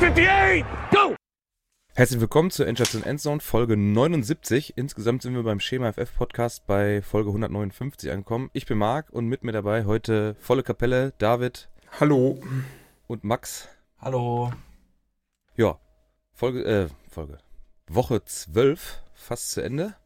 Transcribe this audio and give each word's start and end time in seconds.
58, 0.00 0.64
go! 0.92 1.14
Herzlich 1.92 2.20
willkommen 2.20 2.50
zur 2.50 2.66
Endstation 2.66 3.02
Endzone 3.02 3.40
Folge 3.40 3.76
79. 3.76 4.78
Insgesamt 4.78 5.20
sind 5.20 5.34
wir 5.34 5.42
beim 5.42 5.60
Schema 5.60 5.92
FF 5.92 6.16
Podcast 6.16 6.66
bei 6.66 7.02
Folge 7.02 7.28
159 7.28 8.10
angekommen. 8.10 8.48
Ich 8.54 8.64
bin 8.64 8.78
Marc 8.78 9.10
und 9.10 9.26
mit 9.26 9.44
mir 9.44 9.52
dabei 9.52 9.84
heute 9.84 10.36
volle 10.40 10.62
Kapelle 10.62 11.12
David. 11.18 11.68
Hallo. 12.00 12.42
Und 13.08 13.24
Max. 13.24 13.68
Hallo. 13.98 14.50
Ja, 15.54 15.78
Folge, 16.32 16.64
äh, 16.64 16.88
Folge. 17.10 17.36
Woche 17.86 18.24
12, 18.24 19.02
fast 19.12 19.50
zu 19.50 19.62
Ende. 19.62 19.96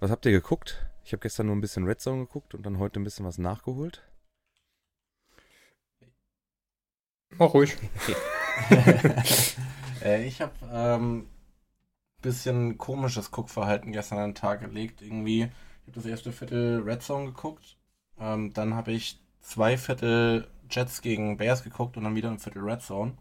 Was 0.00 0.10
habt 0.10 0.26
ihr 0.26 0.32
geguckt? 0.32 0.84
Ich 1.04 1.12
habe 1.12 1.20
gestern 1.20 1.46
nur 1.46 1.54
ein 1.54 1.60
bisschen 1.60 1.86
Red 1.86 2.00
Zone 2.00 2.26
geguckt 2.26 2.56
und 2.56 2.66
dann 2.66 2.80
heute 2.80 2.98
ein 2.98 3.04
bisschen 3.04 3.24
was 3.24 3.38
nachgeholt. 3.38 4.02
Mach 7.38 7.54
ruhig. 7.54 7.76
äh, 10.04 10.24
ich 10.24 10.40
habe 10.40 10.52
ähm, 10.72 11.26
bisschen 12.22 12.78
komisches 12.78 13.30
Guckverhalten 13.30 13.92
gestern 13.92 14.18
an 14.18 14.30
den 14.30 14.34
Tag 14.34 14.60
gelegt. 14.60 15.02
Irgendwie, 15.02 15.42
ich 15.42 15.82
habe 15.86 15.92
das 15.92 16.06
erste 16.06 16.32
Viertel 16.32 16.82
Red 16.84 17.02
Zone 17.02 17.26
geguckt. 17.26 17.76
Ähm, 18.18 18.52
dann 18.52 18.74
habe 18.74 18.92
ich 18.92 19.20
zwei 19.40 19.76
Viertel 19.76 20.48
Jets 20.70 21.02
gegen 21.02 21.36
Bears 21.36 21.62
geguckt 21.64 21.96
und 21.96 22.04
dann 22.04 22.14
wieder 22.14 22.30
ein 22.30 22.38
Viertel 22.38 22.62
Red 22.62 22.82
Zone. 22.82 23.12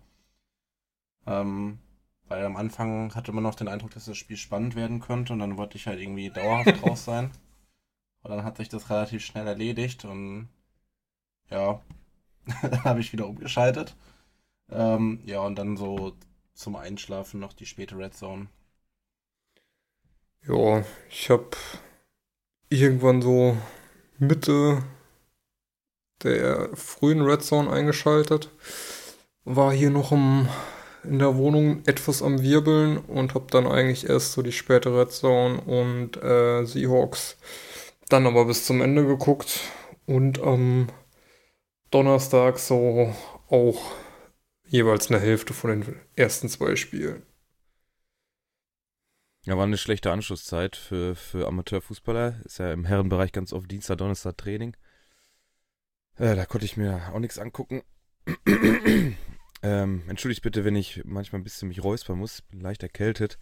Ähm, 1.26 1.80
weil 2.27 2.46
am 2.46 2.55
Anfang 2.55 3.13
hatte 3.13 3.34
man 3.34 3.44
noch 3.44 3.55
den 3.55 3.68
Eindruck, 3.68 3.91
dass 3.91 4.05
das 4.05 4.18
Spiel 4.18 4.38
spannend 4.38 4.76
werden 4.76 5.02
könnte 5.02 5.34
und 5.34 5.40
dann 5.40 5.58
wollte 5.58 5.76
ich 5.77 5.88
halt 5.88 5.99
irgendwie 5.99 6.30
dauerhaft 6.30 6.82
raus 6.84 7.04
sein. 7.04 7.32
Und 8.23 8.32
dann 8.32 8.44
hat 8.44 8.58
sich 8.58 8.70
das 8.70 8.90
relativ 8.90 9.26
schnell 9.26 9.48
erledigt 9.48 10.05
und 10.05 10.48
ja, 11.49 11.82
dann 12.62 12.84
habe 12.84 13.01
ich 13.01 13.12
wieder 13.12 13.27
umgeschaltet. 13.27 13.96
Ähm, 14.72 15.20
ja, 15.26 15.41
und 15.41 15.55
dann 15.55 15.77
so 15.77 16.14
zum 16.54 16.76
Einschlafen 16.76 17.40
noch 17.40 17.54
die 17.54 17.66
späte 17.66 17.98
Red 17.98 18.14
Zone. 18.16 18.48
Ja, 20.48 20.84
ich 21.10 21.30
habe 21.30 21.50
irgendwann 22.70 23.22
so 23.22 23.58
Mitte 24.18 24.84
der 26.24 26.70
frühen 26.76 27.22
Red 27.22 27.44
Zone 27.44 27.72
eingeschaltet. 27.72 28.50
War 29.44 29.74
hier 29.74 29.90
noch 29.90 30.12
im, 30.12 30.48
in 31.04 31.20
der 31.20 31.35
Wohnung 31.35 31.84
etwas 31.85 32.22
am 32.22 32.41
Wirbeln 32.41 32.98
und 32.98 33.34
habe 33.34 33.48
dann 33.50 33.68
eigentlich 33.68 34.08
erst 34.08 34.34
so 34.34 34.41
die 34.41 34.52
späte 34.52 34.96
Red 34.96 35.12
Zone 35.12 35.62
und 35.62 36.18
äh, 36.18 36.66
Seahawks 36.66 37.38
dann 38.12 38.28
aber 38.28 38.46
bis 38.46 38.66
zum 38.66 38.82
Ende 38.82 39.06
geguckt 39.06 39.62
und 40.06 40.41
am 40.41 40.88
Donnerstag 41.91 42.60
so 42.60 43.13
auch 43.50 43.82
jeweils 44.72 45.12
eine 45.12 45.20
Hälfte 45.20 45.54
von 45.54 45.70
den 45.70 46.00
ersten 46.16 46.50
zwei 46.50 46.76
Spielen. 46.76 47.24
Ja, 49.44 49.58
war 49.58 49.66
eine 49.66 49.78
schlechte 49.78 50.12
Anschlusszeit 50.12 50.76
für, 50.76 51.16
für 51.16 51.48
Amateurfußballer. 51.48 52.41
Ist 52.46 52.60
ja 52.60 52.72
im 52.72 52.86
Herrenbereich 52.86 53.32
ganz 53.32 53.54
oft 53.54 53.70
Dienstag, 53.70 53.98
Donnerstag 53.98 54.38
Training. 54.38 54.78
Äh, 56.16 56.36
da 56.36 56.46
konnte 56.46 56.66
ich 56.66 56.78
mir 56.78 57.12
auch 57.12 57.20
nichts 57.20 57.40
angucken. 57.40 57.82
ähm, 59.63 60.04
entschuldigt 60.08 60.44
bitte, 60.44 60.63
wenn 60.63 60.76
ich 60.76 61.02
manchmal 61.06 61.41
ein 61.41 61.44
bisschen 61.44 61.68
mich 61.68 61.84
räuspern 61.84 62.20
muss. 62.20 62.44
Bin 62.44 62.62
leicht 62.62 62.84
erkältet. 62.84 63.40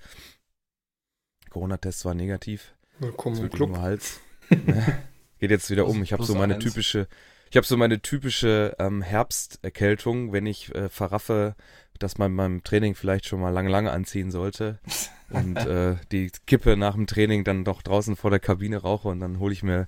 Corona-Test 1.49 2.05
war 2.05 2.13
negativ. 2.13 2.75
Willkommen 2.99 3.37
im 3.37 3.49
Club. 3.49 3.77
Hals. 3.77 4.19
Geht 5.39 5.51
jetzt 5.51 5.69
wieder 5.69 5.85
um. 5.85 6.01
Ich 6.01 6.13
habe 6.13 6.23
so 6.23 6.33
meine 6.33 6.55
eins. 6.55 6.63
typische 6.63 7.07
ich 7.49 7.57
habe 7.57 7.65
so 7.65 7.77
meine 7.77 8.01
typische 8.01 8.75
ähm, 8.79 9.01
Herbsterkältung, 9.01 10.31
wenn 10.31 10.45
ich 10.45 10.73
äh, 10.75 10.89
verraffe, 10.89 11.55
dass 11.97 12.17
man 12.17 12.35
beim 12.35 12.63
Training 12.63 12.95
vielleicht 12.95 13.25
schon 13.25 13.41
mal 13.41 13.49
lange, 13.49 13.69
lange 13.69 13.91
anziehen 13.91 14.31
sollte 14.31 14.79
und 15.29 15.57
äh, 15.57 15.95
die 16.11 16.31
Kippe 16.45 16.77
nach 16.77 16.95
dem 16.95 17.07
Training 17.07 17.43
dann 17.43 17.65
doch 17.65 17.81
draußen 17.81 18.15
vor 18.15 18.29
der 18.29 18.39
Kabine 18.39 18.77
rauche 18.77 19.07
und 19.07 19.19
dann 19.19 19.39
hole 19.39 19.53
ich 19.53 19.63
mir 19.63 19.87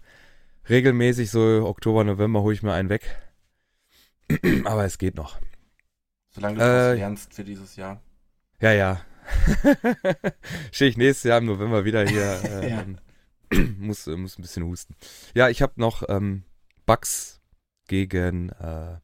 regelmäßig 0.70 1.30
so 1.30 1.66
Oktober, 1.66 2.04
November 2.04 2.42
hole 2.42 2.54
ich 2.54 2.64
mir 2.64 2.74
einen 2.74 2.90
weg. 2.90 3.20
Aber 4.66 4.86
es 4.86 4.98
geht 4.98 5.16
noch. 5.16 5.40
Solange 6.30 6.58
du 6.58 6.64
äh, 6.64 6.96
lernst 6.96 7.34
für 7.34 7.44
dieses 7.44 7.76
Jahr. 7.76 8.02
Ja, 8.60 8.72
ja. 8.72 9.02
Stehe 10.72 10.90
ich 10.90 10.98
nächstes 10.98 11.24
Jahr 11.24 11.40
im 11.40 11.46
November 11.46 11.86
wieder 11.86 12.08
hier. 12.08 12.42
Äh, 12.44 12.70
ja. 12.72 12.86
muss, 13.78 14.08
muss 14.08 14.38
ein 14.38 14.42
bisschen 14.42 14.66
husten. 14.66 14.96
Ja, 15.36 15.50
ich 15.50 15.62
habe 15.62 15.74
noch 15.76 16.04
ähm, 16.10 16.44
Bugs 16.86 17.41
gegen 17.91 18.52
äh, 18.52 19.02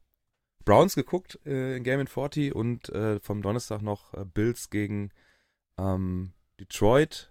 Browns 0.64 0.96
geguckt 0.96 1.40
äh, 1.46 1.76
in 1.76 1.84
Game 1.84 2.00
in 2.00 2.08
40 2.08 2.56
und 2.56 2.88
äh, 2.88 3.20
vom 3.20 3.42
Donnerstag 3.42 3.82
noch 3.82 4.14
äh, 4.14 4.24
Bills 4.24 4.70
gegen 4.70 5.12
ähm, 5.78 6.32
Detroit 6.58 7.30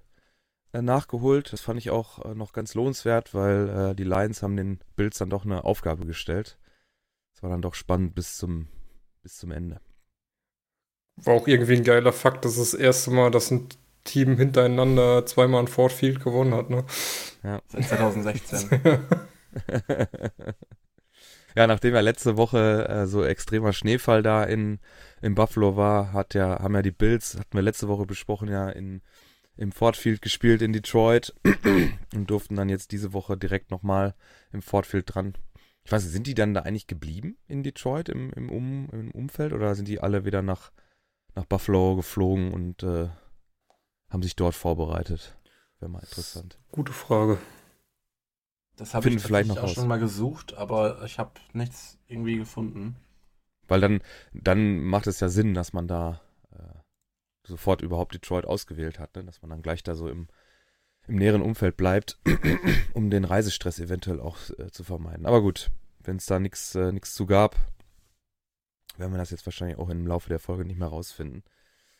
äh, 0.74 0.82
nachgeholt. 0.82 1.54
Das 1.54 1.62
fand 1.62 1.78
ich 1.78 1.88
auch 1.88 2.22
äh, 2.26 2.34
noch 2.34 2.52
ganz 2.52 2.74
lohnenswert, 2.74 3.32
weil 3.32 3.94
die 3.94 4.04
Lions 4.04 4.42
haben 4.42 4.58
den 4.58 4.80
Bills 4.96 5.16
dann 5.16 5.30
doch 5.30 5.46
eine 5.46 5.64
Aufgabe 5.64 6.04
gestellt. 6.04 6.58
Es 7.34 7.42
war 7.42 7.48
dann 7.48 7.62
doch 7.62 7.74
spannend 7.74 8.14
bis 8.14 8.36
zum, 8.36 8.68
bis 9.22 9.38
zum 9.38 9.50
Ende. 9.50 9.80
War 11.16 11.36
auch 11.36 11.48
irgendwie 11.48 11.76
ein 11.76 11.84
geiler 11.84 12.12
Fakt, 12.12 12.44
dass 12.44 12.56
das 12.56 12.74
erste 12.74 13.10
Mal, 13.10 13.30
dass 13.30 13.50
ein 13.50 13.68
Team 14.04 14.36
hintereinander 14.36 15.24
zweimal 15.24 15.62
ein 15.62 15.68
Ford 15.68 15.92
Field 15.92 16.22
gewonnen 16.22 16.52
hat, 16.52 16.68
ne? 16.68 16.84
Ja. 17.42 17.62
Seit 17.68 17.84
2016. 17.84 18.68
Ja, 21.56 21.66
nachdem 21.66 21.94
ja 21.94 22.00
letzte 22.00 22.36
Woche 22.36 22.86
äh, 22.86 23.06
so 23.06 23.24
extremer 23.24 23.72
Schneefall 23.72 24.22
da 24.22 24.44
in, 24.44 24.78
in 25.22 25.34
Buffalo 25.34 25.74
war, 25.74 26.12
hat 26.12 26.34
ja, 26.34 26.58
haben 26.58 26.74
ja 26.74 26.82
die 26.82 26.90
Bills, 26.90 27.38
hatten 27.38 27.54
wir 27.54 27.62
letzte 27.62 27.88
Woche 27.88 28.04
besprochen, 28.04 28.48
ja 28.48 28.68
in, 28.68 29.00
im 29.56 29.72
Ford 29.72 29.96
Field 29.96 30.20
gespielt 30.20 30.60
in 30.60 30.74
Detroit 30.74 31.34
und 32.14 32.30
durften 32.30 32.56
dann 32.56 32.68
jetzt 32.68 32.92
diese 32.92 33.14
Woche 33.14 33.38
direkt 33.38 33.70
nochmal 33.70 34.14
im 34.52 34.60
Ford 34.60 34.84
Field 34.84 35.14
dran. 35.14 35.32
Ich 35.82 35.90
weiß 35.90 36.02
nicht, 36.02 36.12
sind 36.12 36.26
die 36.26 36.34
dann 36.34 36.52
da 36.52 36.60
eigentlich 36.60 36.88
geblieben 36.88 37.38
in 37.48 37.62
Detroit 37.62 38.10
im, 38.10 38.32
im, 38.34 38.50
um, 38.50 38.90
im 38.92 39.10
Umfeld 39.12 39.54
oder 39.54 39.74
sind 39.74 39.88
die 39.88 40.00
alle 40.00 40.26
wieder 40.26 40.42
nach, 40.42 40.72
nach 41.34 41.46
Buffalo 41.46 41.96
geflogen 41.96 42.52
und 42.52 42.82
äh, 42.82 43.08
haben 44.10 44.22
sich 44.22 44.36
dort 44.36 44.54
vorbereitet? 44.54 45.38
Wäre 45.80 45.90
mal 45.90 46.00
interessant. 46.00 46.58
Gute 46.70 46.92
Frage. 46.92 47.38
Das 48.76 48.94
habe 48.94 49.09
ich 49.09 49.20
vielleicht 49.20 49.48
noch 49.48 49.59
auch 49.59 49.62
raus. 49.64 49.75
schon 49.75 49.88
mal 49.88 49.98
gesucht, 49.98 50.54
aber 50.54 51.03
ich 51.04 51.19
habe 51.19 51.32
nichts 51.53 51.98
irgendwie 52.06 52.37
gefunden. 52.37 52.97
Weil 53.69 53.81
dann, 53.81 54.00
dann 54.32 54.81
macht 54.84 55.06
es 55.06 55.20
ja 55.20 55.28
Sinn, 55.28 55.54
dass 55.54 55.72
man 55.72 55.88
da 55.88 56.20
äh, 56.53 57.48
sofort 57.48 57.81
überhaupt 57.81 58.15
Detroit 58.15 58.44
ausgewählt 58.44 58.98
hat, 58.98 59.16
ne? 59.16 59.25
dass 59.25 59.42
man 59.42 59.50
dann 59.50 59.62
gleich 59.62 59.82
da 59.82 59.94
so 59.94 60.09
im, 60.09 60.28
im 61.09 61.16
näheren 61.16 61.42
Umfeld 61.42 61.76
bleibt, 61.76 62.19
um 62.92 63.10
den 63.10 63.25
Reisestress 63.25 63.81
eventuell 63.81 64.20
auch 64.20 64.36
äh, 64.59 64.70
zu 64.70 64.84
vermeiden. 64.84 65.26
Aber 65.26 65.41
gut, 65.41 65.70
wenn 66.00 66.16
es 66.16 66.26
da 66.26 66.38
nichts 66.38 66.75
äh, 66.75 67.00
zu 67.00 67.26
gab, 67.26 67.56
werden 68.98 69.12
wir 69.12 69.19
das 69.19 69.31
jetzt 69.31 69.47
wahrscheinlich 69.47 69.78
auch 69.78 69.88
im 69.88 70.06
Laufe 70.06 70.28
der 70.28 70.38
Folge 70.38 70.65
nicht 70.65 70.78
mehr 70.78 70.88
rausfinden. 70.88 71.44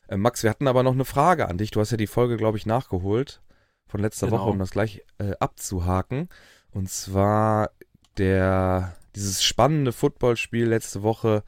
Äh, 0.09 0.17
Max, 0.17 0.43
wir 0.43 0.51
hatten 0.51 0.69
aber 0.69 0.83
noch 0.83 0.93
eine 0.93 1.05
Frage 1.05 1.49
an 1.49 1.59
dich. 1.59 1.71
Du 1.71 1.81
hast 1.81 1.91
ja 1.91 1.97
die 1.97 2.07
Folge, 2.07 2.37
glaube 2.37 2.59
ich, 2.59 2.67
nachgeholt 2.67 3.43
von 3.87 4.01
letzter 4.01 4.27
genau. 4.27 4.41
Woche, 4.41 4.51
um 4.51 4.59
das 4.59 4.71
gleich 4.71 5.03
äh, 5.19 5.33
abzuhaken. 5.41 6.29
Und 6.77 6.91
zwar 6.91 7.71
der, 8.19 8.95
dieses 9.15 9.43
spannende 9.43 9.95
Footballspiel 9.95 10.67
letzte 10.67 11.03
Woche 11.03 11.43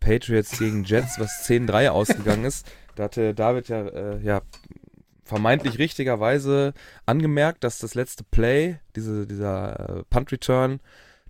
Patriots 0.00 0.58
gegen 0.58 0.84
Jets, 0.84 1.18
was 1.20 1.46
10-3 1.46 1.90
ausgegangen 1.90 2.46
ist. 2.46 2.66
Da 2.94 3.04
hatte 3.04 3.34
David 3.34 3.68
ja, 3.68 3.86
äh, 3.86 4.18
ja 4.22 4.40
vermeintlich 5.24 5.78
richtigerweise 5.78 6.72
angemerkt, 7.04 7.64
dass 7.64 7.80
das 7.80 7.94
letzte 7.94 8.24
Play, 8.24 8.78
diese, 8.96 9.26
dieser 9.26 9.98
äh, 9.98 10.04
Punt 10.04 10.32
Return, 10.32 10.80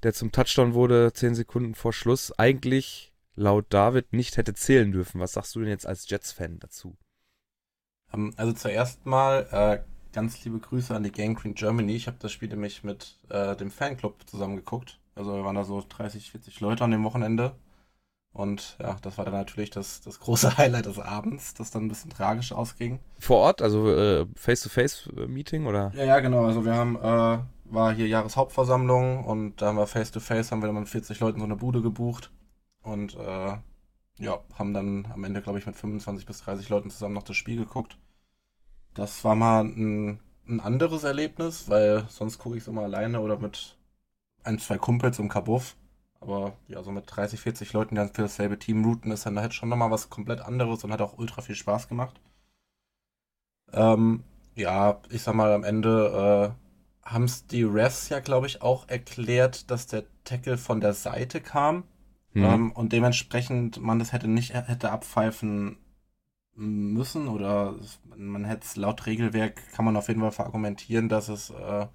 der 0.05 0.13
zum 0.13 0.31
Touchdown 0.31 0.75
wurde, 0.75 1.13
10 1.13 1.35
Sekunden 1.35 1.75
vor 1.75 1.93
Schluss, 1.93 2.33
eigentlich 2.39 3.13
laut 3.35 3.67
David 3.71 4.13
nicht 4.13 4.37
hätte 4.37 4.55
zählen 4.55 4.93
dürfen. 4.93 5.21
Was 5.21 5.33
sagst 5.33 5.57
du 5.57 5.61
denn 5.61 5.69
jetzt 5.69 5.87
als 5.89 6.09
Jets-Fan 6.09 6.61
dazu? 6.61 6.97
Ähm, 8.15 8.35
also 8.37 8.53
zuerst 8.53 9.05
mal 9.05 9.49
äh, 9.51 9.92
ganz 10.13 10.45
liebe 10.45 10.59
Grüße 10.59 10.95
an 10.95 11.03
die 11.03 11.13
Gang 11.13 11.39
Green 11.39 11.55
Germany. 11.55 11.95
Ich 11.95 12.07
habe 12.07 12.19
das 12.21 12.33
Spiel 12.33 12.49
nämlich 12.49 12.85
mit 12.85 13.19
äh, 13.29 13.57
dem 13.57 13.71
Fanclub 13.71 14.27
zusammen 14.27 14.57
geguckt. 14.57 15.01
Also 15.15 15.35
wir 15.35 15.45
waren 15.45 15.57
da 15.57 15.65
so 15.65 15.83
30, 15.87 16.31
40 16.31 16.61
Leute 16.61 16.85
an 16.85 16.91
dem 16.91 17.05
Wochenende. 17.05 17.57
Und 18.33 18.79
ja, 18.81 18.97
das 19.03 19.19
war 19.19 19.27
dann 19.27 19.35
natürlich 19.35 19.71
das, 19.71 20.01
das 20.01 20.21
große 20.21 20.57
Highlight 20.59 20.87
des 20.87 20.99
Abends, 20.99 21.55
das 21.55 21.71
dann 21.71 21.85
ein 21.85 21.89
bisschen 21.89 22.11
tragisch 22.11 22.53
ausging. 22.53 22.99
Vor 23.19 23.39
Ort, 23.39 23.61
also 23.61 23.91
äh, 23.91 24.27
Face-to-Face-Meeting 24.37 25.67
oder? 25.67 25.93
Ja, 25.95 26.05
ja, 26.05 26.21
genau. 26.21 26.47
Also 26.47 26.65
wir 26.65 26.75
haben, 26.75 26.97
äh, 26.97 27.39
war 27.65 27.93
hier 27.93 28.09
Jahreshauptversammlung 28.09 29.25
und 29.25 29.61
da 29.61 29.69
haben 29.69 29.77
wir 29.77 29.87
Face-to-Face, 29.87 30.51
haben 30.51 30.63
wir 30.63 30.67
dann 30.67 30.77
mit 30.77 30.89
40 30.89 31.21
Leuten 31.21 31.41
so 31.41 31.45
eine 31.45 31.57
Bude 31.57 31.83
gebucht. 31.83 32.31
Und 32.83 33.17
äh, 33.17 33.57
ja, 34.19 34.41
haben 34.59 34.75
dann 34.75 35.09
am 35.13 35.25
Ende, 35.25 35.43
glaube 35.43 35.59
ich, 35.59 35.67
mit 35.67 35.77
25 35.77 36.27
bis 36.27 36.41
30 36.43 36.69
Leuten 36.69 36.91
zusammen 36.91 37.15
noch 37.15 37.23
das 37.23 37.37
Spiel 37.37 37.57
geguckt. 37.57 37.99
Das 38.95 39.25
war 39.25 39.35
mal 39.35 39.65
ein, 39.65 40.21
ein 40.47 40.61
anderes 40.61 41.05
Erlebnis, 41.05 41.69
weil 41.69 42.07
sonst 42.09 42.39
gucke 42.39 42.57
ich 42.57 42.63
es 42.63 42.69
immer 42.69 42.83
alleine 42.83 43.21
oder 43.21 43.39
mit 43.39 43.77
ein, 44.45 44.59
zwei 44.59 44.79
Kumpels 44.79 45.19
im 45.19 45.29
Kabuff. 45.29 45.77
Aber 46.21 46.53
ja, 46.69 46.83
so 46.83 46.93
mit 46.93 47.05
30, 47.07 47.41
40 47.41 47.73
Leuten 47.73 47.97
dann 47.97 48.13
für 48.15 48.23
dasselbe 48.23 48.59
Team 48.59 48.85
routen 48.85 49.11
ist 49.11 49.27
dann 49.27 49.39
halt 49.39 49.55
schon 49.55 49.69
nochmal 49.69 49.91
was 49.91 50.09
komplett 50.09 50.41
anderes 50.41 50.85
und 50.85 50.93
hat 50.93 51.01
auch 51.01 51.19
ultra 51.19 51.43
viel 51.43 51.57
Spaß 51.57 51.89
gemacht. 51.89 52.21
Ähm, 53.73 54.23
ja, 54.55 55.01
ich 55.11 55.23
sag 55.23 55.35
mal, 55.35 55.53
am 55.53 55.65
Ende 55.65 56.55
äh, 57.05 57.09
haben 57.09 57.25
es 57.25 57.47
die 57.47 57.65
Refs 57.65 58.09
ja, 58.09 58.21
glaube 58.21 58.47
ich, 58.47 58.63
auch 58.63 58.89
erklärt, 58.89 59.71
dass 59.71 59.87
der 59.87 60.05
Tackle 60.25 60.59
von 60.59 60.81
der 60.81 60.95
Seite 60.95 61.41
kam. 61.41 61.85
Hm. 62.35 62.45
Ähm, 62.45 62.73
und 62.73 62.93
dementsprechend 62.93 63.81
man 63.81 63.99
das 63.99 64.13
hätte 64.13 64.29
nicht 64.29 64.55
hätte 64.55 64.93
abpfeifen 64.93 65.79
müssen 66.55 67.29
oder 67.29 67.77
man 68.17 68.45
hätte 68.45 68.65
es 68.65 68.77
laut 68.77 69.07
Regelwerk 69.07 69.73
kann 69.73 69.85
man 69.85 69.97
auf 69.97 70.09
jeden 70.09 70.21
Fall 70.21 70.33
verargumentieren, 70.33 71.09
dass 71.09 71.29
es 71.29 71.51
äh, 71.51 71.87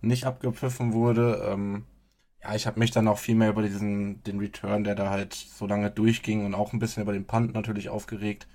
nicht 0.00 0.24
abgepfiffen 0.26 0.92
wurde. 0.92 1.42
Ähm, 1.46 1.84
ja, 2.42 2.54
ich 2.54 2.66
habe 2.66 2.78
mich 2.80 2.90
dann 2.90 3.08
auch 3.08 3.18
viel 3.18 3.34
mehr 3.34 3.50
über 3.50 3.62
diesen 3.62 4.22
den 4.24 4.38
Return, 4.38 4.84
der 4.84 4.94
da 4.94 5.10
halt 5.10 5.34
so 5.34 5.66
lange 5.66 5.90
durchging 5.90 6.46
und 6.46 6.54
auch 6.54 6.72
ein 6.72 6.78
bisschen 6.78 7.02
über 7.02 7.12
den 7.12 7.26
Punt 7.26 7.54
natürlich 7.54 7.90
aufgeregt. 7.90 8.48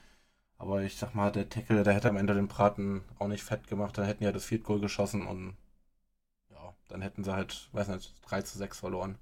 Aber 0.57 0.83
ich 0.83 0.97
sag 0.97 1.13
mal, 1.15 1.31
der 1.31 1.49
Tackle, 1.49 1.83
der 1.83 1.93
hätte 1.93 2.09
am 2.09 2.17
Ende 2.17 2.33
den 2.33 2.47
Braten 2.47 3.03
auch 3.19 3.27
nicht 3.27 3.43
fett 3.43 3.67
gemacht, 3.67 3.97
dann 3.97 4.05
hätten 4.05 4.23
ja 4.23 4.31
das 4.31 4.45
Field 4.45 4.63
Goal 4.63 4.79
geschossen 4.79 5.27
und 5.27 5.57
ja, 6.49 6.75
dann 6.87 7.01
hätten 7.01 7.23
sie 7.23 7.33
halt, 7.33 7.69
weiß 7.73 7.89
nicht, 7.89 8.13
3 8.27 8.41
zu 8.41 8.57
6 8.57 8.79
verloren. 8.79 9.17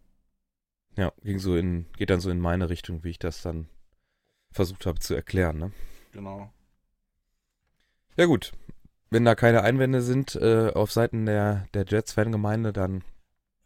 Ja, 0.95 1.11
ging 1.23 1.39
so 1.39 1.55
in, 1.57 1.87
geht 1.97 2.11
dann 2.11 2.19
so 2.21 2.29
in 2.29 2.39
meine 2.39 2.69
Richtung, 2.69 3.03
wie 3.03 3.09
ich 3.09 3.19
das 3.19 3.41
dann 3.41 3.67
versucht 4.51 4.85
habe 4.85 4.99
zu 4.99 5.15
erklären, 5.15 5.57
ne? 5.57 5.71
Genau. 6.13 6.49
Ja 8.17 8.25
gut, 8.25 8.51
wenn 9.09 9.25
da 9.25 9.35
keine 9.35 9.63
Einwände 9.63 10.01
sind 10.01 10.35
äh, 10.35 10.71
auf 10.73 10.91
Seiten 10.91 11.25
der, 11.25 11.65
der 11.73 11.85
Jets-Fangemeinde, 11.87 12.71
dann 12.71 13.03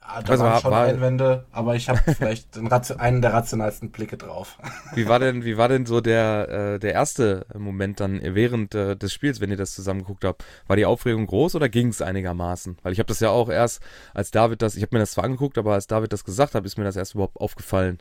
Ja, 0.01 0.21
da 0.21 0.31
Also 0.31 0.43
waren 0.43 0.53
war- 0.53 0.61
schon 0.61 0.71
war- 0.71 0.85
Einwände, 0.85 1.45
aber 1.51 1.75
ich 1.75 1.89
habe 1.89 1.99
vielleicht 2.15 2.57
einen 2.57 3.21
der 3.21 3.33
rationalsten 3.33 3.91
Blicke 3.91 4.15
drauf. 4.17 4.57
wie 4.93 5.07
war 5.09 5.19
denn, 5.19 5.43
wie 5.43 5.57
war 5.57 5.67
denn 5.67 5.85
so 5.85 5.99
der, 5.99 6.47
äh, 6.75 6.79
der 6.79 6.93
erste 6.93 7.45
Moment 7.57 7.99
dann 7.99 8.21
während 8.23 8.73
äh, 8.73 8.95
des 8.95 9.11
Spiels, 9.11 9.41
wenn 9.41 9.51
ihr 9.51 9.57
das 9.57 9.73
zusammen 9.75 10.01
geguckt 10.01 10.23
habt? 10.23 10.45
War 10.67 10.77
die 10.77 10.85
Aufregung 10.85 11.25
groß 11.27 11.55
oder 11.55 11.67
ging 11.67 11.89
es 11.89 12.01
einigermaßen? 12.01 12.77
Weil 12.83 12.93
ich 12.93 12.99
habe 12.99 13.07
das 13.07 13.19
ja 13.19 13.29
auch 13.29 13.49
erst, 13.49 13.81
als 14.13 14.31
David 14.31 14.61
das, 14.61 14.75
ich 14.77 14.83
habe 14.83 14.95
mir 14.95 14.99
das 15.01 15.11
zwar 15.11 15.25
angeguckt, 15.25 15.57
aber 15.57 15.73
als 15.73 15.87
David 15.87 16.13
das 16.13 16.23
gesagt 16.23 16.55
hat, 16.55 16.65
ist 16.65 16.77
mir 16.77 16.85
das 16.85 16.95
erst 16.95 17.15
überhaupt 17.15 17.35
aufgefallen, 17.41 17.97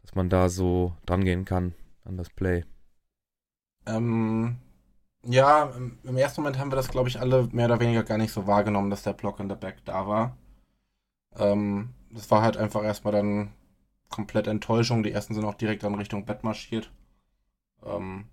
dass 0.00 0.14
man 0.14 0.30
da 0.30 0.48
so 0.48 0.96
dran 1.04 1.22
gehen 1.24 1.44
kann 1.44 1.74
an 2.06 2.16
das 2.16 2.30
Play. 2.30 2.64
Ähm, 3.86 4.58
ja, 5.24 5.72
im, 6.04 6.16
ersten 6.16 6.40
Moment 6.40 6.58
haben 6.58 6.70
wir 6.70 6.76
das, 6.76 6.88
glaube 6.88 7.08
ich, 7.08 7.20
alle 7.20 7.48
mehr 7.52 7.66
oder 7.66 7.80
weniger 7.80 8.02
gar 8.02 8.18
nicht 8.18 8.32
so 8.32 8.46
wahrgenommen, 8.46 8.90
dass 8.90 9.02
der 9.02 9.12
Block 9.12 9.40
in 9.40 9.48
der 9.48 9.56
Back 9.56 9.84
da 9.84 10.06
war. 10.06 10.36
Ähm, 11.36 11.94
das 12.10 12.30
war 12.30 12.42
halt 12.42 12.56
einfach 12.56 12.82
erstmal 12.82 13.12
dann 13.12 13.52
komplett 14.08 14.46
Enttäuschung. 14.46 15.02
Die 15.02 15.12
ersten 15.12 15.34
sind 15.34 15.44
auch 15.44 15.54
direkt 15.54 15.82
dann 15.84 15.94
Richtung 15.94 16.24
Bett 16.24 16.44
marschiert. 16.44 16.90
Ähm, 17.84 18.26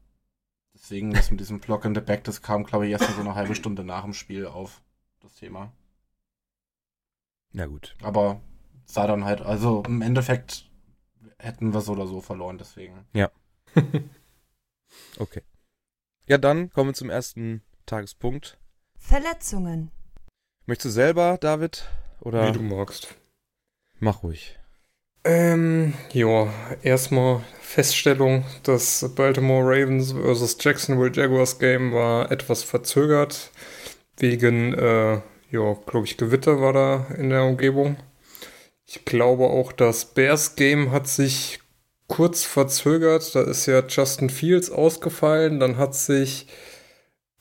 deswegen, 0.73 1.11
das 1.11 1.31
mit 1.31 1.39
diesem 1.39 1.59
Block 1.59 1.85
in 1.85 1.95
the 1.95 2.01
Back, 2.01 2.23
das 2.23 2.41
kam, 2.41 2.63
glaube 2.63 2.85
ich, 2.87 2.91
erst 2.91 3.09
so 3.15 3.21
eine 3.21 3.35
halbe 3.35 3.55
Stunde 3.55 3.83
nach 3.83 4.03
dem 4.03 4.13
Spiel 4.13 4.47
auf, 4.47 4.81
das 5.21 5.35
Thema. 5.35 5.71
Na 7.51 7.65
gut. 7.65 7.95
Aber 8.03 8.41
sah 8.85 9.07
dann 9.07 9.25
halt, 9.25 9.41
also 9.41 9.83
im 9.87 10.01
Endeffekt 10.01 10.69
hätten 11.37 11.73
wir 11.73 11.81
so 11.81 11.93
oder 11.93 12.07
so 12.07 12.21
verloren, 12.21 12.57
deswegen. 12.57 13.05
Okay. 15.17 15.41
Ja, 16.27 16.37
dann 16.37 16.69
kommen 16.71 16.91
wir 16.91 16.93
zum 16.93 17.09
ersten 17.09 17.63
Tagespunkt. 17.85 18.57
Verletzungen. 18.97 19.91
Möchtest 20.65 20.85
du 20.85 20.89
selber, 20.91 21.37
David? 21.39 21.89
Oder 22.21 22.47
Wie 22.47 22.51
du 22.51 22.61
magst. 22.61 23.15
mach 23.99 24.23
ruhig. 24.23 24.59
Ähm, 25.23 25.93
ja, 26.13 26.51
erstmal 26.81 27.41
Feststellung, 27.59 28.45
das 28.63 29.13
Baltimore 29.15 29.63
Ravens 29.65 30.13
vs. 30.13 30.57
Jacksonville 30.61 31.11
Jaguars 31.13 31.59
Game 31.59 31.93
war 31.93 32.31
etwas 32.31 32.63
verzögert. 32.63 33.51
Wegen, 34.17 34.73
äh, 34.73 35.21
ja, 35.51 35.73
glaube 35.85 36.05
ich, 36.05 36.17
Gewitter 36.17 36.61
war 36.61 36.73
da 36.73 37.07
in 37.15 37.29
der 37.29 37.43
Umgebung. 37.43 37.97
Ich 38.85 39.05
glaube 39.05 39.45
auch, 39.45 39.71
das 39.71 40.05
Bears 40.05 40.55
Game 40.55 40.91
hat 40.91 41.07
sich 41.07 41.59
kurz 42.09 42.43
verzögert. 42.43 43.33
Da 43.33 43.41
ist 43.41 43.65
ja 43.67 43.81
Justin 43.87 44.29
Fields 44.29 44.69
ausgefallen. 44.69 45.61
Dann 45.61 45.77
hat 45.77 45.95
sich, 45.95 46.47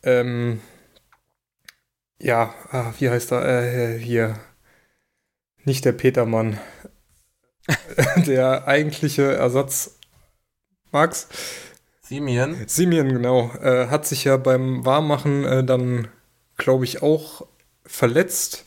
ähm, 0.04 0.60
ja, 2.20 2.54
ah, 2.70 2.92
wie 2.98 3.10
heißt 3.10 3.32
er? 3.32 3.44
Äh, 3.44 3.98
hier. 3.98 4.38
Nicht 5.64 5.84
der 5.84 5.92
Petermann. 5.92 6.60
der 8.26 8.68
eigentliche 8.68 9.34
Ersatz. 9.34 9.98
Max? 10.92 11.28
Simeon, 12.02 12.56
Simeon, 12.66 13.08
genau. 13.08 13.50
Äh, 13.60 13.88
hat 13.88 14.06
sich 14.06 14.24
ja 14.24 14.38
beim 14.38 14.86
Warmmachen 14.86 15.44
äh, 15.44 15.64
dann, 15.64 16.08
glaube 16.56 16.84
ich, 16.84 17.02
auch 17.02 17.46
verletzt. 17.84 18.64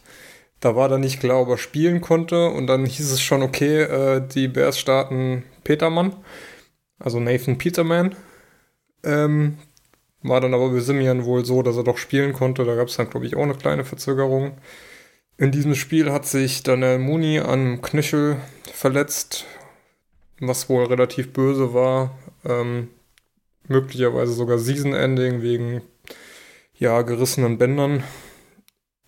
Da 0.60 0.76
war 0.76 0.90
dann 0.90 1.02
nicht 1.02 1.20
klar, 1.20 1.42
ob 1.42 1.50
er 1.50 1.58
spielen 1.58 2.02
konnte. 2.02 2.50
Und 2.50 2.68
dann 2.68 2.86
hieß 2.86 3.12
es 3.12 3.22
schon, 3.22 3.42
okay, 3.42 3.82
äh, 3.82 4.28
die 4.28 4.48
Bears 4.48 4.78
starten 4.78 5.44
Petermann. 5.64 6.16
Also 7.00 7.20
Nathan 7.20 7.58
Peterman. 7.58 8.16
Ähm, 9.04 9.58
war 10.24 10.40
dann 10.42 10.54
aber 10.54 10.70
bei 10.70 10.80
Simeon 10.80 11.26
wohl 11.26 11.46
so, 11.46 11.64
dass 11.64 11.78
er 11.78 11.84
doch 11.84 11.98
spielen 11.98 12.34
konnte. 12.34 12.64
Da 12.66 12.76
gab 12.76 12.88
es 12.88 12.98
dann, 12.98 13.10
glaube 13.10 13.26
ich, 13.26 13.36
auch 13.36 13.44
eine 13.44 13.56
kleine 13.56 13.86
Verzögerung. 13.86 14.58
In 15.38 15.52
diesem 15.52 15.74
Spiel 15.74 16.12
hat 16.12 16.26
sich 16.26 16.62
Daniel 16.62 17.00
Mooney 17.00 17.40
am 17.40 17.82
Knöchel 17.82 18.38
verletzt, 18.72 19.46
was 20.40 20.70
wohl 20.70 20.86
relativ 20.86 21.34
böse 21.34 21.74
war. 21.74 22.16
Ähm, 22.46 22.90
möglicherweise 23.68 24.34
sogar 24.34 24.60
Season 24.60 24.94
Ending 24.94 25.42
wegen 25.42 25.82
ja, 26.78 27.02
gerissenen 27.02 27.58
Bändern. 27.58 28.04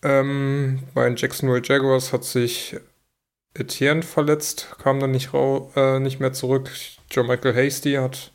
Ähm, 0.02 0.80
bei 0.94 1.06
den 1.06 1.16
Jacksonville 1.16 1.62
Jaguars 1.64 2.12
hat 2.14 2.24
sich 2.24 2.76
Etienne 3.56 4.02
verletzt, 4.02 4.76
kam 4.82 5.00
dann 5.00 5.12
nicht, 5.12 5.32
äh, 5.34 6.00
nicht 6.00 6.20
mehr 6.20 6.34
zurück. 6.34 6.72
Joe 7.12 7.24
Michael 7.24 7.56
Hasty 7.56 7.94
hat 7.94 8.34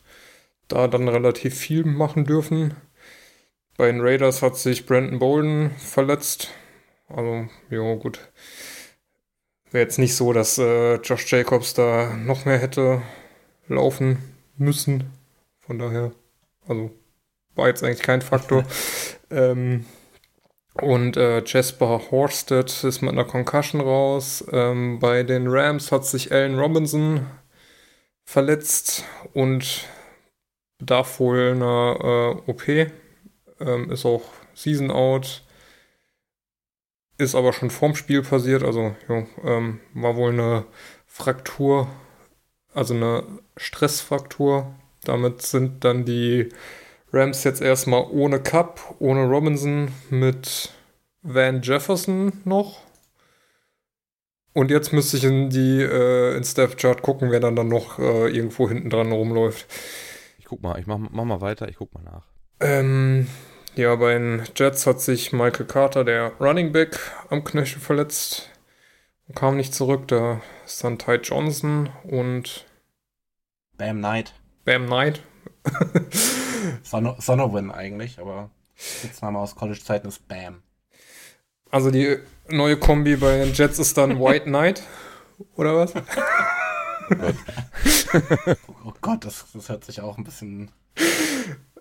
da 0.67 0.87
dann 0.87 1.07
relativ 1.07 1.57
viel 1.57 1.83
machen 1.83 2.25
dürfen. 2.25 2.75
Bei 3.77 3.91
den 3.91 4.01
Raiders 4.01 4.41
hat 4.41 4.57
sich 4.57 4.85
Brandon 4.85 5.19
Bolden 5.19 5.71
verletzt. 5.77 6.49
Also, 7.07 7.47
ja, 7.69 7.95
gut. 7.95 8.19
Wäre 9.71 9.83
jetzt 9.83 9.99
nicht 9.99 10.15
so, 10.15 10.33
dass 10.33 10.57
äh, 10.57 10.95
Josh 10.95 11.31
Jacobs 11.31 11.73
da 11.73 12.15
noch 12.15 12.45
mehr 12.45 12.57
hätte 12.57 13.01
laufen 13.67 14.17
müssen. 14.57 15.11
Von 15.59 15.79
daher, 15.79 16.11
also 16.67 16.91
war 17.55 17.67
jetzt 17.67 17.83
eigentlich 17.83 18.01
kein 18.01 18.21
Faktor. 18.21 18.63
ähm, 19.31 19.85
und 20.81 21.17
äh, 21.17 21.43
Jasper 21.45 22.11
Horsted 22.11 22.83
ist 22.83 23.01
mit 23.01 23.11
einer 23.11 23.25
Concussion 23.25 23.81
raus. 23.81 24.43
Ähm, 24.51 24.99
bei 24.99 25.23
den 25.23 25.47
Rams 25.47 25.91
hat 25.91 26.05
sich 26.05 26.31
Allen 26.31 26.59
Robinson 26.59 27.25
verletzt 28.25 29.03
und 29.33 29.87
bedarf 30.77 31.19
wohl 31.19 31.51
einer 31.55 32.43
äh, 32.47 32.51
OP. 32.51 32.67
Ähm, 32.67 33.91
ist 33.91 34.05
auch 34.05 34.23
Season 34.53 34.91
out. 34.91 35.43
Ist 37.17 37.35
aber 37.35 37.53
schon 37.53 37.69
vorm 37.69 37.95
Spiel 37.95 38.21
passiert. 38.21 38.63
Also 38.63 38.95
ja, 39.07 39.25
ähm, 39.43 39.81
war 39.93 40.15
wohl 40.15 40.31
eine 40.31 40.65
Fraktur, 41.05 41.87
also 42.73 42.93
eine 42.93 43.23
Stressfraktur. 43.57 44.73
Damit 45.03 45.41
sind 45.41 45.83
dann 45.83 46.05
die 46.05 46.49
Rams 47.11 47.43
jetzt 47.43 47.61
erstmal 47.61 48.05
ohne 48.09 48.39
Cup, 48.39 48.95
ohne 48.99 49.25
Robinson, 49.25 49.91
mit 50.09 50.71
Van 51.21 51.61
Jefferson 51.61 52.33
noch. 52.45 52.81
Und 54.53 54.71
jetzt 54.71 54.93
müsste 54.93 55.17
ich 55.17 55.23
in 55.23 55.49
die 55.49 55.81
äh, 55.81 56.35
ins 56.35 56.51
Step 56.51 56.77
Chart 56.77 57.01
gucken, 57.01 57.31
wer 57.31 57.39
dann, 57.39 57.55
dann 57.55 57.67
noch 57.67 57.99
äh, 57.99 58.29
irgendwo 58.29 58.67
hinten 58.67 58.89
dran 58.89 59.11
rumläuft. 59.11 59.67
Ich 60.37 60.45
guck 60.45 60.61
mal, 60.61 60.79
ich 60.79 60.87
mach, 60.87 60.97
mach 60.97 61.25
mal 61.25 61.41
weiter, 61.41 61.67
ich 61.69 61.77
guck 61.77 61.93
mal 61.93 62.03
nach. 62.03 62.25
Ähm, 62.59 63.27
ja, 63.75 63.95
bei 63.95 64.13
den 64.13 64.43
Jets 64.55 64.85
hat 64.87 65.01
sich 65.01 65.31
Michael 65.31 65.65
Carter, 65.65 66.03
der 66.03 66.33
Running 66.39 66.71
Back, 66.71 66.99
am 67.29 67.43
Knöchel 67.43 67.79
verletzt. 67.79 68.49
Und 69.27 69.35
kam 69.35 69.57
nicht 69.57 69.73
zurück. 69.73 70.07
Da 70.07 70.41
ist 70.65 70.83
dann 70.83 70.97
Ty 70.97 71.15
Johnson 71.23 71.89
und 72.03 72.65
Bam 73.77 73.99
Knight. 73.99 74.33
Bam 74.65 74.87
Knight. 74.87 75.21
Son 76.83 77.15
Sonowin 77.19 77.71
eigentlich, 77.71 78.19
aber 78.19 78.49
Spitzname 78.75 79.39
aus 79.39 79.55
College-Zeiten 79.55 80.07
ist 80.07 80.27
Bam. 80.27 80.61
Also 81.71 81.91
die 81.91 82.17
neue 82.49 82.77
Kombi 82.77 83.15
bei 83.15 83.37
den 83.37 83.53
Jets 83.53 83.79
ist 83.79 83.97
dann 83.97 84.19
White 84.19 84.45
Knight. 84.49 84.83
Oder 85.55 85.75
was? 85.75 85.93
Oh 88.85 88.93
Gott, 89.01 89.25
das, 89.25 89.45
das 89.53 89.69
hört 89.69 89.83
sich 89.83 90.01
auch 90.01 90.17
ein 90.19 90.23
bisschen 90.23 90.69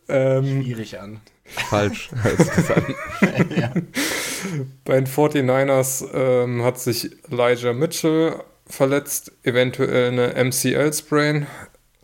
Ähm, 0.08 0.62
schwierig 0.62 0.98
an. 0.98 1.20
Falsch. 1.44 2.10
hört 2.22 2.38
sich 2.38 2.48
das 2.48 2.70
an. 2.70 2.94
ja. 3.56 3.72
bei 4.84 4.94
den 4.94 5.06
49ers 5.06 6.06
ähm, 6.14 6.62
hat 6.62 6.78
sich 6.78 7.10
Elijah 7.30 7.74
Mitchell 7.74 8.42
verletzt, 8.66 9.32
eventuell 9.42 10.08
eine 10.12 10.44
MCL-Sprain. 10.44 11.46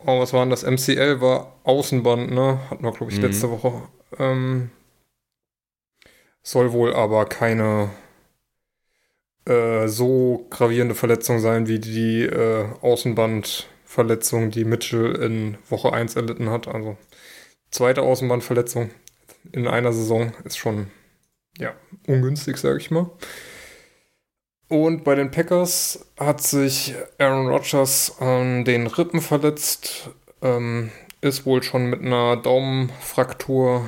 Oh, 0.05 0.19
was 0.19 0.33
war 0.33 0.41
denn 0.45 0.51
das? 0.51 0.63
MCL 0.63 1.19
war 1.21 1.53
Außenband, 1.63 2.31
ne? 2.31 2.59
Hatten 2.69 2.83
wir, 2.83 2.91
glaube 2.91 3.11
ich, 3.11 3.17
Mhm. 3.17 3.23
letzte 3.23 3.49
Woche. 3.49 3.81
Ähm, 4.19 4.71
soll 6.43 6.71
wohl 6.71 6.93
aber 6.93 7.25
keine 7.25 7.89
äh, 9.45 9.87
so 9.87 10.45
gravierende 10.49 10.95
Verletzung 10.95 11.39
sein 11.39 11.67
wie 11.67 11.79
die 11.79 12.23
äh, 12.23 12.65
Außenbandverletzung, 12.81 14.51
die 14.51 14.65
Mitchell 14.65 15.15
in 15.15 15.57
Woche 15.69 15.93
1 15.93 16.15
erlitten 16.15 16.49
hat. 16.49 16.67
Also 16.67 16.97
zweite 17.71 18.01
Außenbandverletzung 18.01 18.89
in 19.51 19.67
einer 19.67 19.93
Saison 19.93 20.33
ist 20.43 20.57
schon 20.57 20.87
ja, 21.59 21.73
ungünstig, 22.07 22.57
sage 22.57 22.79
ich 22.79 22.91
mal. 22.91 23.09
Und 24.67 25.03
bei 25.03 25.13
den 25.15 25.29
Packers 25.29 26.07
hat 26.19 26.41
sich 26.41 26.95
Aaron 27.19 27.47
Rodgers 27.47 28.19
an 28.19 28.65
den 28.65 28.87
Rippen 28.87 29.21
verletzt, 29.21 30.09
ähm, 30.41 30.91
ist 31.21 31.45
wohl 31.45 31.61
schon 31.61 31.89
mit 31.89 32.01
einer 32.01 32.37
Daumenfraktur 32.37 33.87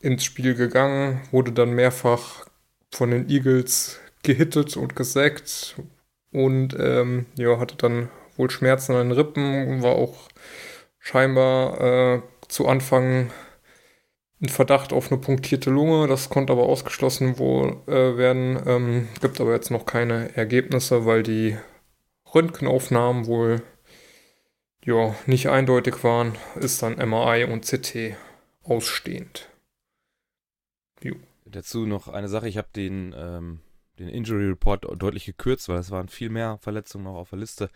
ins 0.00 0.24
Spiel 0.24 0.54
gegangen, 0.54 1.20
wurde 1.30 1.52
dann 1.52 1.72
mehrfach 1.74 2.46
von 2.90 3.10
den 3.10 3.28
Eagles 3.28 4.00
gehittet 4.22 4.76
und 4.76 4.96
gesackt 4.96 5.76
und 6.32 6.76
ähm, 6.78 7.26
ja, 7.36 7.58
hatte 7.58 7.76
dann 7.76 8.08
wohl 8.36 8.50
Schmerzen 8.50 8.92
an 8.94 9.08
den 9.08 9.18
Rippen, 9.18 9.82
war 9.82 9.92
auch 9.92 10.28
scheinbar 10.98 11.80
äh, 11.80 12.22
zu 12.48 12.66
Anfang 12.66 13.30
ein 14.44 14.48
Verdacht 14.48 14.92
auf 14.92 15.10
eine 15.10 15.20
punktierte 15.20 15.70
Lunge. 15.70 16.06
Das 16.06 16.28
konnte 16.28 16.52
aber 16.52 16.64
ausgeschlossen 16.64 17.38
wohl 17.38 17.78
äh, 17.86 18.16
werden. 18.16 18.62
Ähm, 18.66 19.08
gibt 19.20 19.40
aber 19.40 19.52
jetzt 19.52 19.70
noch 19.70 19.86
keine 19.86 20.36
Ergebnisse, 20.36 21.06
weil 21.06 21.22
die 21.22 21.56
Röntgenaufnahmen 22.34 23.26
wohl 23.26 23.62
ja, 24.84 25.14
nicht 25.26 25.48
eindeutig 25.48 26.04
waren. 26.04 26.34
Ist 26.56 26.82
dann 26.82 26.96
MRI 26.96 27.44
und 27.44 27.64
CT 27.64 28.16
ausstehend. 28.62 29.48
Dazu 31.54 31.86
noch 31.86 32.08
eine 32.08 32.28
Sache, 32.28 32.48
ich 32.48 32.56
habe 32.56 32.68
den, 32.74 33.14
ähm, 33.16 33.60
den 34.00 34.08
Injury 34.08 34.46
Report 34.46 34.86
deutlich 35.00 35.24
gekürzt, 35.24 35.68
weil 35.68 35.78
es 35.78 35.92
waren 35.92 36.08
viel 36.08 36.28
mehr 36.28 36.58
Verletzungen 36.58 37.04
noch 37.04 37.14
auf 37.14 37.30
der 37.30 37.38
Liste. 37.38 37.70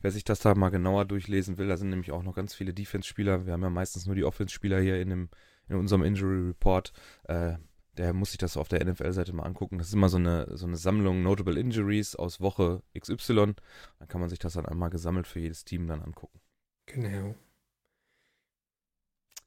Wer 0.00 0.12
sich 0.12 0.22
das 0.22 0.38
da 0.38 0.54
mal 0.54 0.68
genauer 0.68 1.04
durchlesen 1.04 1.58
will, 1.58 1.66
da 1.66 1.76
sind 1.76 1.88
nämlich 1.88 2.12
auch 2.12 2.22
noch 2.22 2.36
ganz 2.36 2.54
viele 2.54 2.72
Defense-Spieler. 2.72 3.46
Wir 3.46 3.54
haben 3.54 3.62
ja 3.62 3.70
meistens 3.70 4.06
nur 4.06 4.14
die 4.14 4.22
Offense-Spieler 4.22 4.80
hier 4.80 5.00
in, 5.00 5.10
dem, 5.10 5.28
in 5.68 5.76
unserem 5.76 6.02
Injury 6.02 6.48
Report. 6.48 6.92
Äh, 7.24 7.54
der 7.96 8.12
muss 8.12 8.30
sich 8.30 8.38
das 8.38 8.56
auf 8.56 8.68
der 8.68 8.84
NFL-Seite 8.84 9.32
mal 9.32 9.44
angucken. 9.44 9.78
Das 9.78 9.88
ist 9.88 9.94
immer 9.94 10.08
so 10.08 10.16
eine, 10.16 10.56
so 10.56 10.66
eine 10.66 10.76
Sammlung 10.76 11.22
Notable 11.22 11.58
Injuries 11.58 12.16
aus 12.16 12.40
Woche 12.40 12.82
XY. 12.98 13.54
Dann 13.98 14.08
kann 14.08 14.20
man 14.20 14.30
sich 14.30 14.38
das 14.38 14.54
dann 14.54 14.66
einmal 14.66 14.90
gesammelt 14.90 15.26
für 15.26 15.40
jedes 15.40 15.64
Team 15.64 15.86
dann 15.86 16.02
angucken. 16.02 16.40
Genau. 16.86 17.34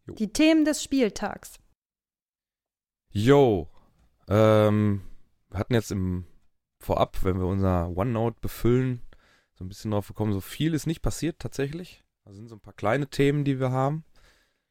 Die 0.08 0.32
Themen 0.32 0.64
des 0.64 0.82
Spieltags. 0.82 1.60
Yo, 3.12 3.70
ähm, 4.30 5.02
wir 5.50 5.60
hatten 5.60 5.74
jetzt 5.74 5.92
im 5.92 6.26
Vorab, 6.80 7.24
wenn 7.24 7.40
wir 7.40 7.48
unser 7.48 7.90
OneNote 7.96 8.40
befüllen, 8.40 9.02
so 9.56 9.66
ein 9.66 9.70
bisschen 9.70 9.92
drauf 9.92 10.08
gekommen, 10.08 10.34
so 10.34 10.42
viel 10.42 10.74
ist 10.74 10.88
nicht 10.88 11.02
passiert 11.02 11.40
tatsächlich. 11.40 12.04
Da 12.24 12.34
sind 12.34 12.48
so 12.48 12.56
ein 12.56 12.62
paar 12.62 12.74
kleine 12.74 13.08
Themen, 13.08 13.44
die 13.44 13.60
wir 13.60 13.72
haben. 13.72 14.06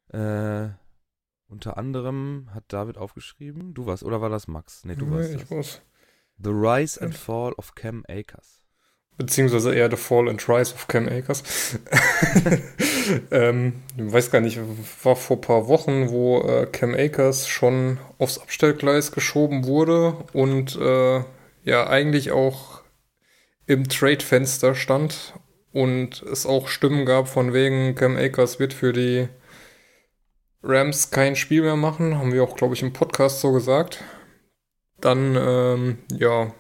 Äh, 0.09 0.71
unter 1.49 1.77
anderem 1.79 2.49
hat 2.55 2.65
David 2.69 2.99
aufgeschrieben, 2.99 3.75
du 3.75 3.87
warst, 3.87 4.03
oder 4.03 4.21
war 4.21 4.31
das 4.31 4.49
Max? 4.49 4.85
Nee, 4.85 4.97
du 4.97 5.11
warst 5.11 5.33
ich 5.33 5.41
das. 5.43 5.51
muss. 5.51 5.83
The 6.39 6.51
Rise 6.51 7.01
and 7.01 7.15
Fall 7.15 7.53
of 7.55 7.75
Cam 7.75 8.05
Akers. 8.09 8.61
Beziehungsweise 9.17 9.75
eher 9.75 9.91
The 9.91 9.97
Fall 9.97 10.29
and 10.29 10.47
Rise 10.47 10.75
of 10.75 10.89
Cam 10.89 11.09
Akers. 11.09 11.43
ähm, 13.31 13.83
ich 13.97 14.13
weiß 14.13 14.31
gar 14.31 14.43
nicht, 14.43 14.61
war 15.03 15.17
vor 15.17 15.39
ein 15.39 15.41
paar 15.41 15.69
Wochen, 15.69 16.11
wo 16.11 16.43
äh, 16.43 16.67
Cam 16.67 16.95
Akers 16.95 17.49
schon 17.49 17.99
aufs 18.19 18.39
Abstellgleis 18.39 19.13
geschoben 19.13 19.65
wurde 19.65 20.13
und 20.35 20.77
äh, 20.77 21.25
ja 21.65 21.87
eigentlich 21.87 22.31
auch 22.31 22.83
im 23.67 23.89
Trade-Fenster 23.89 24.75
stand 24.75 25.35
und 25.73 26.23
es 26.23 26.45
auch 26.45 26.69
Stimmen 26.69 27.07
gab 27.07 27.29
von 27.29 27.55
wegen 27.55 27.95
Cam 27.95 28.17
Akers 28.17 28.61
wird 28.61 28.75
für 28.75 28.93
die 28.93 29.29
Rams 30.67 31.11
kein 31.11 31.37
Spiel 31.37 31.63
mehr 31.63 31.77
machen, 31.77 32.19
haben 32.19 32.33
wir 32.33 32.43
auch, 32.43 32.57
glaube 32.57 32.75
ich, 32.75 32.83
im 32.83 32.93
Podcast 32.93 33.41
so 33.41 33.53
gesagt. 33.53 34.03
Dann, 35.01 35.37
ähm, 35.37 35.99
ja, 36.13 36.53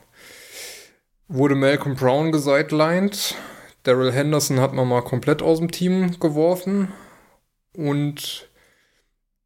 wurde 1.29 1.55
Malcolm 1.55 1.97
Brown 1.97 2.33
gesidelined. 2.33 3.35
Daryl 3.83 4.13
Henderson 4.13 4.61
hat 4.61 4.73
man 4.73 4.89
mal 4.89 5.03
komplett 5.03 5.43
aus 5.43 5.59
dem 5.59 5.71
Team 5.71 6.19
geworfen. 6.21 6.93
Und 7.75 8.49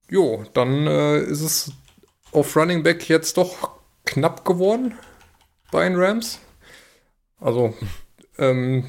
jo, 0.09 0.45
dann 0.55 0.87
äh, 0.87 1.19
ist 1.21 1.40
es 1.40 1.73
auf 2.33 2.57
Running 2.57 2.83
Back 2.83 3.09
jetzt 3.09 3.37
doch 3.37 3.71
knapp 4.05 4.45
geworden 4.45 4.95
bei 5.71 5.88
den 5.88 5.97
Rams. 5.97 6.38
Also, 7.40 7.75
ähm, 8.38 8.85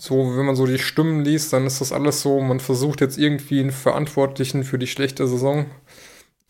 so, 0.00 0.36
wenn 0.36 0.46
man 0.46 0.54
so 0.54 0.64
die 0.64 0.78
Stimmen 0.78 1.24
liest, 1.24 1.52
dann 1.52 1.66
ist 1.66 1.80
das 1.80 1.90
alles 1.90 2.22
so, 2.22 2.40
man 2.40 2.60
versucht 2.60 3.00
jetzt 3.00 3.18
irgendwie 3.18 3.58
einen 3.58 3.72
Verantwortlichen 3.72 4.62
für 4.62 4.78
die 4.78 4.86
schlechte 4.86 5.26
Saison 5.26 5.66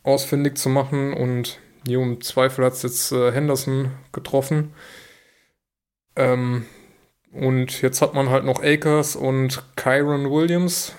ausfindig 0.02 0.58
zu 0.58 0.68
machen 0.68 1.14
und 1.14 1.58
jo, 1.86 2.02
im 2.02 2.20
Zweifel 2.20 2.66
hat 2.66 2.74
es 2.74 2.82
jetzt 2.82 3.10
äh, 3.10 3.32
Henderson 3.32 3.90
getroffen. 4.12 4.74
Ähm, 6.14 6.66
und 7.32 7.80
jetzt 7.80 8.02
hat 8.02 8.12
man 8.12 8.28
halt 8.28 8.44
noch 8.44 8.62
Akers 8.62 9.16
und 9.16 9.62
Kyron 9.76 10.30
Williams 10.30 10.94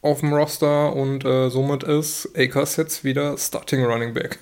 auf 0.00 0.20
dem 0.20 0.32
Roster 0.32 0.94
und 0.94 1.24
äh, 1.24 1.50
somit 1.50 1.82
ist 1.82 2.36
Akers 2.36 2.76
jetzt 2.76 3.02
wieder 3.02 3.36
Starting 3.36 3.84
Running 3.84 4.14
Back. 4.14 4.38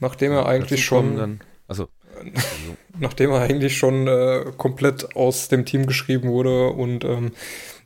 Nachdem 0.00 0.32
er 0.32 0.46
eigentlich 0.46 0.82
schon, 0.82 1.16
Dann, 1.16 1.40
also, 1.68 1.88
nachdem 2.98 3.30
er 3.30 3.40
eigentlich 3.40 3.76
schon 3.76 4.06
äh, 4.06 4.52
komplett 4.56 5.16
aus 5.16 5.48
dem 5.48 5.64
Team 5.64 5.86
geschrieben 5.86 6.28
wurde 6.28 6.68
und 6.68 7.04
ähm, 7.04 7.32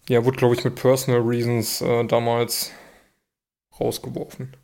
ja, 0.09 0.25
wurde, 0.25 0.39
glaube 0.39 0.55
ich, 0.55 0.65
mit 0.65 0.75
Personal 0.75 1.21
Reasons 1.21 1.81
äh, 1.81 2.05
damals 2.05 2.73
rausgeworfen. 3.79 4.57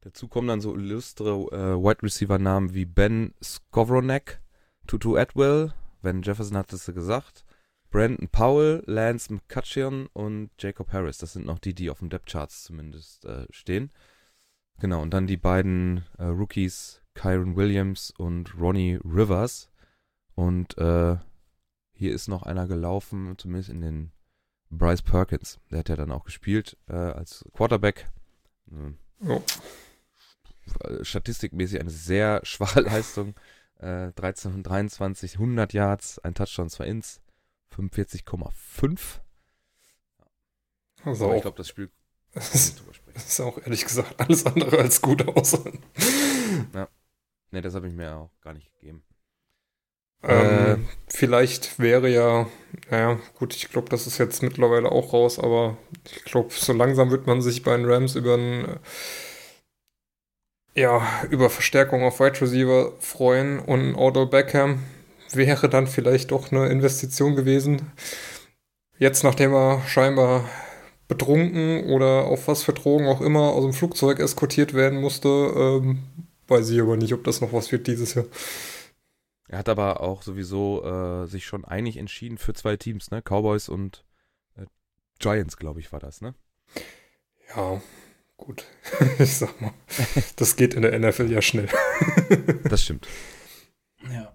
dazu 0.00 0.28
kommen 0.28 0.48
dann 0.48 0.60
so 0.60 0.74
illustre 0.74 1.30
äh, 1.30 1.76
Wide 1.76 2.02
Receiver 2.02 2.38
Namen 2.38 2.74
wie 2.74 2.84
Ben 2.84 3.34
Skowronek, 3.42 4.40
Tutu 4.86 5.16
Atwell, 5.16 5.72
Ben 6.02 6.22
Jefferson 6.22 6.56
hat 6.56 6.72
es 6.72 6.86
gesagt, 6.86 7.44
Brandon 7.90 8.28
Powell, 8.28 8.82
Lance 8.86 9.32
McCutcheon 9.32 10.06
und 10.12 10.50
Jacob 10.58 10.92
Harris. 10.92 11.18
Das 11.18 11.32
sind 11.32 11.46
noch 11.46 11.58
die, 11.58 11.74
die 11.74 11.90
auf 11.90 12.00
dem 12.00 12.10
Depth 12.10 12.30
Charts 12.30 12.64
zumindest 12.64 13.24
äh, 13.24 13.46
stehen. 13.50 13.90
Genau, 14.78 15.00
und 15.02 15.14
dann 15.14 15.26
die 15.26 15.36
beiden 15.36 16.04
äh, 16.18 16.24
Rookies, 16.24 17.00
Kyron 17.16 17.56
Williams 17.56 18.12
und 18.16 18.56
Ronnie 18.58 19.00
Rivers. 19.04 19.68
Und 20.34 20.76
äh, 20.78 21.16
hier 21.92 22.14
ist 22.14 22.28
noch 22.28 22.42
einer 22.42 22.68
gelaufen, 22.68 23.34
zumindest 23.38 23.70
in 23.70 23.80
den 23.80 24.12
Bryce 24.70 25.02
Perkins. 25.02 25.58
Der 25.70 25.80
hat 25.80 25.88
ja 25.88 25.96
dann 25.96 26.12
auch 26.12 26.24
gespielt 26.24 26.76
äh, 26.88 26.94
als 26.94 27.44
Quarterback. 27.52 28.06
Jo. 29.20 29.42
äh, 30.80 31.04
statistikmäßig 31.04 31.80
eine 31.80 31.90
sehr 31.90 32.40
schwache 32.44 32.80
Leistung. 32.80 33.34
Äh, 33.78 34.12
13 34.12 34.52
von 34.52 34.62
23, 34.62 35.34
100 35.34 35.72
Yards, 35.72 36.18
ein 36.20 36.34
Touchdown, 36.34 36.70
zwei 36.70 36.86
Ins, 36.86 37.20
45,5. 37.74 39.20
Also 41.04 41.26
Aber 41.26 41.36
ich 41.36 41.42
glaube, 41.42 41.58
das 41.58 41.68
Spiel 41.68 41.90
das 42.36 42.54
ist, 42.54 42.82
das 43.14 43.26
ist 43.26 43.40
auch 43.40 43.56
ehrlich 43.58 43.82
gesagt 43.82 44.20
alles 44.20 44.44
andere 44.44 44.78
als 44.78 45.00
gut 45.00 45.26
aus. 45.26 45.58
Ne, 47.56 47.62
das 47.62 47.74
habe 47.74 47.88
ich 47.88 47.94
mir 47.94 48.14
auch 48.14 48.30
gar 48.42 48.52
nicht 48.52 48.70
gegeben. 48.74 49.02
Ähm, 50.22 50.86
vielleicht 51.08 51.78
wäre 51.78 52.10
ja, 52.10 52.46
naja, 52.90 53.18
gut, 53.38 53.56
ich 53.56 53.70
glaube, 53.70 53.88
das 53.88 54.06
ist 54.06 54.18
jetzt 54.18 54.42
mittlerweile 54.42 54.92
auch 54.92 55.14
raus, 55.14 55.38
aber 55.38 55.78
ich 56.04 56.24
glaube, 56.24 56.52
so 56.52 56.74
langsam 56.74 57.10
wird 57.10 57.26
man 57.26 57.40
sich 57.40 57.62
bei 57.62 57.74
den 57.74 57.86
Rams 57.86 58.14
über 58.14 58.34
ein, 58.34 58.78
ja, 60.74 61.00
über 61.30 61.48
Verstärkung 61.48 62.02
auf 62.02 62.20
Wide 62.20 62.42
Receiver 62.42 62.92
freuen 63.00 63.58
und 63.58 63.80
ein 63.80 63.94
Odell 63.94 64.26
Beckham 64.26 64.82
wäre 65.32 65.70
dann 65.70 65.86
vielleicht 65.86 66.32
doch 66.32 66.52
eine 66.52 66.66
Investition 66.66 67.36
gewesen. 67.36 67.90
Jetzt, 68.98 69.24
nachdem 69.24 69.54
er 69.54 69.80
scheinbar 69.86 70.44
betrunken 71.08 71.90
oder 71.90 72.26
auf 72.26 72.48
was 72.48 72.64
für 72.64 72.74
Drogen 72.74 73.06
auch 73.06 73.22
immer 73.22 73.52
aus 73.52 73.62
dem 73.62 73.72
Flugzeug 73.72 74.18
eskortiert 74.18 74.74
werden 74.74 75.00
musste, 75.00 75.28
ähm, 75.28 76.25
weiß 76.48 76.70
ich 76.70 76.80
aber 76.80 76.96
nicht, 76.96 77.12
ob 77.14 77.24
das 77.24 77.40
noch 77.40 77.52
was 77.52 77.72
wird 77.72 77.86
dieses 77.86 78.14
Jahr. 78.14 78.26
Er 79.48 79.58
hat 79.58 79.68
aber 79.68 80.00
auch 80.00 80.22
sowieso 80.22 80.84
äh, 80.84 81.26
sich 81.26 81.46
schon 81.46 81.64
einig 81.64 81.96
entschieden 81.96 82.38
für 82.38 82.52
zwei 82.52 82.76
Teams, 82.76 83.10
ne? 83.10 83.22
Cowboys 83.22 83.68
und 83.68 84.04
äh, 84.56 84.66
Giants, 85.18 85.56
glaube 85.56 85.80
ich, 85.80 85.92
war 85.92 86.00
das, 86.00 86.20
ne? 86.20 86.34
Ja, 87.54 87.80
gut. 88.36 88.64
ich 89.18 89.36
sag 89.36 89.60
mal, 89.60 89.72
das 90.36 90.56
geht 90.56 90.74
in 90.74 90.82
der 90.82 90.98
NFL 90.98 91.30
ja 91.30 91.42
schnell. 91.42 91.68
Das 92.64 92.82
stimmt. 92.82 93.06
Ja. 94.10 94.34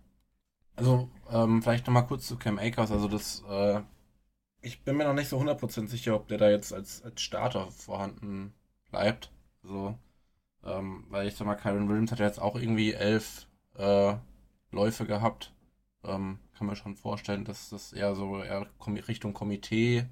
Also, 0.76 1.10
ähm, 1.30 1.62
vielleicht 1.62 1.86
nochmal 1.86 2.08
kurz 2.08 2.28
zu 2.28 2.38
Cam 2.38 2.58
Akers. 2.58 2.92
Also, 2.92 3.10
das, 3.10 3.44
äh, 3.50 3.82
ich 4.62 4.84
bin 4.84 4.96
mir 4.96 5.04
noch 5.04 5.14
nicht 5.14 5.28
so 5.28 5.38
100% 5.38 5.88
sicher, 5.88 6.16
ob 6.16 6.30
der 6.30 6.38
da 6.38 6.50
jetzt 6.50 6.74
als, 6.74 7.04
als 7.04 7.22
Starter 7.22 7.70
vorhanden 7.72 8.54
bleibt. 8.90 9.32
Also, 9.64 9.98
ähm, 10.66 11.06
weil 11.10 11.28
ich 11.28 11.36
sag 11.36 11.48
mal, 11.48 11.56
Kyron 11.56 11.90
Williams 11.90 12.12
hat 12.12 12.20
ja 12.20 12.26
jetzt 12.28 12.42
auch 12.42 12.56
irgendwie 12.56 12.94
elf 12.94 13.48
äh, 13.78 14.16
Läufe 14.72 15.06
gehabt. 15.06 15.54
Ähm, 16.04 16.40
kann 16.58 16.68
man 16.68 16.76
schon 16.76 16.96
vorstellen, 16.96 17.46
dass 17.46 17.70
das 17.70 17.94
eher 17.94 18.16
so 18.16 18.42
eher 18.44 18.68
Richtung 19.08 19.34
Komitee 19.34 20.06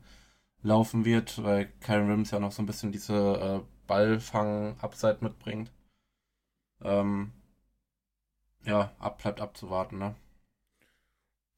laufen 0.64 1.06
wird, 1.06 1.44
weil 1.44 1.68
Kyron 1.82 2.08
Williams 2.08 2.32
ja 2.32 2.40
noch 2.40 2.52
so 2.54 2.64
ein 2.64 2.68
bisschen 2.68 2.92
diese 2.92 3.64
äh, 3.64 3.88
Ballfang-Upside 3.88 5.20
mitbringt. 5.22 5.72
Ähm, 6.82 7.32
ja, 8.64 8.94
ab, 9.00 9.18
bleibt 9.22 9.42
abzuwarten, 9.42 9.98
ne? 9.98 10.16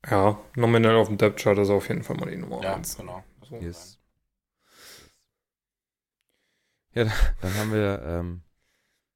Ja, 0.10 0.40
nominell 0.56 0.96
auf 0.96 1.08
dem 1.08 1.18
Depth 1.18 1.40
Chart 1.40 1.58
ist 1.58 1.70
auf 1.72 1.88
jeden 1.90 2.04
Fall 2.04 2.16
mal 2.18 2.30
die 2.30 2.38
Nummer 2.38 2.62
Ja, 2.62 2.76
1. 2.76 2.98
genau. 2.98 3.24
So. 3.50 3.56
Yes. 3.60 4.00
Ja, 6.94 7.06
dann 7.42 7.54
haben 7.56 7.74
wir 7.74 8.02
ähm, 8.06 8.44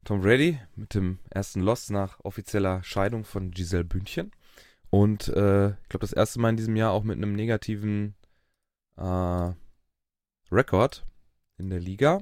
Tom 0.06 0.22
Brady 0.22 0.60
mit 0.76 0.94
dem 0.94 1.18
ersten 1.32 1.62
Loss 1.62 1.90
nach 1.90 2.20
offizieller 2.24 2.84
Scheidung 2.84 3.26
von 3.26 3.50
Giselle 3.50 3.84
Bündchen. 3.84 4.32
Und 4.92 5.28
äh, 5.30 5.72
ich 5.72 5.90
glaube, 5.90 6.02
das 6.02 6.14
erste 6.14 6.40
Mal 6.40 6.52
in 6.52 6.58
diesem 6.58 6.76
Jahr 6.76 6.92
auch 6.92 7.04
mit 7.04 7.18
einem 7.18 7.34
negativen 7.34 8.16
äh, 8.98 9.52
Rekord 10.52 11.06
in 11.58 11.72
der 11.72 11.80
Liga. 11.80 12.22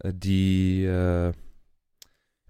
Äh, 0.00 0.12
die 0.12 0.84
äh, 0.84 1.32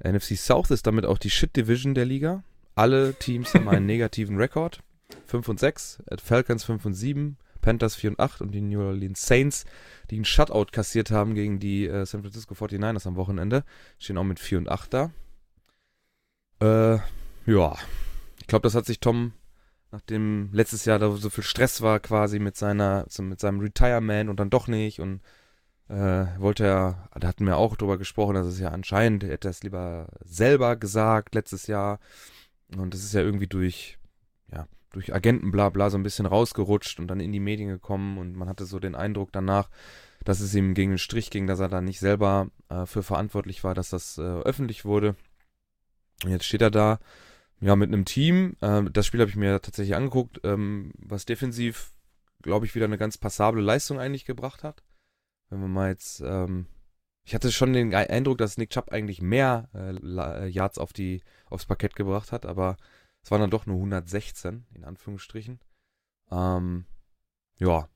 NFC 0.03 0.37
South 0.39 0.71
ist 0.71 0.87
damit 0.87 1.05
auch 1.05 1.19
die 1.19 1.31
Shit 1.31 1.55
Division 1.57 1.95
der 1.95 2.07
Liga. 2.07 2.43
Alle 2.75 3.13
Teams 3.15 3.53
haben 3.53 3.69
einen 3.69 3.87
negativen 3.87 4.39
Rekord. 4.39 4.83
5 5.27 5.47
und 5.49 5.61
6, 5.61 6.03
äh, 6.07 6.17
Falcons 6.17 6.65
5 6.65 6.87
und 6.87 6.95
7, 6.95 7.37
Panthers 7.61 7.95
4 7.97 8.11
und 8.11 8.21
8 8.21 8.41
und 8.41 8.53
die 8.53 8.61
New 8.61 8.81
Orleans 8.81 9.27
Saints, 9.27 9.65
die 10.11 10.17
einen 10.17 10.25
Shutout 10.25 10.67
kassiert 10.73 11.11
haben 11.11 11.35
gegen 11.35 11.59
die 11.59 11.87
äh, 11.87 12.05
San 12.07 12.23
Francisco 12.23 12.55
49ers 12.55 13.07
am 13.07 13.17
Wochenende, 13.17 13.65
stehen 13.99 14.19
auch 14.19 14.25
mit 14.25 14.39
4 14.39 14.59
und 14.59 14.69
8 14.69 14.95
da. 14.95 15.11
Äh, 16.61 16.99
ja, 17.47 17.77
ich 18.41 18.47
glaube, 18.47 18.63
das 18.63 18.75
hat 18.75 18.87
sich 18.87 19.01
Tom, 19.01 19.33
nachdem 19.91 20.51
letztes 20.53 20.85
Jahr 20.85 20.99
da 20.99 21.11
so 21.11 21.31
viel 21.31 21.45
Stress 21.45 21.83
war 21.83 22.01
quasi 22.01 22.39
mit 22.39 22.57
seiner, 22.57 23.07
so 23.09 23.23
mit 23.23 23.41
seinem 23.41 23.61
Retirement 23.61 24.31
und 24.31 24.39
dann 24.39 24.51
doch 24.51 24.69
nicht 24.69 25.01
und 25.01 25.21
äh, 25.89 26.27
wollte 26.39 26.65
er, 26.65 27.09
da 27.19 27.27
hatten 27.27 27.47
wir 27.47 27.57
auch 27.57 27.77
drüber 27.77 27.99
gesprochen, 27.99 28.35
dass 28.35 28.47
es 28.47 28.61
ja 28.61 28.69
anscheinend, 28.69 29.25
er 29.25 29.31
hätte 29.31 29.49
es 29.49 29.63
lieber 29.63 30.07
selber 30.25 30.77
gesagt 30.77 31.35
letztes 31.35 31.67
Jahr 31.67 31.99
und 32.77 32.95
das 32.95 33.03
ist 33.03 33.15
ja 33.15 33.23
irgendwie 33.23 33.49
durch, 33.49 33.99
ja, 34.53 34.67
durch 34.91 35.15
Agenten 35.15 35.51
bla 35.51 35.69
bla 35.71 35.91
so 35.91 35.99
ein 35.99 36.03
bisschen 36.03 36.27
rausgerutscht 36.27 36.99
und 36.99 37.09
dann 37.09 37.21
in 37.21 37.33
die 37.33 37.41
Medien 37.41 37.69
gekommen 37.69 38.19
und 38.19 38.37
man 38.37 38.49
hatte 38.49 38.65
so 38.65 38.79
den 38.79 38.95
Eindruck 38.95 39.31
danach, 39.33 39.71
dass 40.25 40.41
es 40.41 40.55
ihm 40.55 40.75
gegen 40.75 40.93
den 40.93 40.99
Strich 40.99 41.31
ging, 41.31 41.47
dass 41.47 41.61
er 41.61 41.69
da 41.69 41.81
nicht 41.81 42.01
selber 42.01 42.51
äh, 42.69 42.87
für 42.87 43.03
verantwortlich 43.03 43.65
war, 43.65 43.75
dass 43.75 43.91
das 43.91 44.19
äh, 44.19 44.23
öffentlich 44.23 44.85
wurde. 44.85 45.17
Und 46.25 46.31
jetzt 46.31 46.45
steht 46.45 46.63
er 46.63 46.71
da, 46.71 46.99
ja, 47.61 47.77
mit 47.77 47.89
einem 47.89 48.05
Team. 48.05 48.57
Äh, 48.61 48.85
das 48.91 49.07
Spiel 49.07 49.21
habe 49.21 49.31
ich 49.31 49.37
mir 49.37 49.61
tatsächlich 49.63 49.97
angeguckt, 49.97 50.41
ähm, 50.45 50.93
was 50.99 51.25
defensiv, 51.25 51.93
glaube 52.43 52.67
ich, 52.67 52.75
wieder 52.75 52.87
eine 52.87 52.99
ganz 52.99 53.19
passable 53.19 53.63
Leistung 53.63 53.99
eigentlich 53.99 54.25
gebracht 54.25 54.65
hat. 54.65 54.83
Wenn 55.51 55.61
wir 55.61 55.69
mal 55.69 55.91
jetzt, 55.91 56.21
ähm, 56.21 56.67
ich 57.25 57.35
hatte 57.35 57.53
schon 57.53 57.73
den 57.73 57.95
Eindruck, 57.95 58.39
dass 58.39 58.57
Nick 58.57 58.71
Chubb 58.71 58.91
eigentlich 58.91 59.21
mehr 59.21 59.69
äh, 59.75 60.49
Yards 60.49 60.79
auf 60.79 60.93
die, 60.93 61.23
aufs 61.49 61.67
Parkett 61.67 61.97
gebracht 61.97 62.33
hat, 62.33 62.47
aber 62.47 62.77
es 63.23 63.31
waren 63.31 63.41
dann 63.41 63.51
doch 63.51 63.67
nur 63.67 63.77
116, 63.77 64.67
in 64.75 64.85
Anführungsstrichen. 64.85 65.61
Ähm, 66.31 66.87
ja. 67.59 67.89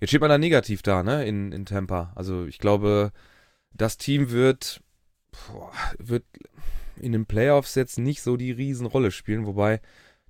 Jetzt 0.00 0.10
steht 0.10 0.20
man 0.20 0.30
da 0.30 0.38
negativ 0.38 0.82
da, 0.82 1.02
ne, 1.02 1.26
in, 1.26 1.52
in 1.52 1.66
Tampa. 1.66 2.12
Also 2.14 2.46
ich 2.46 2.58
glaube, 2.58 3.12
das 3.72 3.98
Team 3.98 4.30
wird, 4.30 4.82
boah, 5.30 5.72
wird 5.98 6.24
in 6.96 7.12
den 7.12 7.26
Playoffs 7.26 7.74
jetzt 7.74 7.98
nicht 7.98 8.22
so 8.22 8.36
die 8.36 8.50
Riesenrolle 8.50 9.10
spielen, 9.10 9.46
wobei 9.46 9.80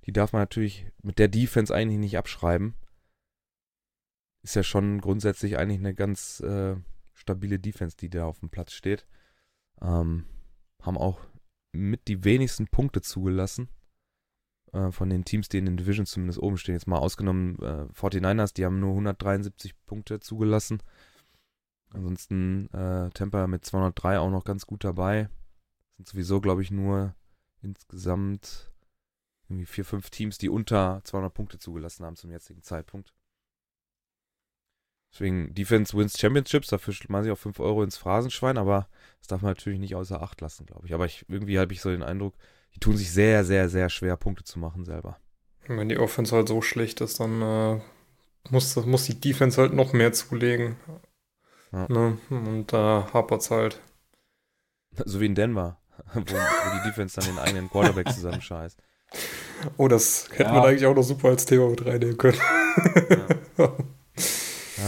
die 0.05 0.13
darf 0.13 0.33
man 0.33 0.41
natürlich 0.41 0.87
mit 1.03 1.19
der 1.19 1.27
Defense 1.27 1.73
eigentlich 1.73 1.99
nicht 1.99 2.17
abschreiben. 2.17 2.75
Ist 4.43 4.55
ja 4.55 4.63
schon 4.63 4.99
grundsätzlich 4.99 5.57
eigentlich 5.57 5.79
eine 5.79 5.93
ganz 5.93 6.39
äh, 6.39 6.75
stabile 7.13 7.59
Defense, 7.59 7.95
die 7.95 8.09
da 8.09 8.25
auf 8.25 8.39
dem 8.39 8.49
Platz 8.49 8.73
steht. 8.73 9.05
Ähm, 9.81 10.25
haben 10.81 10.97
auch 10.97 11.19
mit 11.71 12.07
die 12.07 12.23
wenigsten 12.23 12.67
Punkte 12.67 13.01
zugelassen. 13.01 13.69
Äh, 14.73 14.91
von 14.91 15.09
den 15.09 15.25
Teams, 15.25 15.49
die 15.49 15.57
in 15.57 15.65
den 15.65 15.77
Divisions 15.77 16.11
zumindest 16.11 16.39
oben 16.39 16.57
stehen. 16.57 16.75
Jetzt 16.75 16.87
mal 16.87 16.97
ausgenommen 16.97 17.57
äh, 17.59 17.87
49ers, 17.93 18.53
die 18.53 18.65
haben 18.65 18.79
nur 18.79 18.91
173 18.91 19.73
Punkte 19.85 20.19
zugelassen. 20.19 20.81
Ansonsten 21.93 22.69
äh, 22.73 23.09
Tampa 23.11 23.47
mit 23.47 23.65
203 23.65 24.19
auch 24.19 24.29
noch 24.29 24.45
ganz 24.45 24.65
gut 24.65 24.83
dabei. 24.83 25.29
Sind 25.97 26.07
sowieso, 26.07 26.39
glaube 26.39 26.61
ich, 26.61 26.71
nur 26.71 27.15
insgesamt 27.61 28.71
irgendwie 29.49 29.65
vier, 29.65 29.83
fünf 29.83 30.09
Teams, 30.09 30.37
die 30.37 30.49
unter 30.49 31.01
200 31.03 31.33
Punkte 31.33 31.59
zugelassen 31.59 32.05
haben 32.05 32.15
zum 32.15 32.31
jetzigen 32.31 32.63
Zeitpunkt. 32.63 33.13
Deswegen 35.13 35.53
Defense 35.53 35.95
wins 35.97 36.17
Championships, 36.17 36.67
dafür 36.67 36.93
schmeiße 36.93 37.27
ich 37.27 37.33
auch 37.33 37.37
5 37.37 37.59
Euro 37.59 37.83
ins 37.83 37.97
Phrasenschwein, 37.97 38.57
aber 38.57 38.87
das 39.19 39.27
darf 39.27 39.41
man 39.41 39.51
natürlich 39.51 39.79
nicht 39.79 39.95
außer 39.95 40.21
Acht 40.21 40.39
lassen, 40.41 40.65
glaube 40.65 40.87
ich. 40.87 40.93
Aber 40.93 41.05
ich, 41.05 41.25
irgendwie 41.27 41.59
habe 41.59 41.73
ich 41.73 41.81
so 41.81 41.89
den 41.89 42.03
Eindruck, 42.03 42.33
die 42.73 42.79
tun 42.79 42.95
sich 42.95 43.11
sehr, 43.11 43.43
sehr, 43.43 43.67
sehr 43.69 43.89
schwer, 43.89 44.15
Punkte 44.15 44.43
zu 44.45 44.57
machen 44.57 44.85
selber. 44.85 45.17
Wenn 45.67 45.89
die 45.89 45.97
Offense 45.97 46.35
halt 46.35 46.47
so 46.47 46.61
schlecht 46.61 47.01
ist, 47.01 47.19
dann 47.19 47.41
äh, 47.41 47.81
muss, 48.49 48.75
muss 48.77 49.05
die 49.05 49.19
Defense 49.19 49.59
halt 49.61 49.73
noch 49.73 49.91
mehr 49.93 50.13
zulegen. 50.13 50.77
Ja. 51.73 51.87
Ne? 51.89 52.17
Und 52.29 52.67
da 52.73 53.01
äh, 53.09 53.13
hapert 53.13 53.41
es 53.41 53.51
halt. 53.51 53.79
So 55.05 55.21
wie 55.21 55.25
in 55.25 55.35
Denver, 55.35 55.77
wo, 56.13 56.19
wo 56.19 56.23
die 56.23 56.87
Defense 56.89 57.15
dann 57.19 57.29
den 57.29 57.39
eigenen 57.39 57.69
Quarterback 57.69 58.09
zusammenscheißt. 58.13 58.77
Oh, 59.77 59.87
das 59.87 60.27
hätten 60.31 60.53
Ja. 60.53 60.55
wir 60.55 60.63
eigentlich 60.65 60.85
auch 60.85 60.95
noch 60.95 61.03
super 61.03 61.29
als 61.29 61.45
Thema 61.45 61.69
mit 61.69 61.85
reinnehmen 61.85 62.17
können. 62.17 62.39
Ja. 63.57 63.73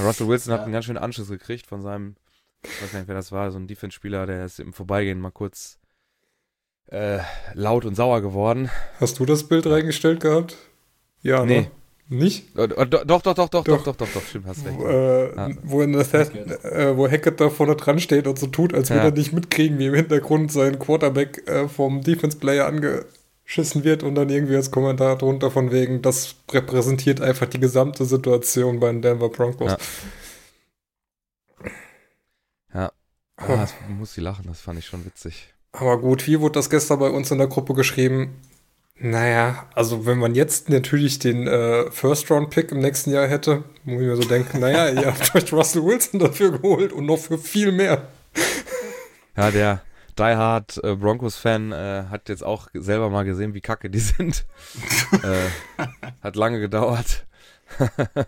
Ja, 0.03 0.07
Russell 0.09 0.27
Wilson 0.27 0.53
hat 0.53 0.61
einen 0.61 0.73
ganz 0.73 0.85
schönen 0.85 0.97
Anschluss 0.97 1.29
gekriegt 1.29 1.65
von 1.67 1.81
seinem, 1.81 2.15
ich 2.63 2.81
weiß 2.81 2.91
gar 2.91 2.99
nicht, 2.99 3.07
wer 3.07 3.15
das 3.15 3.31
war, 3.31 3.51
so 3.51 3.57
ein 3.57 3.67
Defense-Spieler, 3.67 4.25
der 4.25 4.45
ist 4.45 4.59
im 4.59 4.73
Vorbeigehen 4.73 5.19
mal 5.19 5.31
kurz 5.31 5.79
äh, 6.87 7.19
laut 7.53 7.85
und 7.85 7.95
sauer 7.95 8.21
geworden. 8.21 8.69
Hast 8.99 9.19
du 9.19 9.25
das 9.25 9.43
Bild 9.47 9.65
reingestellt 9.65 10.19
gehabt? 10.19 10.57
Ja, 11.21 11.45
Nee. 11.45 11.61
ne? 11.61 11.71
Nicht? 12.09 12.55
Äh, 12.57 12.67
Doch, 12.67 12.85
doch, 12.85 13.05
doch, 13.05 13.21
doch, 13.21 13.33
doch, 13.33 13.49
doch, 13.49 13.63
Doch. 13.63 13.83
doch, 13.85 13.95
doch, 13.95 14.09
doch, 14.13 14.21
stimmt, 14.27 14.45
hast 14.45 14.65
recht. 14.65 14.77
Wo, 14.77 14.85
äh, 14.87 15.35
Ja. 15.35 15.49
wo, 15.63 15.81
Hackett. 15.81 16.63
äh, 16.65 16.97
wo 16.97 17.07
Hackett 17.09 17.39
da 17.39 17.49
vorne 17.49 17.77
dran 17.77 17.97
steht 17.99 18.27
und 18.27 18.37
so 18.37 18.47
tut, 18.47 18.73
als 18.73 18.89
würde 18.89 19.03
Ja. 19.03 19.09
er 19.09 19.11
nicht 19.17 19.31
mitkriegen, 19.31 19.79
wie 19.79 19.85
im 19.87 19.93
Hintergrund 19.93 20.51
sein 20.51 20.77
Quarterback 20.79 21.47
äh, 21.47 21.69
vom 21.69 22.01
Defense-Player 22.01 22.65
angeschissen 23.43 23.83
wird 23.83 24.03
und 24.03 24.15
dann 24.15 24.29
irgendwie 24.29 24.55
als 24.55 24.71
Kommentar 24.71 25.17
drunter 25.17 25.51
von 25.51 25.71
wegen, 25.71 26.01
das 26.01 26.35
repräsentiert 26.51 27.21
einfach 27.21 27.47
die 27.47 27.59
gesamte 27.59 28.05
Situation 28.05 28.79
bei 28.79 28.91
den 28.91 29.01
Denver 29.01 29.29
Broncos. 29.29 29.71
Ja. 29.71 29.77
Ja. 32.73 32.91
Ah, 33.37 33.57
das 33.57 33.73
muss 33.87 34.17
ich 34.17 34.23
lachen, 34.23 34.45
das 34.47 34.61
fand 34.61 34.79
ich 34.79 34.85
schon 34.85 35.05
witzig. 35.05 35.53
Aber 35.71 35.99
gut, 35.99 36.27
wie 36.27 36.39
wurde 36.39 36.53
das 36.53 36.69
gestern 36.69 36.99
bei 36.99 37.09
uns 37.09 37.31
in 37.31 37.37
der 37.39 37.47
Gruppe 37.47 37.73
geschrieben? 37.73 38.39
Naja, 38.95 39.67
also 39.73 40.05
wenn 40.05 40.19
man 40.19 40.35
jetzt 40.35 40.69
natürlich 40.69 41.19
den 41.19 41.47
äh, 41.47 41.89
First-Round-Pick 41.91 42.71
im 42.71 42.79
nächsten 42.79 43.11
Jahr 43.11 43.27
hätte, 43.27 43.63
muss 43.83 44.01
ich 44.01 44.07
mir 44.07 44.15
so 44.15 44.23
denken, 44.23 44.59
naja, 44.59 44.89
ihr 44.89 45.07
habt 45.19 45.35
euch 45.35 45.51
Russell 45.51 45.83
Wilson 45.83 46.19
dafür 46.19 46.51
geholt 46.51 46.93
und 46.93 47.05
noch 47.05 47.17
für 47.17 47.37
viel 47.37 47.71
mehr. 47.71 48.07
Ja, 49.35 49.49
der 49.49 49.81
Die 50.17 50.23
Hard 50.23 50.83
äh, 50.83 50.95
Broncos-Fan 50.95 51.71
äh, 51.71 52.05
hat 52.09 52.29
jetzt 52.29 52.43
auch 52.43 52.67
selber 52.73 53.09
mal 53.09 53.23
gesehen, 53.23 53.53
wie 53.53 53.61
kacke 53.61 53.89
die 53.89 53.99
sind. 53.99 54.45
äh, 55.23 55.85
hat 56.21 56.35
lange 56.35 56.59
gedauert. 56.59 57.25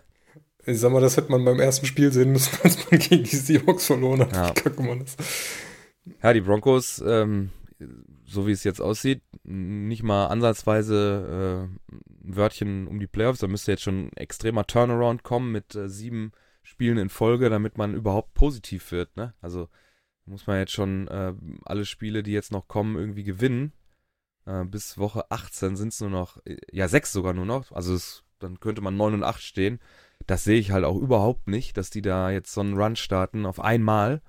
Ich 0.68 0.80
sag 0.80 0.90
mal, 0.90 1.00
das 1.00 1.16
hätte 1.16 1.30
man 1.30 1.44
beim 1.44 1.60
ersten 1.60 1.86
Spiel 1.86 2.12
sehen 2.12 2.32
müssen, 2.32 2.58
als 2.64 2.90
man 2.90 2.98
gegen 2.98 3.22
die 3.22 3.36
Seahawks 3.36 3.86
verloren 3.86 4.22
hat. 4.22 4.32
Ja. 4.34 4.48
Wie 4.48 4.60
kacke 4.62 4.82
man 4.82 5.00
ist. 5.00 5.16
Ja, 6.22 6.32
die 6.32 6.40
Broncos, 6.40 7.02
ähm, 7.06 7.50
so 8.26 8.46
wie 8.46 8.52
es 8.52 8.64
jetzt 8.64 8.80
aussieht, 8.80 9.22
nicht 9.44 10.02
mal 10.02 10.26
ansatzweise 10.26 11.68
äh, 11.70 11.94
ein 12.26 12.36
Wörtchen 12.36 12.88
um 12.88 12.98
die 12.98 13.06
Playoffs. 13.06 13.38
Da 13.38 13.46
müsste 13.46 13.70
jetzt 13.70 13.82
schon 13.82 14.06
ein 14.06 14.16
extremer 14.16 14.66
Turnaround 14.66 15.22
kommen 15.22 15.52
mit 15.52 15.76
äh, 15.76 15.88
sieben 15.88 16.32
Spielen 16.64 16.98
in 16.98 17.10
Folge, 17.10 17.48
damit 17.48 17.78
man 17.78 17.94
überhaupt 17.94 18.34
positiv 18.34 18.90
wird. 18.90 19.16
Ne? 19.16 19.34
Also 19.40 19.68
muss 20.26 20.46
man 20.46 20.58
jetzt 20.58 20.72
schon 20.72 21.08
äh, 21.08 21.34
alle 21.64 21.84
Spiele, 21.86 22.22
die 22.22 22.32
jetzt 22.32 22.52
noch 22.52 22.68
kommen, 22.68 22.96
irgendwie 22.96 23.24
gewinnen. 23.24 23.72
Äh, 24.44 24.64
bis 24.64 24.98
Woche 24.98 25.30
18 25.30 25.76
sind 25.76 25.92
es 25.92 26.00
nur 26.00 26.10
noch, 26.10 26.38
äh, 26.44 26.56
ja, 26.72 26.88
sechs 26.88 27.12
sogar 27.12 27.32
nur 27.32 27.46
noch. 27.46 27.72
Also 27.72 27.94
es, 27.94 28.24
dann 28.38 28.60
könnte 28.60 28.82
man 28.82 28.96
9 28.96 29.14
und 29.14 29.24
8 29.24 29.42
stehen. 29.42 29.80
Das 30.26 30.44
sehe 30.44 30.58
ich 30.58 30.70
halt 30.72 30.84
auch 30.84 30.96
überhaupt 30.96 31.48
nicht, 31.48 31.76
dass 31.76 31.90
die 31.90 32.02
da 32.02 32.30
jetzt 32.30 32.52
so 32.52 32.60
einen 32.60 32.76
Run 32.76 32.96
starten 32.96 33.46
auf 33.46 33.60
einmal. 33.60 34.22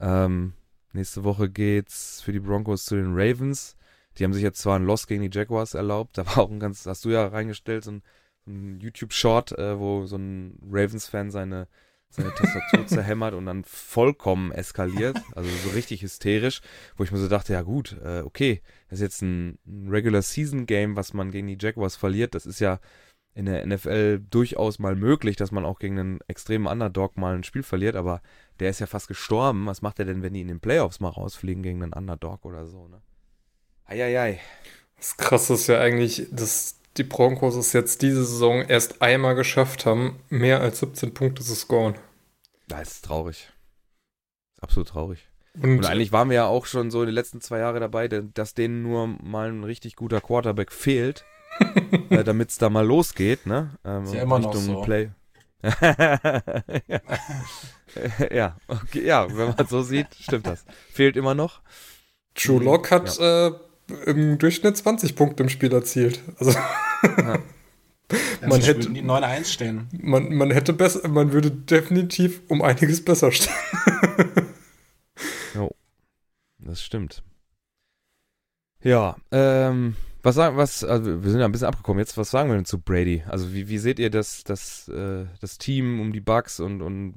Ähm, 0.00 0.54
Nächste 0.94 1.24
Woche 1.24 1.50
geht's 1.50 2.22
für 2.22 2.32
die 2.32 2.38
Broncos 2.38 2.84
zu 2.84 2.94
den 2.94 3.14
Ravens, 3.14 3.76
Die 4.16 4.22
haben 4.22 4.32
sich 4.32 4.44
jetzt 4.44 4.60
zwar 4.60 4.78
ein 4.78 4.84
Loss 4.86 5.08
gegen 5.08 5.28
die 5.28 5.36
Jaguars 5.36 5.74
erlaubt, 5.74 6.16
da 6.18 6.24
war 6.24 6.38
auch 6.38 6.50
ein 6.50 6.60
ganz, 6.60 6.86
hast 6.86 7.04
du 7.04 7.10
ja 7.10 7.26
reingestellt, 7.26 7.82
so 7.82 7.90
ein, 7.90 8.02
ein 8.46 8.78
YouTube-Short, 8.80 9.58
äh, 9.58 9.78
wo 9.78 10.06
so 10.06 10.16
ein 10.16 10.56
Ravens-Fan 10.70 11.32
seine, 11.32 11.66
seine 12.14 12.34
Tastatur 12.34 12.86
zerhämmert 12.86 13.34
und 13.34 13.46
dann 13.46 13.64
vollkommen 13.64 14.52
eskaliert, 14.52 15.20
also 15.34 15.48
so 15.64 15.70
richtig 15.70 16.02
hysterisch, 16.02 16.60
wo 16.96 17.04
ich 17.04 17.12
mir 17.12 17.18
so 17.18 17.28
dachte, 17.28 17.52
ja 17.52 17.62
gut, 17.62 17.96
äh, 18.04 18.20
okay, 18.20 18.62
das 18.88 18.98
ist 18.98 19.02
jetzt 19.02 19.22
ein, 19.22 19.58
Regular 19.88 20.22
Season 20.22 20.66
Game, 20.66 20.96
was 20.96 21.12
man 21.12 21.30
gegen 21.30 21.46
die 21.46 21.58
Jaguars 21.60 21.96
verliert, 21.96 22.34
das 22.34 22.46
ist 22.46 22.60
ja 22.60 22.80
in 23.34 23.46
der 23.46 23.66
NFL 23.66 24.20
durchaus 24.30 24.78
mal 24.78 24.94
möglich, 24.94 25.36
dass 25.36 25.50
man 25.50 25.64
auch 25.64 25.80
gegen 25.80 25.98
einen 25.98 26.20
extremen 26.28 26.66
Underdog 26.66 27.16
mal 27.16 27.34
ein 27.34 27.42
Spiel 27.42 27.64
verliert, 27.64 27.96
aber 27.96 28.22
der 28.60 28.70
ist 28.70 28.78
ja 28.78 28.86
fast 28.86 29.08
gestorben. 29.08 29.66
Was 29.66 29.82
macht 29.82 29.98
er 29.98 30.04
denn, 30.04 30.22
wenn 30.22 30.34
die 30.34 30.40
in 30.40 30.48
den 30.48 30.60
Playoffs 30.60 31.00
mal 31.00 31.08
rausfliegen 31.08 31.62
gegen 31.62 31.82
einen 31.82 31.92
Underdog 31.92 32.44
oder 32.44 32.66
so, 32.66 32.86
ne? 32.86 33.02
Eieiei. 33.86 34.40
Das 34.96 35.16
Krasse 35.16 35.54
ist 35.54 35.66
ja 35.66 35.80
eigentlich, 35.80 36.28
dass 36.30 36.80
die 36.96 37.04
Broncos 37.04 37.56
es 37.56 37.72
jetzt 37.72 38.02
diese 38.02 38.24
Saison 38.24 38.62
erst 38.62 39.02
einmal 39.02 39.34
geschafft 39.34 39.86
haben, 39.86 40.20
mehr 40.28 40.60
als 40.60 40.80
17 40.80 41.14
Punkte 41.14 41.42
zu 41.42 41.54
scoren. 41.54 41.94
Das 42.68 42.92
ist 42.92 43.04
traurig. 43.04 43.52
Absolut 44.60 44.88
traurig. 44.88 45.28
Und, 45.54 45.78
Und, 45.78 45.86
eigentlich 45.86 46.12
waren 46.12 46.30
wir 46.30 46.36
ja 46.36 46.46
auch 46.46 46.66
schon 46.66 46.90
so 46.90 47.00
in 47.02 47.06
den 47.06 47.14
letzten 47.14 47.40
zwei 47.40 47.58
Jahren 47.58 47.80
dabei, 47.80 48.08
dass 48.08 48.54
denen 48.54 48.82
nur 48.82 49.06
mal 49.06 49.50
ein 49.50 49.64
richtig 49.64 49.94
guter 49.94 50.20
Quarterback 50.20 50.72
fehlt, 50.72 51.24
äh, 52.10 52.24
damit 52.24 52.50
es 52.50 52.58
da 52.58 52.70
mal 52.70 52.86
losgeht, 52.86 53.46
ne? 53.46 53.76
Ähm, 53.84 54.04
ist 54.04 54.14
ja 54.14 54.22
immer 54.22 54.38
Richtung 54.38 54.66
noch 54.66 54.80
so. 54.80 54.82
Play. 54.82 55.10
ja. 56.88 57.00
ja, 58.32 58.56
okay, 58.66 59.04
ja, 59.04 59.28
wenn 59.36 59.54
man 59.54 59.66
so 59.66 59.82
sieht, 59.82 60.08
stimmt 60.18 60.46
das. 60.46 60.64
Fehlt 60.92 61.16
immer 61.16 61.34
noch. 61.34 61.60
True 62.34 62.62
Lock 62.62 62.90
hat 62.90 63.16
ja. 63.18 63.48
äh, 63.48 63.52
im 64.06 64.38
Durchschnitt 64.38 64.76
20 64.76 65.16
Punkte 65.16 65.42
im 65.42 65.48
Spiel 65.48 65.72
erzielt. 65.72 66.20
Also 66.38 66.52
ja. 66.52 67.38
man 68.46 68.60
hätte 68.60 68.90
die 68.90 69.02
9-1 69.02 69.44
stehen. 69.46 69.88
Man, 69.92 70.34
man 70.34 70.50
hätte 70.50 70.72
besser, 70.72 71.06
man 71.08 71.32
würde 71.32 71.50
definitiv 71.50 72.42
um 72.48 72.62
einiges 72.62 73.04
besser 73.04 73.32
stehen. 73.32 73.54
jo, 75.54 75.70
das 76.58 76.82
stimmt. 76.82 77.22
Ja, 78.82 79.16
ähm, 79.30 79.96
was 80.22 80.34
sagen, 80.34 80.56
was, 80.56 80.84
also 80.84 81.22
wir 81.22 81.30
sind 81.30 81.40
ja 81.40 81.46
ein 81.46 81.52
bisschen 81.52 81.68
abgekommen 81.68 81.98
jetzt, 81.98 82.16
was 82.16 82.30
sagen 82.30 82.50
wir 82.50 82.56
denn 82.56 82.64
zu 82.64 82.80
Brady? 82.80 83.24
Also 83.26 83.52
wie, 83.52 83.68
wie 83.68 83.78
seht 83.78 83.98
ihr 83.98 84.10
das, 84.10 84.44
das, 84.44 84.88
äh, 84.88 85.26
das 85.40 85.58
Team 85.58 86.00
um 86.00 86.12
die 86.12 86.20
Bugs 86.20 86.60
und, 86.60 86.82
und 86.82 87.14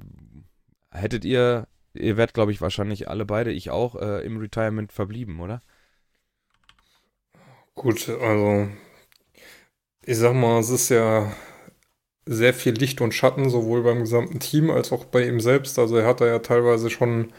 hättet 0.90 1.24
ihr, 1.24 1.68
ihr 1.94 2.16
werdet 2.16 2.34
glaube 2.34 2.52
ich 2.52 2.60
wahrscheinlich 2.60 3.08
alle 3.08 3.26
beide, 3.26 3.50
ich 3.50 3.70
auch, 3.70 3.96
äh, 3.96 4.24
im 4.24 4.38
Retirement 4.38 4.92
verblieben, 4.92 5.40
oder? 5.40 5.62
Gut, 7.78 8.08
also 8.08 8.68
ich 10.04 10.18
sag 10.18 10.34
mal, 10.34 10.58
es 10.58 10.68
ist 10.68 10.88
ja 10.88 11.32
sehr 12.26 12.52
viel 12.52 12.74
Licht 12.74 13.00
und 13.00 13.14
Schatten, 13.14 13.50
sowohl 13.50 13.84
beim 13.84 14.00
gesamten 14.00 14.40
Team 14.40 14.70
als 14.70 14.90
auch 14.90 15.04
bei 15.04 15.24
ihm 15.24 15.38
selbst. 15.40 15.78
Also 15.78 15.96
er 15.96 16.06
hat 16.06 16.20
da 16.20 16.26
ja 16.26 16.40
teilweise 16.40 16.90
schon 16.90 17.32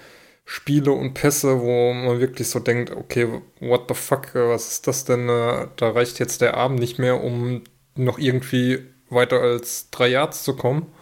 Spiele 0.45 0.93
und 0.93 1.13
Pässe, 1.13 1.59
wo 1.59 1.91
man 1.91 2.21
wirklich 2.21 2.47
so 2.47 2.59
denkt, 2.59 2.91
okay, 2.91 3.27
what 3.59 3.89
the 3.89 3.93
fuck, 3.95 4.33
was 4.33 4.71
ist 4.71 4.87
das 4.87 5.03
denn? 5.03 5.27
Da 5.27 5.89
reicht 5.89 6.19
jetzt 6.19 6.39
der 6.39 6.55
Arm 6.55 6.75
nicht 6.75 6.99
mehr, 6.99 7.21
um 7.21 7.65
noch 7.95 8.17
irgendwie 8.17 8.79
weiter 9.09 9.41
als 9.41 9.89
drei 9.91 10.07
Yards 10.07 10.43
zu 10.43 10.55
kommen. 10.55 10.93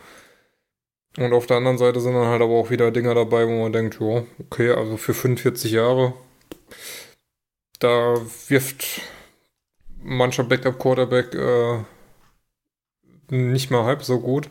Und 1.18 1.34
auf 1.34 1.46
der 1.46 1.58
anderen 1.58 1.78
Seite 1.78 2.02
sind 2.02 2.14
dann 2.14 2.26
halt 2.28 2.42
aber 2.42 2.56
auch 2.56 2.72
wieder 2.72 2.90
Dinger 2.90 3.14
dabei, 3.14 3.48
wo 3.48 3.62
man 3.62 3.72
denkt, 3.72 4.00
ja, 4.00 4.24
okay, 4.40 4.72
also 4.72 4.98
für 4.98 5.14
45 5.14 5.74
Jahre, 5.74 6.14
da 7.80 8.16
wirft 8.48 9.02
mancher 10.02 10.44
Backup-Quarterback 10.44 11.34
äh, 11.34 11.84
nicht 13.30 13.72
mal 13.72 13.84
halb 13.84 14.04
so 14.04 14.20
gut. 14.20 14.50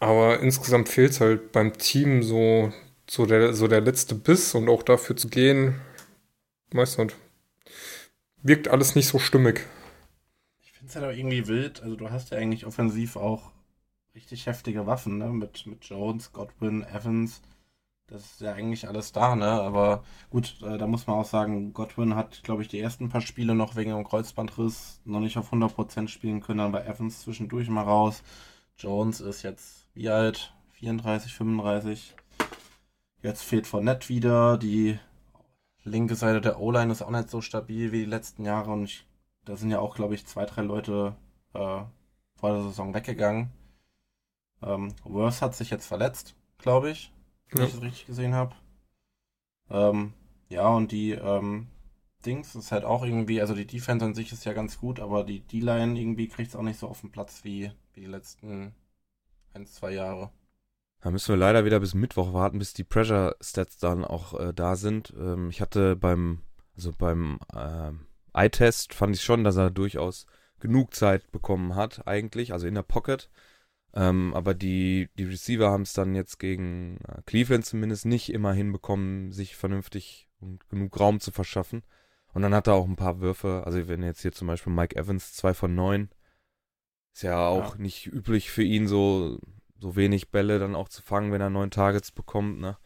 Aber 0.00 0.40
insgesamt 0.40 0.88
fehlt 0.88 1.12
es 1.12 1.20
halt 1.20 1.52
beim 1.52 1.76
Team 1.76 2.22
so, 2.22 2.72
so, 3.08 3.26
der, 3.26 3.52
so 3.54 3.66
der 3.66 3.80
letzte 3.80 4.14
Biss 4.14 4.54
und 4.54 4.68
auch 4.68 4.82
dafür 4.82 5.16
zu 5.16 5.28
gehen, 5.28 5.80
weiß 6.70 6.98
nicht. 6.98 7.16
Wirkt 8.42 8.68
alles 8.68 8.94
nicht 8.94 9.08
so 9.08 9.18
stimmig. 9.18 9.66
Ich 10.62 10.72
finde 10.72 10.90
es 10.90 10.96
halt 10.96 11.06
auch 11.06 11.18
irgendwie 11.18 11.48
wild. 11.48 11.82
Also, 11.82 11.96
du 11.96 12.10
hast 12.10 12.30
ja 12.30 12.38
eigentlich 12.38 12.64
offensiv 12.64 13.16
auch 13.16 13.50
richtig 14.14 14.46
heftige 14.46 14.86
Waffen, 14.86 15.18
ne? 15.18 15.28
Mit, 15.30 15.66
mit 15.66 15.84
Jones, 15.84 16.32
Godwin, 16.32 16.84
Evans. 16.84 17.42
Das 18.08 18.24
ist 18.24 18.40
ja 18.40 18.54
eigentlich 18.54 18.88
alles 18.88 19.12
da, 19.12 19.36
ne? 19.36 19.46
Aber 19.46 20.02
gut, 20.30 20.56
äh, 20.62 20.78
da 20.78 20.86
muss 20.86 21.06
man 21.06 21.16
auch 21.18 21.26
sagen, 21.26 21.74
Godwin 21.74 22.14
hat, 22.16 22.42
glaube 22.42 22.62
ich, 22.62 22.68
die 22.68 22.80
ersten 22.80 23.10
paar 23.10 23.20
Spiele 23.20 23.54
noch 23.54 23.76
wegen 23.76 23.90
dem 23.90 24.04
Kreuzbandriss 24.04 25.00
noch 25.04 25.20
nicht 25.20 25.36
auf 25.36 25.52
100% 25.52 26.08
spielen 26.08 26.40
können, 26.40 26.60
aber 26.60 26.86
Evans 26.86 27.20
zwischendurch 27.20 27.68
mal 27.68 27.82
raus. 27.84 28.22
Jones 28.78 29.20
ist 29.20 29.42
jetzt 29.42 29.88
wie 29.94 30.08
alt? 30.08 30.54
34, 30.72 31.34
35. 31.34 32.14
Jetzt 33.22 33.42
fehlt 33.42 33.66
Fournette 33.66 34.08
wieder. 34.08 34.56
Die 34.56 34.98
linke 35.84 36.14
Seite 36.14 36.40
der 36.40 36.60
O-Line 36.60 36.92
ist 36.92 37.02
auch 37.02 37.10
nicht 37.10 37.28
so 37.28 37.42
stabil 37.42 37.92
wie 37.92 38.00
die 38.00 38.04
letzten 38.10 38.44
Jahre 38.44 38.70
und 38.72 38.84
ich, 38.84 39.06
da 39.44 39.56
sind 39.56 39.70
ja 39.70 39.80
auch, 39.80 39.94
glaube 39.94 40.14
ich, 40.14 40.26
zwei, 40.26 40.46
drei 40.46 40.62
Leute 40.62 41.14
äh, 41.54 41.82
vor 42.36 42.52
der 42.52 42.62
Saison 42.62 42.94
weggegangen. 42.94 43.50
Ähm, 44.62 44.94
Worth 45.04 45.42
hat 45.42 45.54
sich 45.54 45.70
jetzt 45.70 45.86
verletzt, 45.86 46.34
glaube 46.58 46.90
ich 46.90 47.12
wenn 47.50 47.62
ja. 47.62 47.68
ich 47.68 47.74
das 47.74 47.82
richtig 47.82 48.06
gesehen 48.06 48.34
habe. 48.34 48.54
Ähm, 49.70 50.12
ja, 50.48 50.68
und 50.68 50.92
die 50.92 51.12
ähm, 51.12 51.68
Dings 52.24 52.54
ist 52.54 52.72
halt 52.72 52.84
auch 52.84 53.04
irgendwie, 53.04 53.40
also 53.40 53.54
die 53.54 53.66
Defense 53.66 54.04
an 54.04 54.14
sich 54.14 54.32
ist 54.32 54.44
ja 54.44 54.52
ganz 54.52 54.78
gut, 54.78 55.00
aber 55.00 55.24
die 55.24 55.40
D-Line 55.40 55.98
irgendwie 55.98 56.28
kriegt 56.28 56.50
es 56.50 56.56
auch 56.56 56.62
nicht 56.62 56.78
so 56.78 56.88
auf 56.88 57.00
den 57.00 57.12
Platz 57.12 57.44
wie, 57.44 57.70
wie 57.94 58.00
die 58.00 58.06
letzten 58.06 58.74
ein, 59.54 59.66
zwei 59.66 59.92
Jahre. 59.92 60.30
Da 61.00 61.10
müssen 61.10 61.28
wir 61.28 61.36
leider 61.36 61.64
wieder 61.64 61.78
bis 61.78 61.94
Mittwoch 61.94 62.32
warten, 62.32 62.58
bis 62.58 62.72
die 62.72 62.84
Pressure 62.84 63.36
Stats 63.40 63.78
dann 63.78 64.04
auch 64.04 64.38
äh, 64.38 64.52
da 64.52 64.74
sind. 64.74 65.14
Ähm, 65.16 65.50
ich 65.50 65.60
hatte 65.60 65.94
beim, 65.94 66.40
also 66.74 66.92
beim 66.96 67.38
äh, 67.54 67.92
Eye-Test 68.32 68.94
fand 68.94 69.14
ich 69.14 69.22
schon, 69.22 69.44
dass 69.44 69.56
er 69.56 69.70
durchaus 69.70 70.26
genug 70.58 70.94
Zeit 70.94 71.30
bekommen 71.30 71.76
hat, 71.76 72.06
eigentlich, 72.08 72.52
also 72.52 72.66
in 72.66 72.74
der 72.74 72.82
Pocket. 72.82 73.30
Ähm, 73.94 74.34
aber 74.34 74.54
die, 74.54 75.08
die 75.18 75.24
Receiver 75.24 75.70
haben 75.70 75.82
es 75.82 75.92
dann 75.92 76.14
jetzt 76.14 76.38
gegen 76.38 76.98
äh, 77.08 77.22
Cleveland 77.24 77.64
zumindest 77.64 78.06
nicht 78.06 78.32
immer 78.32 78.52
hinbekommen, 78.52 79.32
sich 79.32 79.56
vernünftig 79.56 80.28
und 80.40 80.68
genug 80.68 80.98
Raum 81.00 81.20
zu 81.20 81.32
verschaffen. 81.32 81.82
Und 82.34 82.42
dann 82.42 82.54
hat 82.54 82.66
er 82.66 82.74
auch 82.74 82.86
ein 82.86 82.96
paar 82.96 83.20
Würfe, 83.20 83.62
also 83.64 83.88
wenn 83.88 84.02
jetzt 84.02 84.22
hier 84.22 84.32
zum 84.32 84.46
Beispiel 84.46 84.72
Mike 84.72 84.94
Evans 84.96 85.32
2 85.34 85.54
von 85.54 85.74
9, 85.74 86.10
ist 87.14 87.22
ja 87.22 87.46
auch 87.46 87.74
ja. 87.74 87.82
nicht 87.82 88.06
üblich 88.06 88.50
für 88.50 88.62
ihn, 88.62 88.86
so, 88.86 89.40
so 89.80 89.96
wenig 89.96 90.30
Bälle 90.30 90.58
dann 90.58 90.74
auch 90.74 90.88
zu 90.88 91.02
fangen, 91.02 91.32
wenn 91.32 91.40
er 91.40 91.50
neun 91.50 91.70
Targets 91.70 92.12
bekommt. 92.12 92.60
Ne? 92.60 92.76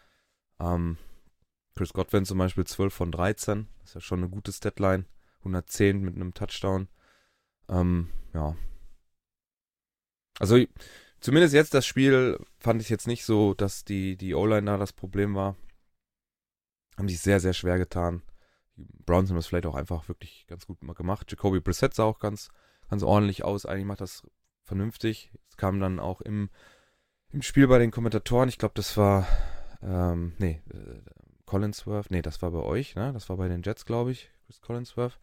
Ähm, 0.60 0.96
Chris 1.74 1.92
Godwin 1.92 2.24
zum 2.24 2.38
Beispiel 2.38 2.64
12 2.64 2.94
von 2.94 3.12
13, 3.12 3.66
ist 3.84 3.94
ja 3.94 4.00
schon 4.00 4.20
eine 4.20 4.28
gute 4.28 4.52
Statline. 4.52 5.04
110 5.42 6.00
mit 6.00 6.14
einem 6.14 6.34
Touchdown. 6.34 6.88
Ähm, 7.68 8.08
ja, 8.32 8.56
also 10.42 10.58
zumindest 11.20 11.54
jetzt 11.54 11.72
das 11.72 11.86
Spiel 11.86 12.36
fand 12.58 12.82
ich 12.82 12.88
jetzt 12.88 13.06
nicht 13.06 13.24
so, 13.24 13.54
dass 13.54 13.84
die, 13.84 14.16
die 14.16 14.34
O-Line 14.34 14.66
da 14.66 14.76
das 14.76 14.92
Problem 14.92 15.36
war. 15.36 15.56
Haben 16.98 17.08
sich 17.08 17.20
sehr, 17.20 17.38
sehr 17.38 17.52
schwer 17.52 17.78
getan. 17.78 18.22
Die 18.74 19.04
Browns 19.04 19.30
haben 19.30 19.36
das 19.36 19.46
vielleicht 19.46 19.66
auch 19.66 19.76
einfach 19.76 20.08
wirklich 20.08 20.44
ganz 20.48 20.66
gut 20.66 20.80
gemacht. 20.80 21.30
Jacoby 21.30 21.60
Brissett 21.60 21.94
sah 21.94 22.02
auch 22.02 22.18
ganz, 22.18 22.48
ganz 22.90 23.04
ordentlich 23.04 23.44
aus. 23.44 23.66
Eigentlich 23.66 23.86
macht 23.86 24.00
das 24.00 24.24
vernünftig. 24.64 25.30
Es 25.48 25.56
kam 25.56 25.78
dann 25.78 26.00
auch 26.00 26.20
im, 26.20 26.50
im 27.30 27.42
Spiel 27.42 27.68
bei 27.68 27.78
den 27.78 27.92
Kommentatoren, 27.92 28.48
ich 28.48 28.58
glaube, 28.58 28.74
das 28.74 28.96
war, 28.96 29.28
ähm, 29.80 30.32
nee, 30.38 30.60
äh, 30.74 31.02
Collinsworth, 31.46 32.10
nee, 32.10 32.22
das 32.22 32.42
war 32.42 32.50
bei 32.50 32.62
euch, 32.62 32.96
ne? 32.96 33.12
Das 33.12 33.28
war 33.28 33.36
bei 33.36 33.46
den 33.46 33.62
Jets, 33.62 33.84
glaube 33.84 34.10
ich, 34.10 34.28
Chris 34.46 34.60
Collinsworth. 34.60 35.20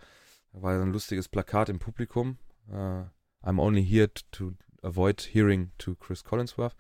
Da 0.54 0.62
war 0.62 0.82
ein 0.82 0.94
lustiges 0.94 1.28
Plakat 1.28 1.68
im 1.68 1.80
Publikum. 1.80 2.38
Uh, 2.70 3.04
I'm 3.42 3.60
only 3.60 3.84
here 3.84 4.10
to 4.32 4.54
avoid 4.84 5.22
hearing 5.22 5.72
to 5.78 5.96
Chris 5.96 6.24
Collinsworth. 6.24 6.76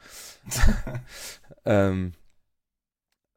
ähm, 1.65 2.13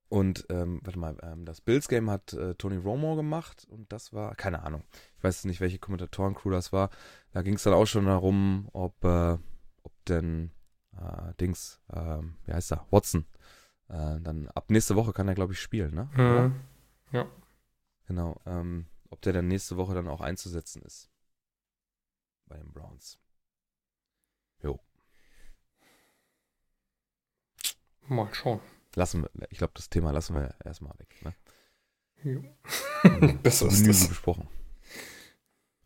und 0.08 0.44
ähm, 0.50 0.80
warte 0.84 0.98
mal, 0.98 1.16
ähm, 1.22 1.46
das 1.46 1.62
Bills 1.62 1.88
Game 1.88 2.10
hat 2.10 2.34
äh, 2.34 2.54
Tony 2.56 2.76
Romo 2.76 3.16
gemacht 3.16 3.66
und 3.70 3.90
das 3.92 4.12
war, 4.12 4.34
keine 4.34 4.62
Ahnung, 4.62 4.84
ich 5.16 5.24
weiß 5.24 5.46
nicht, 5.46 5.60
welche 5.60 5.78
Kommentatoren-Crew 5.78 6.50
das 6.50 6.70
war. 6.70 6.90
Da 7.30 7.40
ging 7.40 7.54
es 7.54 7.62
dann 7.62 7.72
auch 7.72 7.86
schon 7.86 8.04
darum, 8.04 8.68
ob, 8.74 9.02
äh, 9.04 9.38
ob 9.82 10.04
denn 10.08 10.50
äh, 10.98 11.32
Dings, 11.40 11.80
ähm, 11.90 12.36
wie 12.44 12.52
heißt 12.52 12.72
er, 12.72 12.86
Watson, 12.90 13.24
äh, 13.88 14.20
dann 14.20 14.48
ab 14.48 14.70
nächste 14.70 14.96
Woche 14.96 15.14
kann 15.14 15.28
er, 15.28 15.34
glaube 15.34 15.54
ich, 15.54 15.60
spielen, 15.60 15.94
ne? 15.94 16.10
Mhm. 16.14 16.60
Ja. 17.12 17.26
Genau, 18.06 18.38
ähm, 18.44 18.88
ob 19.08 19.22
der 19.22 19.32
dann 19.32 19.48
nächste 19.48 19.78
Woche 19.78 19.94
dann 19.94 20.08
auch 20.08 20.20
einzusetzen 20.20 20.82
ist. 20.82 21.10
Bei 22.46 22.58
den 22.58 22.70
Browns. 22.70 23.18
Jo. 24.62 24.78
Mal 28.08 28.28
schauen. 28.32 28.60
Lassen 28.94 29.22
wir, 29.22 29.30
ich 29.50 29.58
glaube, 29.58 29.72
das 29.74 29.88
Thema 29.88 30.10
lassen 30.12 30.34
wir 30.34 30.54
erstmal 30.64 30.92
weg. 30.98 31.08
Ne? 31.22 31.34
Jo. 32.24 32.42
Besser 33.42 33.66
ist 33.68 33.86
das. 33.88 34.08
besprochen. 34.08 34.48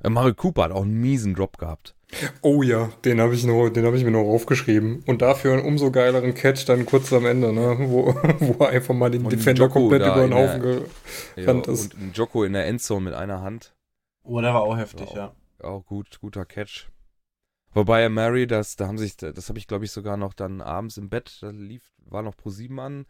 Äh, 0.03 0.11
Mario 0.11 0.35
Cooper 0.35 0.65
hat 0.65 0.73
auch 0.73 0.83
einen 0.83 1.01
miesen 1.01 1.35
Drop 1.35 1.57
gehabt. 1.59 1.95
Oh 2.43 2.63
ja, 2.63 2.89
den 3.05 3.21
habe 3.21 3.35
ich 3.35 3.45
noch, 3.45 3.69
den 3.71 3.85
habe 3.85 3.97
ich 3.97 4.05
mir 4.05 4.11
noch 4.13 4.25
aufgeschrieben. 4.29 5.03
Und 5.07 5.23
dafür 5.23 5.55
einen 5.55 5.65
umso 5.65 5.91
geileren 5.91 6.35
Catch 6.35 6.69
dann 6.69 6.85
kurz 6.87 7.13
am 7.13 7.27
Ende, 7.27 7.53
ne? 7.53 7.77
Wo, 7.81 8.07
wo 8.41 8.65
er 8.65 8.71
einfach 8.71 8.95
mal 8.95 9.11
den 9.11 9.25
Und 9.25 9.33
Defender 9.33 9.63
Joko 9.65 9.81
komplett 9.81 10.03
über 10.03 10.15
den 10.23 10.33
in 10.33 10.35
Haufen 10.37 10.63
der- 10.63 11.45
gerannt 11.45 11.67
ist. 11.69 11.95
und 11.95 12.01
ein 12.03 12.13
Joko 12.13 12.45
in 12.45 12.53
der 12.53 12.67
Endzone 12.67 13.01
mit 13.07 13.15
einer 13.15 13.41
Hand. 13.41 13.75
Oh, 14.23 14.41
der 14.41 14.53
war 14.55 14.63
auch 14.63 14.77
heftig, 14.77 15.11
Ja. 15.13 15.33
ja. 15.63 15.67
Auch 15.69 15.85
gut, 15.87 16.19
guter 16.21 16.45
Catch. 16.45 16.89
Wobei 17.77 18.09
Mary, 18.09 18.47
das, 18.47 18.77
da 18.77 18.87
haben 18.87 18.97
sich, 18.97 19.19
das 19.19 19.51
habe 19.51 19.59
ich 19.59 19.67
glaube 19.67 19.85
ich 19.85 19.93
sogar 19.93 20.17
noch 20.17 20.33
dann 20.33 20.63
abends 20.63 20.97
im 20.97 21.11
Bett, 21.11 21.37
da 21.43 21.51
lief, 21.51 21.83
war 22.07 22.23
noch 22.23 22.35
Pro 22.35 22.49
7 22.49 22.81
an, 22.81 23.05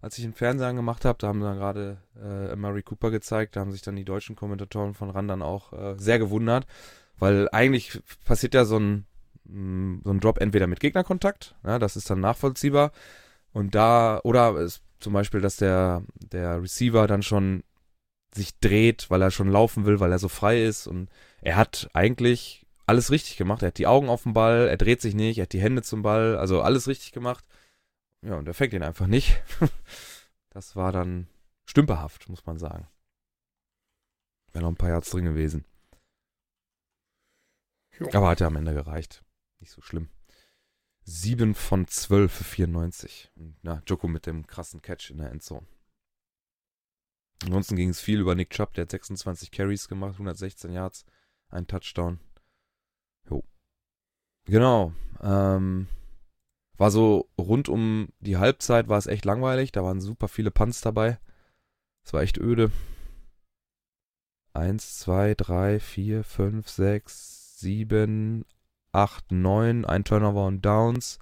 als 0.00 0.18
ich 0.18 0.24
den 0.24 0.32
Fernseher 0.32 0.74
gemacht 0.74 1.04
habe, 1.04 1.18
da 1.20 1.28
haben 1.28 1.40
dann 1.40 1.56
gerade 1.56 2.02
äh, 2.20 2.56
Mary 2.56 2.82
Cooper 2.82 3.12
gezeigt, 3.12 3.54
da 3.54 3.60
haben 3.60 3.70
sich 3.70 3.82
dann 3.82 3.94
die 3.94 4.04
deutschen 4.04 4.34
Kommentatoren 4.34 4.94
von 4.94 5.10
RAN 5.10 5.28
dann 5.28 5.40
auch 5.40 5.72
äh, 5.72 5.94
sehr 5.98 6.18
gewundert, 6.18 6.66
weil 7.16 7.48
eigentlich 7.52 8.02
passiert 8.24 8.54
ja 8.54 8.64
so 8.64 8.80
ein, 8.80 9.06
mh, 9.44 10.00
so 10.02 10.10
ein 10.10 10.18
Drop 10.18 10.38
entweder 10.38 10.66
mit 10.66 10.80
Gegnerkontakt, 10.80 11.54
ja, 11.64 11.78
das 11.78 11.94
ist 11.94 12.10
dann 12.10 12.18
nachvollziehbar, 12.18 12.90
und 13.52 13.76
da, 13.76 14.20
oder 14.24 14.56
es, 14.56 14.82
zum 14.98 15.12
Beispiel, 15.12 15.42
dass 15.42 15.58
der, 15.58 16.02
der 16.16 16.60
Receiver 16.60 17.06
dann 17.06 17.22
schon 17.22 17.62
sich 18.34 18.58
dreht, 18.58 19.10
weil 19.10 19.22
er 19.22 19.30
schon 19.30 19.48
laufen 19.48 19.86
will, 19.86 20.00
weil 20.00 20.10
er 20.10 20.18
so 20.18 20.28
frei 20.28 20.64
ist 20.64 20.88
und 20.88 21.08
er 21.40 21.54
hat 21.54 21.88
eigentlich 21.92 22.66
alles 22.88 23.10
richtig 23.10 23.36
gemacht. 23.36 23.62
Er 23.62 23.68
hat 23.68 23.78
die 23.78 23.86
Augen 23.86 24.08
auf 24.08 24.22
den 24.22 24.32
Ball, 24.32 24.68
er 24.68 24.76
dreht 24.76 25.00
sich 25.00 25.14
nicht, 25.14 25.38
er 25.38 25.42
hat 25.42 25.52
die 25.52 25.60
Hände 25.60 25.82
zum 25.82 26.02
Ball, 26.02 26.36
also 26.36 26.62
alles 26.62 26.88
richtig 26.88 27.12
gemacht. 27.12 27.44
Ja, 28.22 28.36
und 28.36 28.48
er 28.48 28.54
fängt 28.54 28.72
ihn 28.72 28.82
einfach 28.82 29.06
nicht. 29.06 29.42
Das 30.50 30.74
war 30.74 30.90
dann 30.90 31.28
stümperhaft, 31.66 32.28
muss 32.28 32.44
man 32.46 32.58
sagen. 32.58 32.88
Wäre 34.50 34.64
noch 34.64 34.72
ein 34.72 34.76
paar 34.76 34.88
Yards 34.88 35.10
drin 35.10 35.26
gewesen. 35.26 35.64
Jo. 37.96 38.08
Aber 38.12 38.30
hat 38.30 38.40
ja 38.40 38.48
am 38.48 38.56
Ende 38.56 38.74
gereicht. 38.74 39.22
Nicht 39.60 39.70
so 39.70 39.80
schlimm. 39.80 40.08
7 41.04 41.54
von 41.54 41.86
12 41.86 42.32
für 42.32 42.44
94. 42.44 43.30
Und, 43.36 43.56
Na, 43.62 43.82
Joko 43.86 44.08
mit 44.08 44.26
dem 44.26 44.46
krassen 44.48 44.82
Catch 44.82 45.10
in 45.10 45.18
der 45.18 45.30
Endzone. 45.30 45.66
Ansonsten 47.44 47.76
ging 47.76 47.90
es 47.90 48.00
viel 48.00 48.20
über 48.20 48.34
Nick 48.34 48.50
Chubb, 48.50 48.74
der 48.74 48.82
hat 48.82 48.90
26 48.90 49.52
Carries 49.52 49.86
gemacht, 49.86 50.14
116 50.14 50.72
Yards, 50.72 51.04
ein 51.50 51.68
Touchdown. 51.68 52.20
Jo. 53.30 53.42
Genau. 54.46 54.92
Ähm, 55.22 55.88
war 56.76 56.90
so 56.90 57.28
rund 57.38 57.68
um 57.68 58.08
die 58.20 58.36
Halbzeit 58.36 58.88
war 58.88 58.98
es 58.98 59.06
echt 59.06 59.24
langweilig. 59.24 59.72
Da 59.72 59.84
waren 59.84 60.00
super 60.00 60.28
viele 60.28 60.50
Punts 60.50 60.80
dabei. 60.80 61.18
Es 62.04 62.12
war 62.12 62.22
echt 62.22 62.38
öde. 62.38 62.70
Eins, 64.54 64.98
zwei, 64.98 65.34
drei, 65.34 65.78
vier, 65.80 66.24
fünf, 66.24 66.68
sechs, 66.68 67.58
sieben, 67.58 68.44
acht, 68.92 69.30
neun, 69.30 69.84
ein 69.84 70.04
Turnover 70.04 70.46
und 70.46 70.64
Downs. 70.64 71.18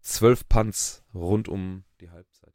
Zwölf 0.00 0.48
Punts 0.48 1.04
rund 1.14 1.48
um 1.48 1.84
die 2.00 2.10
Halbzeit. 2.10 2.54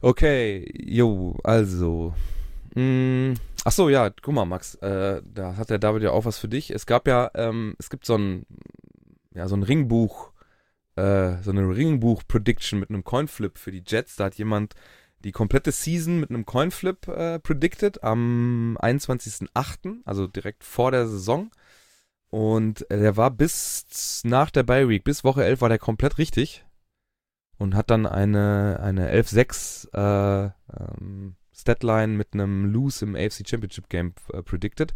Okay, 0.00 0.70
jo, 0.74 1.38
also. 1.44 2.14
Mh, 2.74 3.34
ach 3.64 3.72
so, 3.72 3.88
ja, 3.88 4.10
guck 4.10 4.34
mal, 4.34 4.44
Max, 4.44 4.74
äh, 4.76 5.22
da 5.24 5.56
hat 5.56 5.70
der 5.70 5.78
David 5.78 6.02
ja 6.02 6.10
auch 6.10 6.24
was 6.24 6.38
für 6.38 6.48
dich. 6.48 6.70
Es 6.70 6.86
gab 6.86 7.06
ja, 7.06 7.30
ähm, 7.34 7.74
es 7.78 7.90
gibt 7.90 8.06
so 8.06 8.16
ein, 8.16 8.46
ja, 9.34 9.48
so 9.48 9.56
ein 9.56 9.62
Ringbuch, 9.62 10.32
äh, 10.96 11.36
so 11.42 11.50
eine 11.50 11.68
Ringbuch-Prediction 11.68 12.78
mit 12.78 12.90
einem 12.90 13.04
Coinflip 13.04 13.58
für 13.58 13.72
die 13.72 13.82
Jets. 13.86 14.16
Da 14.16 14.24
hat 14.24 14.34
jemand 14.36 14.74
die 15.24 15.32
komplette 15.32 15.72
Season 15.72 16.20
mit 16.20 16.30
einem 16.30 16.46
Coinflip 16.46 17.08
äh, 17.08 17.38
predicted 17.38 18.02
am 18.02 18.78
21.08., 18.80 20.00
also 20.04 20.26
direkt 20.26 20.64
vor 20.64 20.90
der 20.90 21.06
Saison. 21.06 21.50
Und 22.30 22.90
äh, 22.90 22.98
der 22.98 23.16
war 23.16 23.30
bis 23.30 24.22
nach 24.24 24.50
der 24.50 24.62
Bye 24.62 24.88
Week, 24.88 25.04
bis 25.04 25.24
Woche 25.24 25.44
11 25.44 25.60
war 25.60 25.68
der 25.68 25.78
komplett 25.78 26.18
richtig. 26.18 26.64
Und 27.58 27.74
hat 27.74 27.90
dann 27.90 28.06
eine, 28.06 28.80
eine 28.82 29.12
11-6 29.12 29.92
äh, 29.92 30.50
ähm, 30.72 31.36
Statline 31.60 32.14
mit 32.16 32.34
einem 32.34 32.66
Lose 32.72 33.04
im 33.04 33.14
AFC 33.16 33.48
Championship 33.48 33.88
Game 33.88 34.14
äh, 34.32 34.42
predicted. 34.42 34.94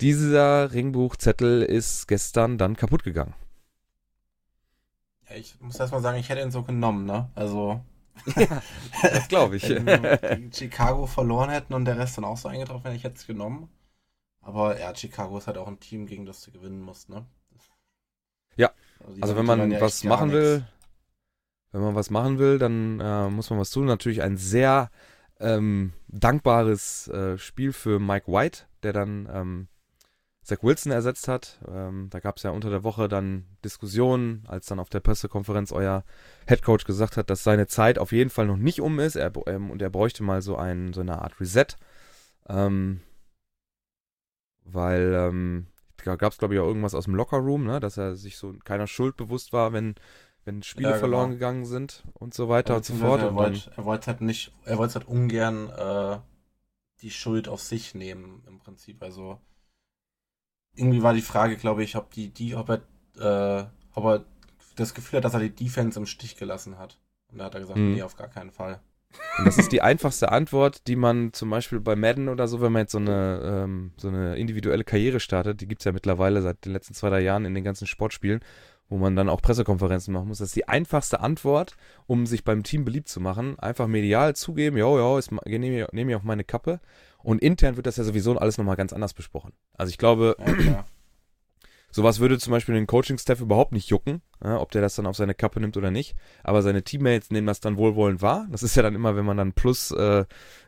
Dieser 0.00 0.72
Ringbuchzettel 0.72 1.62
ist 1.62 2.06
gestern 2.06 2.56
dann 2.58 2.76
kaputt 2.76 3.02
gegangen. 3.04 3.34
ja. 5.28 5.36
Ich 5.36 5.60
muss 5.60 5.78
erst 5.78 5.92
mal 5.92 6.00
sagen, 6.02 6.18
ich 6.18 6.28
hätte 6.28 6.40
ihn 6.42 6.50
so 6.50 6.62
genommen, 6.62 7.04
ne? 7.04 7.30
Also, 7.34 7.80
Das 9.02 9.28
glaube 9.28 9.56
ich. 9.56 9.68
wenn 9.68 9.86
wir 9.86 10.16
gegen 10.18 10.52
Chicago 10.52 11.06
verloren 11.06 11.50
hätten 11.50 11.74
und 11.74 11.84
der 11.84 11.98
Rest 11.98 12.16
dann 12.16 12.24
auch 12.24 12.36
so 12.36 12.48
eingetroffen 12.48 12.84
wäre, 12.84 12.94
ich 12.96 13.04
hätte 13.04 13.16
es 13.16 13.26
genommen. 13.26 13.68
Aber 14.40 14.78
ja, 14.78 14.94
Chicago 14.94 15.36
ist 15.38 15.46
halt 15.46 15.58
auch 15.58 15.68
ein 15.68 15.80
Team, 15.80 16.06
gegen 16.06 16.24
das 16.26 16.42
du 16.42 16.50
gewinnen 16.50 16.80
musst, 16.80 17.08
ne? 17.08 17.26
Ja. 18.56 18.70
Also 19.00 19.14
sind- 19.26 19.36
wenn 19.36 19.46
man 19.46 19.70
ja 19.70 19.80
was 19.80 20.02
machen 20.04 20.28
nix. 20.30 20.38
will, 20.40 20.66
wenn 21.72 21.82
man 21.82 21.94
was 21.94 22.10
machen 22.10 22.38
will, 22.38 22.58
dann 22.58 22.98
äh, 23.00 23.28
muss 23.28 23.50
man 23.50 23.58
was 23.58 23.70
tun. 23.70 23.86
Natürlich 23.86 24.22
ein 24.22 24.36
sehr 24.36 24.90
ähm, 25.40 25.92
dankbares 26.08 27.08
äh, 27.08 27.38
Spiel 27.38 27.72
für 27.72 27.98
Mike 27.98 28.30
White, 28.30 28.64
der 28.82 28.92
dann 28.92 29.28
ähm, 29.32 29.68
Zach 30.42 30.62
Wilson 30.62 30.92
ersetzt 30.92 31.28
hat. 31.28 31.60
Ähm, 31.68 32.08
da 32.10 32.20
gab 32.20 32.38
es 32.38 32.42
ja 32.42 32.50
unter 32.50 32.70
der 32.70 32.82
Woche 32.82 33.08
dann 33.08 33.44
Diskussionen, 33.64 34.44
als 34.48 34.66
dann 34.66 34.80
auf 34.80 34.88
der 34.88 35.00
Pressekonferenz 35.00 35.72
euer 35.72 36.04
Headcoach 36.46 36.84
gesagt 36.86 37.16
hat, 37.16 37.28
dass 37.28 37.44
seine 37.44 37.66
Zeit 37.66 37.98
auf 37.98 38.12
jeden 38.12 38.30
Fall 38.30 38.46
noch 38.46 38.56
nicht 38.56 38.80
um 38.80 38.98
ist 38.98 39.16
er, 39.16 39.30
ähm, 39.46 39.70
und 39.70 39.82
er 39.82 39.90
bräuchte 39.90 40.22
mal 40.22 40.40
so, 40.40 40.56
ein, 40.56 40.92
so 40.94 41.02
eine 41.02 41.20
Art 41.20 41.38
Reset. 41.40 41.66
Ähm, 42.48 43.02
weil 44.64 45.14
ähm, 45.14 45.66
da 46.04 46.16
gab 46.16 46.32
es, 46.32 46.38
glaube 46.38 46.54
ich, 46.54 46.60
auch 46.60 46.66
irgendwas 46.66 46.94
aus 46.94 47.04
dem 47.04 47.14
Lockerroom, 47.14 47.64
ne, 47.64 47.80
dass 47.80 47.98
er 47.98 48.16
sich 48.16 48.38
so 48.38 48.54
keiner 48.64 48.86
Schuld 48.86 49.16
bewusst 49.16 49.52
war, 49.52 49.72
wenn, 49.72 49.96
wenn 50.48 50.62
Spiele 50.62 50.88
Ja, 50.88 50.94
genau. 50.96 51.00
verloren 51.00 51.30
gegangen 51.32 51.66
sind 51.66 52.04
und 52.14 52.32
so 52.32 52.48
weiter 52.48 52.76
und 52.76 52.84
so 52.84 52.94
fort. 52.94 53.20
Er 53.20 53.34
wollte, 53.34 53.70
er 53.76 53.84
wollte 53.84 54.06
halt 54.06 54.20
nicht, 54.22 54.50
er 54.64 54.78
wollte 54.78 54.94
halt 54.94 55.06
ungern 55.06 55.68
äh, 55.68 56.18
die 57.02 57.10
Schuld 57.10 57.48
auf 57.48 57.60
sich 57.60 57.94
nehmen, 57.94 58.42
im 58.46 58.58
Prinzip. 58.58 59.02
Also 59.02 59.38
irgendwie 60.74 61.02
war 61.02 61.12
die 61.12 61.20
Frage, 61.20 61.56
glaube 61.56 61.84
ich, 61.84 61.96
ob 61.96 62.10
die, 62.12 62.30
die, 62.30 62.54
ob 62.54 62.70
er, 62.70 63.60
äh, 63.60 63.66
ob 63.92 64.04
er 64.04 64.24
das 64.76 64.94
Gefühl 64.94 65.18
hat, 65.18 65.24
dass 65.24 65.34
er 65.34 65.40
die 65.40 65.50
Defense 65.54 65.98
im 65.98 66.06
Stich 66.06 66.36
gelassen 66.36 66.78
hat. 66.78 66.98
Und 67.30 67.38
da 67.38 67.44
hat 67.44 67.54
er 67.54 67.60
gesagt, 67.60 67.78
Mhm. 67.78 67.92
nee, 67.94 68.02
auf 68.02 68.16
gar 68.16 68.28
keinen 68.28 68.50
Fall. 68.50 68.80
Und 69.38 69.46
das 69.46 69.58
ist 69.58 69.72
die 69.72 69.82
einfachste 69.82 70.32
Antwort, 70.32 70.86
die 70.86 70.96
man 70.96 71.32
zum 71.32 71.50
Beispiel 71.50 71.80
bei 71.80 71.94
Madden 71.96 72.28
oder 72.28 72.48
so, 72.48 72.60
wenn 72.60 72.72
man 72.72 72.80
jetzt 72.82 72.92
so 72.92 72.98
eine, 72.98 73.40
ähm, 73.64 73.92
so 73.96 74.08
eine 74.08 74.36
individuelle 74.36 74.84
Karriere 74.84 75.20
startet, 75.20 75.60
die 75.60 75.66
gibt's 75.68 75.84
ja 75.84 75.92
mittlerweile 75.92 76.40
seit 76.42 76.64
den 76.64 76.72
letzten 76.72 76.94
zwei, 76.94 77.10
drei 77.10 77.20
Jahren 77.20 77.44
in 77.44 77.54
den 77.54 77.64
ganzen 77.64 77.86
Sportspielen, 77.86 78.40
wo 78.88 78.96
man 78.96 79.16
dann 79.16 79.28
auch 79.28 79.42
Pressekonferenzen 79.42 80.12
machen 80.14 80.28
muss. 80.28 80.38
Das 80.38 80.48
ist 80.48 80.56
die 80.56 80.68
einfachste 80.68 81.20
Antwort, 81.20 81.76
um 82.06 82.26
sich 82.26 82.44
beim 82.44 82.62
Team 82.62 82.84
beliebt 82.84 83.08
zu 83.08 83.20
machen. 83.20 83.58
Einfach 83.58 83.86
medial 83.86 84.34
zugeben, 84.34 84.76
jo, 84.76 84.98
jo, 84.98 85.18
ich, 85.18 85.30
nehme 85.30 86.10
ich 86.10 86.14
auf 86.16 86.22
meine 86.22 86.44
Kappe. 86.44 86.80
Und 87.18 87.42
intern 87.42 87.76
wird 87.76 87.86
das 87.86 87.96
ja 87.96 88.04
sowieso 88.04 88.36
alles 88.38 88.58
nochmal 88.58 88.76
ganz 88.76 88.92
anders 88.92 89.14
besprochen. 89.14 89.52
Also 89.76 89.90
ich 89.90 89.98
glaube, 89.98 90.36
Ja. 90.64 90.84
Sowas 91.90 92.20
würde 92.20 92.38
zum 92.38 92.50
Beispiel 92.50 92.74
den 92.74 92.86
Coaching-Staff 92.86 93.40
überhaupt 93.40 93.72
nicht 93.72 93.88
jucken, 93.88 94.20
ja, 94.44 94.60
ob 94.60 94.70
der 94.70 94.82
das 94.82 94.94
dann 94.94 95.06
auf 95.06 95.16
seine 95.16 95.34
Kappe 95.34 95.58
nimmt 95.58 95.76
oder 95.76 95.90
nicht. 95.90 96.14
Aber 96.44 96.60
seine 96.60 96.82
Teammates 96.82 97.30
nehmen 97.30 97.46
das 97.46 97.60
dann 97.60 97.78
wohlwollend 97.78 98.20
wahr. 98.20 98.46
Das 98.50 98.62
ist 98.62 98.76
ja 98.76 98.82
dann 98.82 98.94
immer, 98.94 99.16
wenn 99.16 99.24
man 99.24 99.38
dann 99.38 99.54
plus 99.54 99.90
äh, 99.92 100.26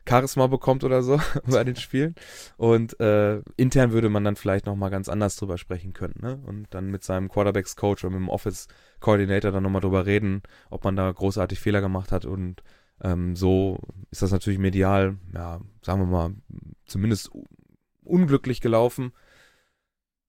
Charisma 0.09 0.47
bekommt 0.47 0.83
oder 0.83 1.03
so 1.03 1.21
bei 1.47 1.63
den 1.63 1.77
Spielen. 1.77 2.15
Und 2.57 2.99
äh, 3.01 3.43
intern 3.57 3.93
würde 3.93 4.09
man 4.09 4.25
dann 4.25 4.37
vielleicht 4.37 4.65
nochmal 4.65 4.91
ganz 4.91 5.11
anders 5.11 5.37
drüber 5.37 5.59
sprechen 5.59 5.93
können. 5.93 6.15
Ne? 6.23 6.41
Und 6.47 6.69
dann 6.71 6.91
mit 6.91 7.05
seinem 7.05 7.29
Quarterbacks-Coach 7.29 8.05
oder 8.05 8.15
mit 8.15 8.23
dem 8.23 8.31
Office-Coordinator 8.31 9.53
dann 9.53 9.63
nochmal 9.63 9.83
drüber 9.83 10.07
reden, 10.07 10.43
ob 10.71 10.85
man 10.85 10.97
da 10.97 11.13
großartig 11.13 11.61
Fehler 11.61 11.83
gemacht 11.83 12.13
hat. 12.13 12.25
Und 12.25 12.63
ähm, 13.03 13.37
so 13.37 13.79
ist 14.11 14.23
das 14.23 14.33
natürlich 14.33 14.59
medial, 14.59 15.19
ja, 15.35 15.61
sagen 15.83 16.01
wir 16.01 16.07
mal, 16.07 16.35
zumindest 16.87 17.31
unglücklich 18.05 18.63
gelaufen. 18.63 19.13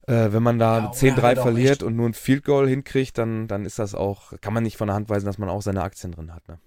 Äh, 0.08 0.32
wenn 0.34 0.44
man 0.44 0.60
da 0.60 0.80
Ja, 0.80 0.90
oder 0.90 0.92
10-3 0.92 1.22
halt 1.22 1.40
verliert 1.40 1.84
und 1.84 1.96
nur 1.96 2.08
ein 2.10 2.14
Field 2.14 2.44
Goal 2.44 2.68
hinkriegt, 2.68 3.18
dann, 3.18 3.48
dann 3.48 3.66
ist 3.66 3.80
das 3.80 3.96
auch, 3.96 4.34
kann 4.42 4.54
man 4.54 4.64
nicht 4.64 4.78
von 4.78 4.88
der 4.88 4.96
Hand 4.96 5.10
weisen, 5.10 5.26
dass 5.26 5.38
man 5.38 5.50
auch 5.50 5.62
seine 5.62 5.84
Aktien 5.84 6.12
drin 6.12 6.34
hat. 6.34 6.48
Ne? 6.48 6.60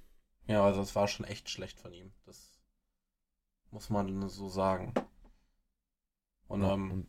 ja, 0.47 0.65
also 0.65 0.81
es 0.81 0.95
war 0.95 1.09
schon 1.09 1.27
echt 1.27 1.51
schlecht 1.51 1.79
von 1.79 1.93
ihm. 1.93 2.13
Das 2.27 2.51
muss 3.71 3.91
man 3.91 4.29
so 4.29 4.49
sagen. 4.49 4.93
Und, 6.49 6.63
Ja, 6.63 6.75
ähm, 6.75 6.91
und 6.91 7.07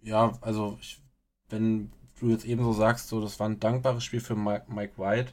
Ja, 0.00 0.32
also 0.40 0.78
ich, 0.80 1.02
wenn 1.48 1.92
du 2.20 2.30
jetzt 2.30 2.44
eben 2.44 2.62
so 2.62 2.72
sagst, 2.72 3.08
so 3.08 3.20
das 3.20 3.38
war 3.40 3.48
ein 3.48 3.60
dankbares 3.60 4.04
Spiel 4.04 4.20
für 4.20 4.36
Mike, 4.36 4.66
Mike 4.72 4.98
White. 4.98 5.32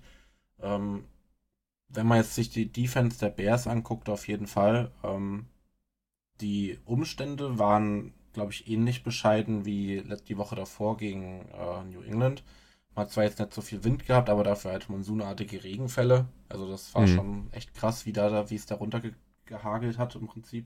Ähm, 0.62 1.06
wenn 1.90 2.08
man 2.08 2.20
jetzt 2.20 2.36
sich 2.36 2.50
die 2.50 2.72
Defense 2.72 3.20
der 3.20 3.30
Bears 3.30 3.68
anguckt, 3.68 4.10
auf 4.10 4.28
jeden 4.28 4.48
Fall. 4.48 4.92
Ähm, 5.04 5.48
die 6.42 6.80
Umstände 6.86 7.60
waren, 7.60 8.14
glaube 8.34 8.52
ich, 8.52 8.68
ähnlich 8.70 9.04
bescheiden 9.04 9.66
wie 9.66 10.04
die 10.28 10.38
Woche 10.38 10.56
davor 10.56 10.98
gegen 10.98 11.48
äh, 11.50 11.84
New 11.86 12.02
England. 12.02 12.44
Man 12.96 13.06
hat 13.06 13.12
zwar 13.12 13.24
jetzt 13.24 13.40
nicht 13.40 13.54
so 13.54 13.62
viel 13.62 13.84
Wind 13.84 14.06
gehabt, 14.06 14.30
aber 14.30 14.44
dafür 14.44 14.72
halt 14.72 14.90
monsunartige 14.90 15.64
Regenfälle. 15.64 16.28
Also 16.50 16.70
das 16.70 16.94
war 16.96 17.04
Mhm. 17.04 17.08
schon 17.08 17.54
echt 17.54 17.74
krass, 17.74 18.06
wie 18.06 18.14
da, 18.14 18.30
da 18.30 18.50
wie 18.50 18.56
es 18.56 18.66
da 18.66 18.76
runter 18.76 19.00
ge 19.02 19.14
gehagelt 19.46 19.98
hat 19.98 20.16
im 20.16 20.28
Prinzip. 20.28 20.66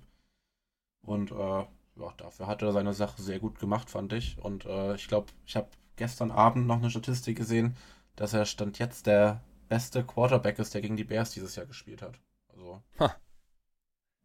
Und 1.01 1.31
äh, 1.31 1.35
ja, 1.35 2.13
dafür 2.17 2.47
hat 2.47 2.61
er 2.61 2.71
seine 2.73 2.93
Sache 2.93 3.21
sehr 3.21 3.39
gut 3.39 3.59
gemacht, 3.59 3.89
fand 3.89 4.13
ich. 4.13 4.37
Und 4.39 4.65
äh, 4.65 4.95
ich 4.95 5.07
glaube, 5.07 5.27
ich 5.45 5.55
habe 5.55 5.67
gestern 5.95 6.31
Abend 6.31 6.67
noch 6.67 6.77
eine 6.77 6.91
Statistik 6.91 7.37
gesehen, 7.37 7.75
dass 8.15 8.33
er 8.33 8.45
Stand 8.45 8.77
jetzt 8.79 9.07
der 9.07 9.41
beste 9.69 10.03
Quarterback 10.03 10.59
ist, 10.59 10.73
der 10.73 10.81
gegen 10.81 10.97
die 10.97 11.03
Bears 11.03 11.31
dieses 11.31 11.55
Jahr 11.55 11.65
gespielt 11.65 12.01
hat. 12.01 12.19
Also. 12.49 12.81
Ha. 12.99 13.15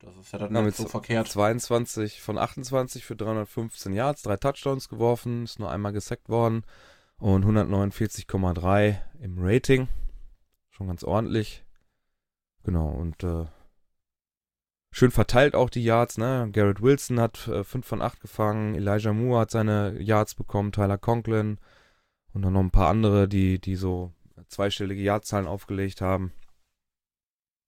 Das 0.03 0.17
ist 0.17 0.33
ja 0.33 0.41
dann 0.41 0.55
ja, 0.55 0.63
nicht 0.63 0.77
so 0.77 0.89
verkehrt. 0.89 1.29
22 1.29 2.21
von 2.21 2.37
28 2.37 3.05
für 3.05 3.15
315 3.15 3.93
Yards, 3.93 4.23
drei 4.23 4.37
Touchdowns 4.37 4.89
geworfen, 4.89 5.45
ist 5.45 5.61
nur 5.61 5.71
einmal 5.71 5.93
gesackt 5.93 6.29
worden 6.29 6.65
und 7.19 7.45
149,3 7.45 8.97
im 9.21 9.37
Rating. 9.39 9.89
Schon 10.71 10.89
ganz 10.89 11.05
ordentlich. 11.05 11.65
Genau, 12.65 12.89
und 12.89 13.23
äh, 13.23 13.47
schön 14.91 15.13
verteilt 15.13 15.55
auch 15.55 15.71
die 15.71 15.85
Yards, 15.85 16.19
ne? 16.19 16.49
Garrett 16.53 16.83
Wilson 16.83 17.21
hat 17.21 17.47
äh, 17.47 17.63
5 17.63 17.87
von 17.87 18.03
8 18.03 18.21
gefangen, 18.21 18.75
Elijah 18.75 19.13
Moore 19.13 19.43
hat 19.43 19.53
seine 19.53 20.01
Yards 20.01 20.35
bekommen, 20.35 20.73
Tyler 20.73 20.99
Conklin 20.99 21.59
und 22.33 22.43
dann 22.43 22.55
noch 22.55 22.61
ein 22.61 22.73
paar 22.73 22.89
andere, 22.89 23.29
die, 23.29 23.61
die 23.61 23.77
so 23.77 24.13
zweistellige 24.49 25.03
Yardzahlen 25.03 25.47
aufgelegt 25.47 26.01
haben. 26.01 26.33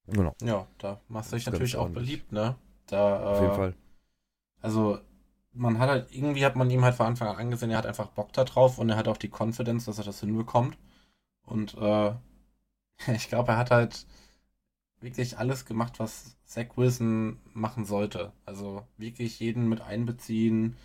Genau. 0.07 0.35
Ja, 0.43 0.67
da 0.79 1.01
machst 1.09 1.33
du 1.33 1.37
dich 1.37 1.47
natürlich 1.47 1.77
auch 1.77 1.89
beliebt, 1.89 2.33
ne? 2.33 2.57
Da, 2.87 3.33
Auf 3.33 3.41
jeden 3.41 3.53
äh, 3.53 3.57
Fall. 3.57 3.75
Also, 4.61 4.99
man 5.53 5.79
hat 5.79 5.89
halt, 5.89 6.15
irgendwie 6.15 6.45
hat 6.45 6.57
man 6.57 6.71
ihm 6.71 6.85
halt 6.85 6.95
von 6.95 7.07
Anfang 7.07 7.29
an 7.29 7.37
angesehen, 7.37 7.71
er 7.71 7.79
hat 7.79 7.87
einfach 7.87 8.09
Bock 8.09 8.33
da 8.33 8.45
drauf 8.45 8.79
und 8.79 8.91
er 8.91 8.97
hat 8.97 9.09
auch 9.09 9.17
die 9.17 9.31
Confidence, 9.31 9.87
dass 9.87 9.99
er 9.99 10.05
das 10.05 10.21
hinbekommt. 10.21 10.77
Und 11.47 11.75
äh, 11.75 12.13
ich 13.15 13.29
glaube, 13.29 13.53
er 13.53 13.59
hat 13.59 13.71
halt 13.71 14.07
wirklich 15.01 15.39
alles 15.39 15.65
gemacht, 15.65 16.01
was 16.01 16.37
Zach 16.45 16.77
Wilson 16.77 17.41
machen 17.53 17.85
sollte. 17.85 18.33
Also 18.47 18.87
wirklich 18.97 19.41
jeden 19.41 19.69
mit 19.69 19.81
einbeziehen. 19.81 20.77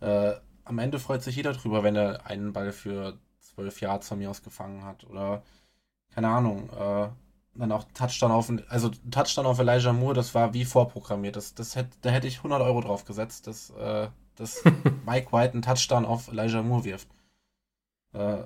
Äh, 0.00 0.34
am 0.64 0.78
Ende 0.78 0.98
freut 0.98 1.22
sich 1.22 1.36
jeder 1.36 1.52
drüber, 1.52 1.82
wenn 1.82 1.96
er 1.96 2.26
einen 2.26 2.52
Ball 2.52 2.72
für 2.72 3.18
zwölf 3.38 3.80
Yards 3.80 4.08
von 4.08 4.18
mir 4.18 4.30
aus 4.30 4.42
gefangen 4.42 4.84
hat. 4.84 5.04
Oder 5.04 5.42
keine 6.10 6.28
Ahnung. 6.28 6.70
Äh, 6.70 7.08
dann 7.58 7.72
auch 7.72 7.84
Touchdown 7.94 8.30
auf, 8.32 8.52
also 8.68 8.90
Touchdown 9.10 9.46
auf 9.46 9.58
Elijah 9.58 9.92
Moore, 9.92 10.14
das 10.14 10.34
war 10.34 10.54
wie 10.54 10.64
vorprogrammiert. 10.64 11.36
Das, 11.36 11.54
das 11.54 11.76
hätte, 11.76 11.96
da 12.02 12.10
hätte 12.10 12.26
ich 12.26 12.38
100 12.38 12.60
Euro 12.62 12.80
drauf 12.80 13.04
gesetzt, 13.04 13.46
dass, 13.46 13.70
äh, 13.70 14.08
dass 14.36 14.62
Mike 15.06 15.32
White 15.32 15.54
einen 15.54 15.62
Touchdown 15.62 16.04
auf 16.04 16.28
Elijah 16.28 16.62
Moore 16.62 16.84
wirft. 16.84 17.08
Äh, 18.12 18.44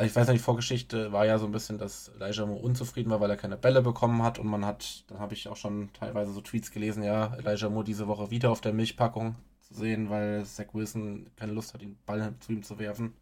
ich 0.00 0.14
weiß 0.14 0.28
nicht, 0.28 0.38
die 0.38 0.44
Vorgeschichte 0.44 1.12
war 1.12 1.26
ja 1.26 1.38
so 1.38 1.46
ein 1.46 1.52
bisschen, 1.52 1.78
dass 1.78 2.08
Elijah 2.20 2.46
Moore 2.46 2.62
unzufrieden 2.62 3.10
war, 3.10 3.20
weil 3.20 3.30
er 3.30 3.36
keine 3.36 3.56
Bälle 3.56 3.82
bekommen 3.82 4.22
hat 4.22 4.38
und 4.38 4.46
man 4.46 4.64
hat, 4.64 5.04
dann 5.08 5.18
habe 5.18 5.34
ich 5.34 5.48
auch 5.48 5.56
schon 5.56 5.90
teilweise 5.92 6.32
so 6.32 6.40
Tweets 6.40 6.70
gelesen, 6.70 7.02
ja, 7.02 7.34
Elijah 7.34 7.68
Moore 7.68 7.84
diese 7.84 8.06
Woche 8.06 8.30
wieder 8.30 8.50
auf 8.50 8.60
der 8.60 8.72
Milchpackung 8.72 9.34
zu 9.60 9.74
sehen, 9.74 10.08
weil 10.08 10.44
Zach 10.44 10.72
Wilson 10.72 11.28
keine 11.36 11.52
Lust 11.52 11.74
hat, 11.74 11.82
den 11.82 11.98
Ball 12.06 12.32
zu 12.40 12.52
ihm 12.52 12.62
zu 12.62 12.78
werfen. 12.78 13.14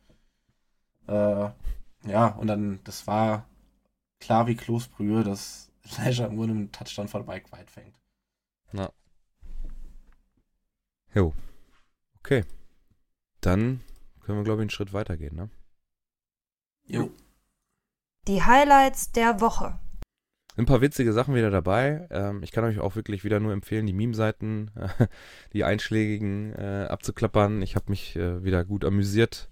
Äh, 1.07 1.49
ja, 2.07 2.27
und 2.39 2.47
dann, 2.47 2.81
das 2.85 3.07
war 3.07 3.47
klar 4.21 4.47
wie 4.47 4.57
Kloßbrühe, 4.57 5.23
dass 5.23 5.71
Elijah 5.99 6.29
Moore 6.29 6.51
einen 6.51 6.73
Touchdown 6.73 7.09
von 7.09 7.27
Mike 7.27 7.51
White 7.53 7.71
fängt. 7.71 8.01
Na. 8.73 8.91
Jo. 11.15 11.33
Okay. 12.19 12.45
Dann 13.41 13.81
können 14.21 14.39
wir, 14.39 14.45
glaube 14.45 14.61
ich, 14.61 14.65
einen 14.65 14.71
Schritt 14.71 14.93
weitergehen, 14.93 15.37
ne? 15.37 15.51
Jo. 16.87 17.11
Die 18.27 18.43
Highlights 18.43 19.13
der 19.13 19.41
Woche. 19.41 19.79
Ein 20.57 20.67
paar 20.67 20.81
witzige 20.81 21.13
Sachen 21.13 21.35
wieder 21.35 21.51
dabei. 21.51 22.09
Ähm, 22.11 22.43
ich 22.43 22.51
kann 22.51 22.65
euch 22.65 22.81
auch 22.81 22.97
wirklich 22.97 23.25
wieder 23.25 23.41
nur 23.41 23.53
empfehlen, 23.53 23.87
die 23.87 23.93
Meme-Seiten, 23.93 24.71
die 25.53 25.65
einschlägigen 25.65 26.55
äh, 26.55 26.87
abzuklappern. 26.89 27.63
Ich 27.63 27.77
habe 27.77 27.91
mich 27.91 28.17
äh, 28.17 28.43
wieder 28.43 28.65
gut 28.65 28.85
amüsiert 28.85 29.51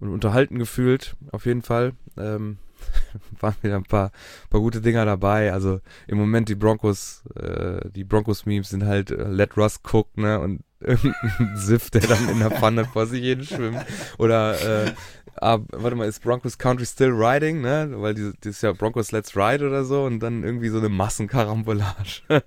und 0.00 0.08
unterhalten 0.08 0.58
gefühlt, 0.58 1.14
auf 1.30 1.44
jeden 1.44 1.62
Fall. 1.62 1.92
Ähm, 2.16 2.58
waren 3.40 3.54
wieder 3.62 3.76
ein 3.76 3.84
paar, 3.84 4.12
paar 4.48 4.60
gute 4.60 4.80
Dinger 4.80 5.04
dabei. 5.04 5.52
Also 5.52 5.80
im 6.06 6.18
Moment 6.18 6.48
die 6.48 6.54
Broncos, 6.54 7.22
äh, 7.34 7.88
die 7.90 8.04
Broncos-Memes 8.04 8.70
sind 8.70 8.84
halt 8.84 9.10
äh, 9.10 9.24
Let 9.24 9.56
Russ 9.56 9.80
cook, 9.90 10.16
ne? 10.16 10.40
Und 10.40 10.62
irgendein 10.80 11.56
Siff, 11.56 11.90
der 11.90 12.00
dann 12.00 12.28
in 12.30 12.38
der 12.38 12.50
Pfanne 12.50 12.86
vor 12.86 13.06
sich 13.06 13.22
hin 13.22 13.44
schwimmt. 13.44 13.84
Oder 14.16 14.86
äh, 14.86 14.92
ah, 15.40 15.58
warte 15.72 15.96
mal, 15.96 16.06
ist 16.06 16.22
Broncos 16.22 16.58
Country 16.58 16.84
still 16.84 17.10
riding, 17.12 17.60
ne? 17.62 17.90
Weil 17.94 18.14
die, 18.14 18.32
das 18.40 18.56
ist 18.56 18.62
ja 18.62 18.72
Broncos 18.72 19.10
Let's 19.10 19.36
Ride 19.36 19.66
oder 19.66 19.84
so 19.84 20.04
und 20.04 20.20
dann 20.20 20.44
irgendwie 20.44 20.68
so 20.68 20.78
eine 20.78 20.88
Massenkarambolage. 20.88 22.22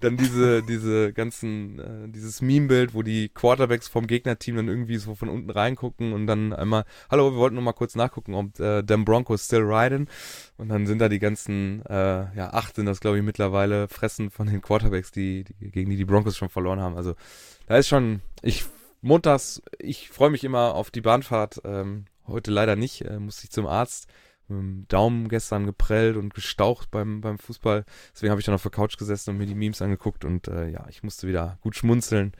dann 0.00 0.16
diese, 0.16 0.62
diese 0.62 1.12
ganzen, 1.12 1.78
äh, 1.78 2.08
dieses 2.08 2.42
Meme-Bild, 2.42 2.94
wo 2.94 3.02
die 3.02 3.30
Quarterbacks 3.30 3.88
vom 3.88 4.06
Gegnerteam 4.06 4.56
dann 4.56 4.68
irgendwie 4.68 4.98
so 4.98 5.14
von 5.14 5.28
unten 5.28 5.50
reingucken 5.50 6.12
und 6.12 6.26
dann 6.26 6.52
einmal, 6.52 6.84
hallo, 7.10 7.32
wir 7.32 7.38
wollten 7.38 7.54
nur 7.54 7.64
mal 7.64 7.72
kurz 7.72 7.94
nachgucken, 7.94 8.34
ob 8.34 8.60
äh, 8.60 8.82
dem 8.82 9.04
Broncos 9.04 9.46
still 9.46 9.62
riding. 9.62 10.06
Und 10.58 10.68
dann 10.68 10.86
sind 10.86 11.00
da 11.00 11.08
die 11.08 11.18
ganzen, 11.18 11.84
äh, 11.86 12.34
ja, 12.36 12.52
acht 12.52 12.76
sind 12.76 12.86
das, 12.86 13.00
glaube 13.00 13.16
ich, 13.16 13.24
mittlerweile, 13.24 13.88
fressen 13.88 14.30
von 14.30 14.46
den 14.46 14.60
Quarterbacks, 14.60 15.12
die, 15.12 15.44
die, 15.44 15.70
gegen 15.70 15.90
die 15.90 15.96
die 15.96 16.04
Broncos 16.04 16.36
schon 16.36 16.50
verloren 16.50 16.80
haben. 16.80 16.96
Also 16.96 17.14
da 17.66 17.76
ist 17.76 17.88
schon, 17.88 18.20
ich 18.42 18.64
montags, 19.00 19.62
ich 19.78 20.10
freue 20.10 20.30
mich 20.30 20.44
immer 20.44 20.74
auf 20.74 20.90
die 20.90 21.00
Bahnfahrt. 21.00 21.60
Ähm, 21.64 22.06
heute 22.28 22.50
leider 22.50 22.76
nicht, 22.76 23.02
äh, 23.02 23.18
musste 23.18 23.44
ich 23.44 23.50
zum 23.50 23.66
Arzt. 23.66 24.08
Mit 24.50 24.58
dem 24.58 24.88
Daumen 24.88 25.28
gestern 25.28 25.66
geprellt 25.66 26.16
und 26.16 26.32
gestaucht 26.32 26.90
beim, 26.90 27.20
beim 27.20 27.38
Fußball. 27.38 27.84
Deswegen 28.14 28.30
habe 28.30 28.40
ich 28.40 28.46
dann 28.46 28.54
auf 28.54 28.62
der 28.62 28.70
Couch 28.70 28.96
gesessen 28.96 29.30
und 29.30 29.36
mir 29.36 29.44
die 29.46 29.54
Memes 29.54 29.82
angeguckt 29.82 30.24
und 30.24 30.48
äh, 30.48 30.70
ja, 30.70 30.86
ich 30.88 31.02
musste 31.02 31.28
wieder 31.28 31.58
gut 31.60 31.76
schmunzeln. 31.76 32.32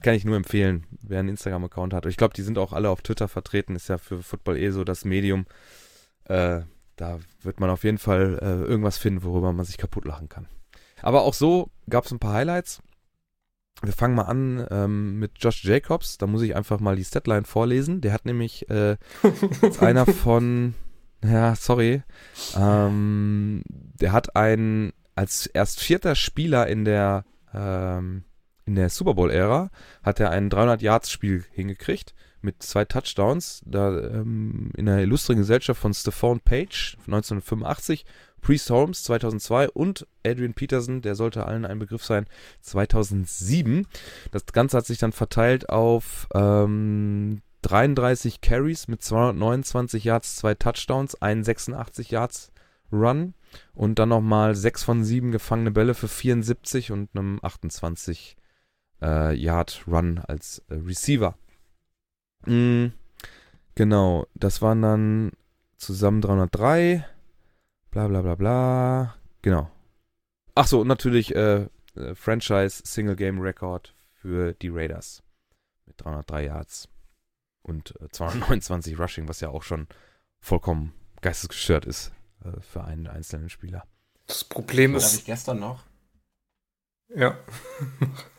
Kann 0.00 0.14
ich 0.14 0.24
nur 0.24 0.36
empfehlen, 0.36 0.86
wer 1.02 1.20
einen 1.20 1.28
Instagram-Account 1.28 1.92
hat. 1.92 2.06
Ich 2.06 2.16
glaube, 2.16 2.32
die 2.32 2.42
sind 2.42 2.56
auch 2.56 2.72
alle 2.72 2.88
auf 2.88 3.02
Twitter 3.02 3.28
vertreten, 3.28 3.76
ist 3.76 3.88
ja 3.88 3.98
für 3.98 4.22
Football 4.22 4.56
eh 4.56 4.70
so 4.70 4.84
das 4.84 5.04
Medium. 5.04 5.44
Äh, 6.24 6.62
da 6.96 7.18
wird 7.42 7.60
man 7.60 7.68
auf 7.68 7.84
jeden 7.84 7.98
Fall 7.98 8.38
äh, 8.40 8.66
irgendwas 8.66 8.96
finden, 8.96 9.22
worüber 9.22 9.52
man 9.52 9.66
sich 9.66 9.76
kaputt 9.76 10.06
lachen 10.06 10.30
kann. 10.30 10.48
Aber 11.02 11.22
auch 11.22 11.34
so 11.34 11.70
gab 11.88 12.06
es 12.06 12.12
ein 12.12 12.18
paar 12.18 12.32
Highlights. 12.32 12.82
Wir 13.82 13.92
fangen 13.92 14.14
mal 14.14 14.22
an 14.22 14.66
ähm, 14.70 15.18
mit 15.18 15.32
Josh 15.38 15.64
Jacobs. 15.64 16.18
Da 16.18 16.26
muss 16.26 16.42
ich 16.42 16.56
einfach 16.56 16.80
mal 16.80 16.96
die 16.96 17.04
Statline 17.04 17.44
vorlesen. 17.44 18.00
Der 18.00 18.12
hat 18.12 18.24
nämlich 18.26 18.68
äh, 18.70 18.96
einer 19.80 20.06
von, 20.06 20.74
ja, 21.24 21.54
sorry, 21.54 22.02
ähm, 22.56 23.62
der 23.68 24.12
hat 24.12 24.34
einen 24.36 24.92
als 25.14 25.46
erst 25.46 25.80
vierter 25.80 26.14
Spieler 26.14 26.66
in 26.66 26.84
der 26.84 27.24
ähm, 27.52 28.24
in 28.68 28.74
der 28.74 28.90
Super 28.90 29.14
Bowl 29.14 29.30
Ära 29.30 29.70
hat 30.02 30.20
er 30.20 30.30
ein 30.30 30.50
300 30.50 30.82
Yards 30.82 31.10
Spiel 31.10 31.44
hingekriegt 31.50 32.14
mit 32.40 32.62
zwei 32.62 32.84
Touchdowns. 32.84 33.62
Da 33.66 33.98
ähm, 33.98 34.70
in 34.76 34.86
der 34.86 34.98
illustren 34.98 35.36
Gesellschaft 35.36 35.80
von 35.80 35.94
Stephon 35.94 36.40
Page 36.40 36.96
1985 37.06 38.04
Priest 38.40 38.70
Holmes 38.70 39.02
2002 39.04 39.70
und 39.70 40.06
Adrian 40.24 40.54
Peterson, 40.54 41.02
der 41.02 41.14
sollte 41.14 41.46
allen 41.46 41.64
ein 41.64 41.78
Begriff 41.78 42.04
sein, 42.04 42.26
2007. 42.60 43.86
Das 44.30 44.46
Ganze 44.46 44.76
hat 44.76 44.86
sich 44.86 44.98
dann 44.98 45.12
verteilt 45.12 45.68
auf 45.68 46.28
ähm, 46.34 47.42
33 47.62 48.40
Carries 48.40 48.88
mit 48.88 49.02
229 49.02 50.04
Yards, 50.04 50.36
zwei 50.36 50.54
Touchdowns, 50.54 51.20
ein 51.20 51.42
86 51.42 52.10
Yards 52.10 52.52
Run 52.92 53.34
und 53.74 53.98
dann 53.98 54.08
nochmal 54.08 54.54
6 54.54 54.84
von 54.84 55.04
7 55.04 55.32
gefangene 55.32 55.70
Bälle 55.70 55.94
für 55.94 56.08
74 56.08 56.92
und 56.92 57.10
einem 57.14 57.38
28 57.42 58.36
äh, 59.02 59.34
Yard 59.34 59.84
Run 59.86 60.18
als 60.26 60.62
äh, 60.68 60.74
Receiver. 60.74 61.36
Mm, 62.48 62.92
genau, 63.74 64.26
das 64.34 64.62
waren 64.62 64.82
dann 64.82 65.32
zusammen 65.76 66.20
303 66.20 67.04
Bla 67.90 68.06
bla 68.06 68.20
bla 68.20 68.34
bla. 68.34 69.14
Genau. 69.42 69.70
Ach 70.54 70.66
so, 70.66 70.80
und 70.80 70.88
natürlich 70.88 71.34
äh, 71.34 71.66
äh, 71.96 72.14
Franchise 72.14 72.82
Single 72.84 73.16
Game 73.16 73.40
Record 73.40 73.94
für 74.12 74.52
die 74.54 74.68
Raiders. 74.68 75.22
Mit 75.86 76.00
303 76.04 76.44
Yards 76.44 76.88
und 77.62 77.94
äh, 78.00 78.08
229 78.10 78.98
Rushing, 78.98 79.28
was 79.28 79.40
ja 79.40 79.48
auch 79.48 79.62
schon 79.62 79.88
vollkommen 80.40 80.92
geistesgestört 81.22 81.86
ist 81.86 82.12
äh, 82.44 82.60
für 82.60 82.84
einen 82.84 83.06
einzelnen 83.06 83.48
Spieler. 83.48 83.84
Das 84.26 84.44
Problem 84.44 84.94
ist. 84.94 85.04
Da 85.04 85.08
habe 85.08 85.18
ich 85.18 85.24
gestern 85.24 85.60
noch. 85.60 85.84
Ja. 87.14 87.38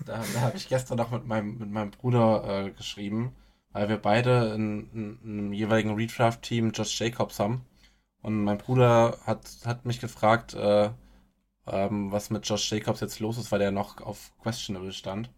da, 0.05 0.23
da 0.33 0.41
habe 0.41 0.57
ich 0.57 0.69
gestern 0.69 0.97
noch 0.97 1.09
mit 1.09 1.25
meinem, 1.25 1.57
mit 1.57 1.71
meinem 1.71 1.89
Bruder 1.89 2.65
äh, 2.67 2.71
geschrieben, 2.71 3.35
weil 3.71 3.89
wir 3.89 3.97
beide 3.97 4.53
in, 4.55 4.89
in, 4.91 5.19
in 5.23 5.39
einem 5.39 5.53
jeweiligen 5.53 5.95
Redraft-Team 5.95 6.71
Josh 6.71 6.99
Jacobs 6.99 7.39
haben. 7.39 7.65
Und 8.21 8.43
mein 8.43 8.57
Bruder 8.57 9.17
hat, 9.25 9.41
hat 9.65 9.85
mich 9.85 9.99
gefragt, 9.99 10.53
äh, 10.53 10.89
ähm, 11.67 12.11
was 12.11 12.29
mit 12.29 12.47
Josh 12.47 12.71
Jacobs 12.71 12.99
jetzt 12.99 13.19
los 13.19 13.37
ist, 13.37 13.51
weil 13.51 13.59
der 13.59 13.71
noch 13.71 14.01
auf 14.01 14.31
Questionable 14.41 14.91
stand. 14.91 15.29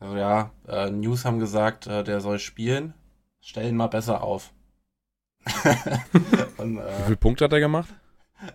Also 0.00 0.16
ja, 0.16 0.52
äh, 0.68 0.90
News 0.90 1.24
haben 1.24 1.40
gesagt, 1.40 1.86
äh, 1.86 2.04
der 2.04 2.20
soll 2.20 2.38
spielen. 2.38 2.94
Stell 3.40 3.68
ihn 3.68 3.76
mal 3.76 3.88
besser 3.88 4.22
auf. 4.22 4.52
Und, 6.58 6.78
äh, 6.78 6.98
Wie 6.98 7.04
viele 7.04 7.16
Punkte 7.16 7.44
hat 7.44 7.52
er 7.52 7.60
gemacht? 7.60 7.88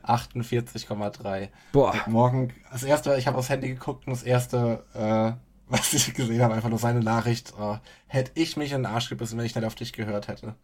48,3. 0.04 1.50
Boah. 1.74 1.94
Morgen, 2.08 2.54
das 2.72 2.84
erste, 2.84 3.18
ich 3.18 3.28
habe 3.28 3.38
aufs 3.38 3.50
Handy 3.50 3.68
geguckt 3.70 4.08
und 4.08 4.14
das 4.14 4.24
erste, 4.24 4.86
äh, 4.94 5.34
was 5.74 5.94
ich 5.94 6.14
gesehen 6.14 6.42
habe, 6.42 6.54
einfach 6.54 6.70
nur 6.70 6.80
seine 6.80 7.02
Nachricht, 7.02 7.54
oh, 7.60 7.78
hätte 8.08 8.32
ich 8.36 8.58
mich 8.58 8.72
in 8.72 8.84
den 8.84 8.86
Arsch 8.92 9.10
gebissen, 9.10 9.38
wenn 9.38 9.46
ich 9.46 9.56
nicht 9.56 9.66
auf 9.66 9.76
dich 9.76 9.94
gehört 9.94 10.28
hätte. 10.28 10.56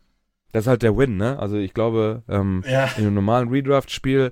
Das 0.52 0.64
ist 0.64 0.68
halt 0.68 0.82
der 0.82 0.98
Win, 0.98 1.18
ne? 1.18 1.38
Also 1.38 1.58
ich 1.58 1.74
glaube, 1.74 2.24
ähm, 2.28 2.64
Ja. 2.68 2.86
in 2.98 3.06
einem 3.06 3.14
normalen 3.16 3.50
Redraft-Spiel, 3.50 4.32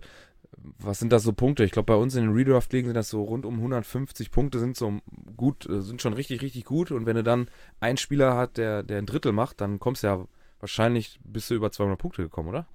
was 0.80 1.00
sind 1.00 1.14
das 1.14 1.24
so 1.24 1.32
Punkte? 1.34 1.64
Ich 1.64 1.72
glaube, 1.72 1.94
bei 1.94 1.96
uns 1.96 2.16
in 2.16 2.24
den 2.24 2.34
Redraft-Ligen 2.34 2.88
sind 2.88 2.96
das 2.96 3.10
so 3.10 3.24
rund 3.24 3.46
um 3.46 3.56
150 3.56 4.32
Punkte, 4.32 4.60
sind 4.60 4.76
so 4.76 5.00
gut, 5.36 5.70
äh, 5.70 5.82
sind 5.82 6.02
schon 6.02 6.14
richtig, 6.14 6.42
richtig 6.42 6.66
gut. 6.66 6.92
Und 6.92 7.06
wenn 7.06 7.16
du 7.16 7.24
dann 7.24 7.50
einen 7.80 7.98
Spieler 7.98 8.36
hat, 8.36 8.58
der, 8.58 8.84
der 8.84 8.98
ein 8.98 9.06
Drittel 9.06 9.32
macht, 9.32 9.62
dann 9.62 9.80
kommst 9.80 10.04
du 10.04 10.08
ja 10.08 10.26
wahrscheinlich 10.60 11.20
bist 11.24 11.50
du 11.50 11.54
über 11.56 11.72
200 11.72 12.00
Punkte 12.00 12.24
gekommen, 12.24 12.50
oder? 12.50 12.66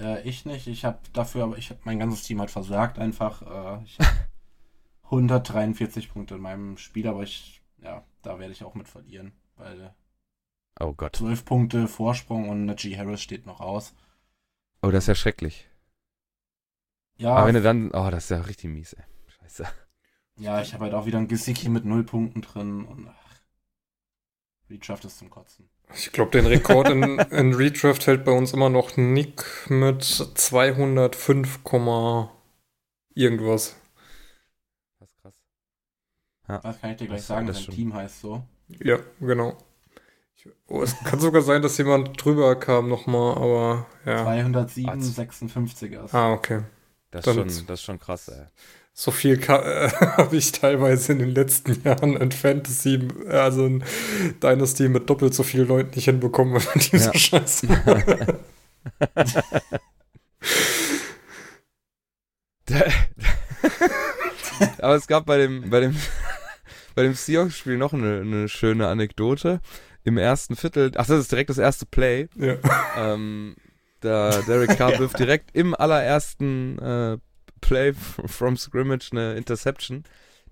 Äh, 0.00 0.28
ich 0.28 0.44
nicht, 0.44 0.66
ich 0.66 0.84
habe 0.84 0.98
dafür, 1.12 1.44
aber 1.44 1.58
ich 1.58 1.70
habe 1.70 1.80
mein 1.84 1.98
ganzes 1.98 2.22
Team 2.24 2.40
hat 2.40 2.50
versagt 2.50 2.98
einfach. 2.98 3.42
Äh, 3.80 3.84
ich 3.84 3.98
143 5.10 6.12
Punkte 6.12 6.36
in 6.36 6.40
meinem 6.40 6.76
Spiel, 6.76 7.06
aber 7.08 7.22
ich, 7.22 7.62
ja, 7.82 8.04
da 8.22 8.38
werde 8.38 8.52
ich 8.52 8.64
auch 8.64 8.74
mit 8.74 8.88
verlieren, 8.88 9.32
weil 9.56 9.94
Oh 10.78 10.94
Gott. 10.94 11.16
12 11.16 11.44
Punkte 11.44 11.88
Vorsprung 11.88 12.48
und 12.48 12.64
Najee 12.64 12.96
Harris 12.96 13.20
steht 13.20 13.46
noch 13.46 13.60
aus. 13.60 13.94
Oh, 14.82 14.90
das 14.90 15.04
ist 15.04 15.08
ja 15.08 15.14
schrecklich. 15.14 15.68
Ja, 17.18 17.34
Aber 17.34 17.48
wenn 17.48 17.54
du 17.54 17.62
dann, 17.62 17.90
oh, 17.90 18.10
das 18.10 18.24
ist 18.24 18.30
ja 18.30 18.40
richtig 18.40 18.70
mies, 18.70 18.94
ey. 18.94 19.04
Scheiße. 19.26 19.66
ja, 20.38 20.62
ich 20.62 20.72
habe 20.72 20.84
halt 20.84 20.94
auch 20.94 21.04
wieder 21.04 21.18
einen 21.18 21.28
Gesicki 21.28 21.68
mit 21.68 21.84
0 21.84 22.04
Punkten 22.04 22.40
drin 22.40 22.86
und 22.86 23.08
ach, 23.08 23.40
Redraft 24.70 25.04
ist 25.04 25.18
zum 25.18 25.28
Kotzen. 25.28 25.68
Ich 25.92 26.12
glaube, 26.12 26.30
den 26.30 26.46
Rekord 26.46 26.88
in, 26.88 27.02
in 27.18 27.52
Redraft 27.52 28.06
hält 28.06 28.24
bei 28.24 28.32
uns 28.32 28.52
immer 28.52 28.70
noch 28.70 28.96
Nick 28.96 29.44
mit 29.68 30.02
205, 30.04 31.62
Komma 31.64 32.32
irgendwas. 33.14 33.76
Das 36.50 36.58
ist 36.58 36.62
krass. 36.62 36.74
Das 36.74 36.80
kann 36.80 36.90
ich 36.90 36.96
dir 36.96 37.06
gleich 37.06 37.18
Das- 37.20 37.26
sagen, 37.26 37.46
das 37.46 37.64
sein. 37.64 37.74
Team 37.74 37.94
heißt 37.94 38.20
so. 38.20 38.42
Ja, 38.82 38.98
genau. 39.20 39.56
Ich, 40.36 40.48
oh, 40.68 40.82
es 40.82 40.96
kann 41.04 41.20
sogar 41.20 41.42
sein, 41.42 41.60
dass 41.62 41.76
jemand 41.78 42.22
drüber 42.22 42.54
kam 42.56 42.88
nochmal, 42.88 43.34
aber 43.36 43.86
ja. 44.06 44.22
207, 44.24 44.88
Also- 44.88 45.20
56er. 45.22 46.12
Ah, 46.14 46.32
okay. 46.32 46.62
Das 47.10 47.26
ist 47.26 47.34
schon, 47.34 47.46
das 47.66 47.80
ist 47.80 47.82
schon 47.82 47.98
krass, 47.98 48.28
ey. 48.28 48.44
So 48.92 49.10
viel 49.10 49.40
äh, 49.40 49.46
habe 49.48 50.36
ich 50.36 50.52
teilweise 50.52 51.12
in 51.12 51.18
den 51.20 51.30
letzten 51.30 51.82
Jahren 51.82 52.16
in 52.16 52.30
Fantasy, 52.32 53.08
also 53.28 53.66
in 53.66 53.82
Dynasty 54.42 54.88
mit 54.88 55.08
doppelt 55.10 55.34
so 55.34 55.42
vielen 55.42 55.68
Leuten 55.68 55.90
nicht 55.94 56.04
hinbekommen, 56.04 56.54
wenn 56.54 56.64
man 56.64 56.78
diese 56.78 57.12
Ja. 57.12 57.18
Scheiße. 57.18 57.66
Aber 64.78 64.94
es 64.94 65.06
gab 65.06 65.26
bei 65.26 65.38
dem, 65.38 65.70
bei 65.70 65.80
dem, 65.80 65.96
bei 66.94 67.02
dem 67.02 67.14
Seahawks-Spiel 67.14 67.76
noch 67.76 67.92
eine, 67.92 68.20
eine 68.20 68.48
schöne 68.48 68.88
Anekdote. 68.88 69.60
Im 70.02 70.18
ersten 70.18 70.56
Viertel, 70.56 70.92
ach, 70.96 71.06
das 71.06 71.20
ist 71.20 71.32
direkt 71.32 71.50
das 71.50 71.58
erste 71.58 71.86
Play. 71.86 72.28
ja. 72.36 72.56
Ähm, 72.96 73.54
da 74.00 74.40
Derek 74.42 74.78
Carr 74.78 74.98
wirft 74.98 75.18
direkt 75.18 75.54
im 75.54 75.74
allerersten 75.74 76.78
äh, 76.78 77.18
Play 77.60 77.92
from 77.92 78.56
Scrimmage 78.56 79.10
eine 79.12 79.34
Interception. 79.34 80.04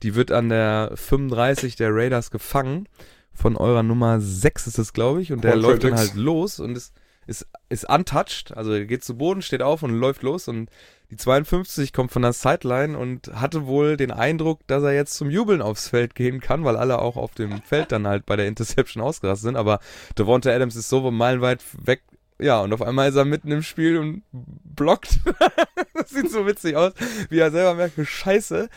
Die 0.03 0.15
wird 0.15 0.31
an 0.31 0.49
der 0.49 0.93
35 0.95 1.77
der 1.77 1.95
Raiders 1.95 2.31
gefangen. 2.31 2.89
Von 3.33 3.57
eurer 3.57 3.83
Nummer 3.83 4.21
6 4.21 4.67
ist 4.67 4.79
es, 4.79 4.93
glaube 4.93 5.23
ich. 5.23 5.33
Und 5.33 5.43
der 5.43 5.53
Quantrill 5.53 5.71
läuft 5.71 5.85
dann 5.85 5.97
halt 5.97 6.15
los 6.15 6.61
und 6.61 6.77
ist, 6.77 6.93
ist, 7.27 7.47
ist 7.69 7.89
untouched. 7.89 8.57
Also 8.57 8.73
er 8.73 8.85
geht 8.85 9.05
zu 9.05 9.17
Boden, 9.17 9.43
steht 9.43 9.63
auf 9.63 9.83
und 9.83 9.99
läuft 9.99 10.23
los. 10.23 10.49
Und 10.49 10.71
die 11.11 11.17
52 11.17 11.93
kommt 11.93 12.13
von 12.13 12.23
der 12.23 12.33
Sideline 12.35 12.99
und 12.99 13.29
hatte 13.35 13.67
wohl 13.67 13.97
den 13.97 14.11
Eindruck, 14.11 14.61
dass 14.67 14.83
er 14.83 14.93
jetzt 14.93 15.15
zum 15.15 15.31
Jubeln 15.31 15.63
aufs 15.63 15.89
Feld 15.89 16.15
gehen 16.15 16.41
kann, 16.41 16.65
weil 16.65 16.77
alle 16.77 16.99
auch 16.99 17.17
auf 17.17 17.35
dem 17.35 17.63
Feld 17.63 17.93
dann 17.93 18.07
halt 18.07 18.27
bei 18.27 18.37
der 18.37 18.47
Interception 18.47 19.03
ausgerastet 19.03 19.45
sind. 19.45 19.57
Aber 19.57 19.81
Devonta 20.19 20.51
Adams 20.51 20.77
ist 20.77 20.89
so 20.89 21.11
meilenweit 21.11 21.61
weg. 21.85 22.03
Ja, 22.41 22.61
und 22.61 22.73
auf 22.73 22.83
einmal 22.83 23.09
ist 23.09 23.17
er 23.17 23.25
mitten 23.25 23.51
im 23.51 23.63
Spiel 23.63 23.99
und 23.99 24.23
blockt. 24.33 25.19
das 25.95 26.11
sieht 26.11 26.31
so 26.31 26.47
witzig 26.47 26.77
aus, 26.77 26.93
wie 27.31 27.39
er 27.39 27.51
selber 27.51 27.75
merkt, 27.75 27.95
scheiße, 28.01 28.69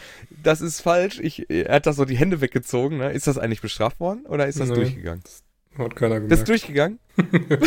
das 0.42 0.62
ist 0.62 0.82
falsch. 0.82 1.20
Ich, 1.20 1.48
er 1.50 1.76
hat 1.76 1.86
da 1.86 1.94
so 1.94 2.06
die 2.06 2.18
Hände 2.18 2.42
weggezogen. 2.42 2.98
Ne? 2.98 3.12
Ist 3.12 3.28
das 3.28 3.38
eigentlich 3.38 3.62
bestraft 3.62 4.00
worden 4.00 4.26
oder 4.26 4.48
ist 4.48 4.60
das 4.60 4.70
Nee. 4.70 4.76
durchgegangen? 4.76 5.22
Hat 5.78 5.96
keiner 5.96 6.16
Das 6.22 6.40
ist 6.40 6.46
gemerkt. 6.46 6.50
durchgegangen? 6.50 7.00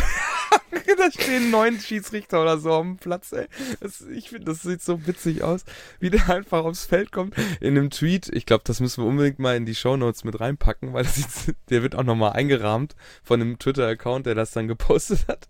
da 0.99 1.11
stehen 1.11 1.51
neun 1.51 1.79
Schiedsrichter 1.79 2.43
oder 2.43 2.59
so 2.59 2.73
am 2.73 2.97
Platz, 2.97 3.33
ey. 3.33 3.47
Das, 3.81 4.01
ich 4.03 4.31
finde, 4.31 4.47
das 4.47 4.63
sieht 4.63 4.83
so 4.83 5.07
witzig 5.07 5.43
aus, 5.43 5.65
wie 6.01 6.11
der 6.11 6.29
einfach 6.29 6.65
aufs 6.65 6.85
Feld 6.85 7.13
kommt. 7.13 7.35
In 7.61 7.77
einem 7.77 7.91
Tweet, 7.91 8.29
ich 8.33 8.47
glaube, 8.47 8.65
das 8.65 8.81
müssen 8.81 9.03
wir 9.03 9.09
unbedingt 9.09 9.39
mal 9.39 9.57
in 9.57 9.67
die 9.67 9.75
Shownotes 9.75 10.25
mit 10.25 10.41
reinpacken, 10.41 10.93
weil 10.93 11.05
sieht, 11.07 11.55
der 11.71 11.83
wird 11.83 11.95
auch 11.95 12.05
nochmal 12.05 12.33
eingerahmt 12.33 12.95
von 13.23 13.41
einem 13.41 13.59
Twitter-Account, 13.59 14.27
der 14.27 14.35
das 14.35 14.53
dann 14.53 14.69
gepostet 14.69 15.27
hat. 15.29 15.49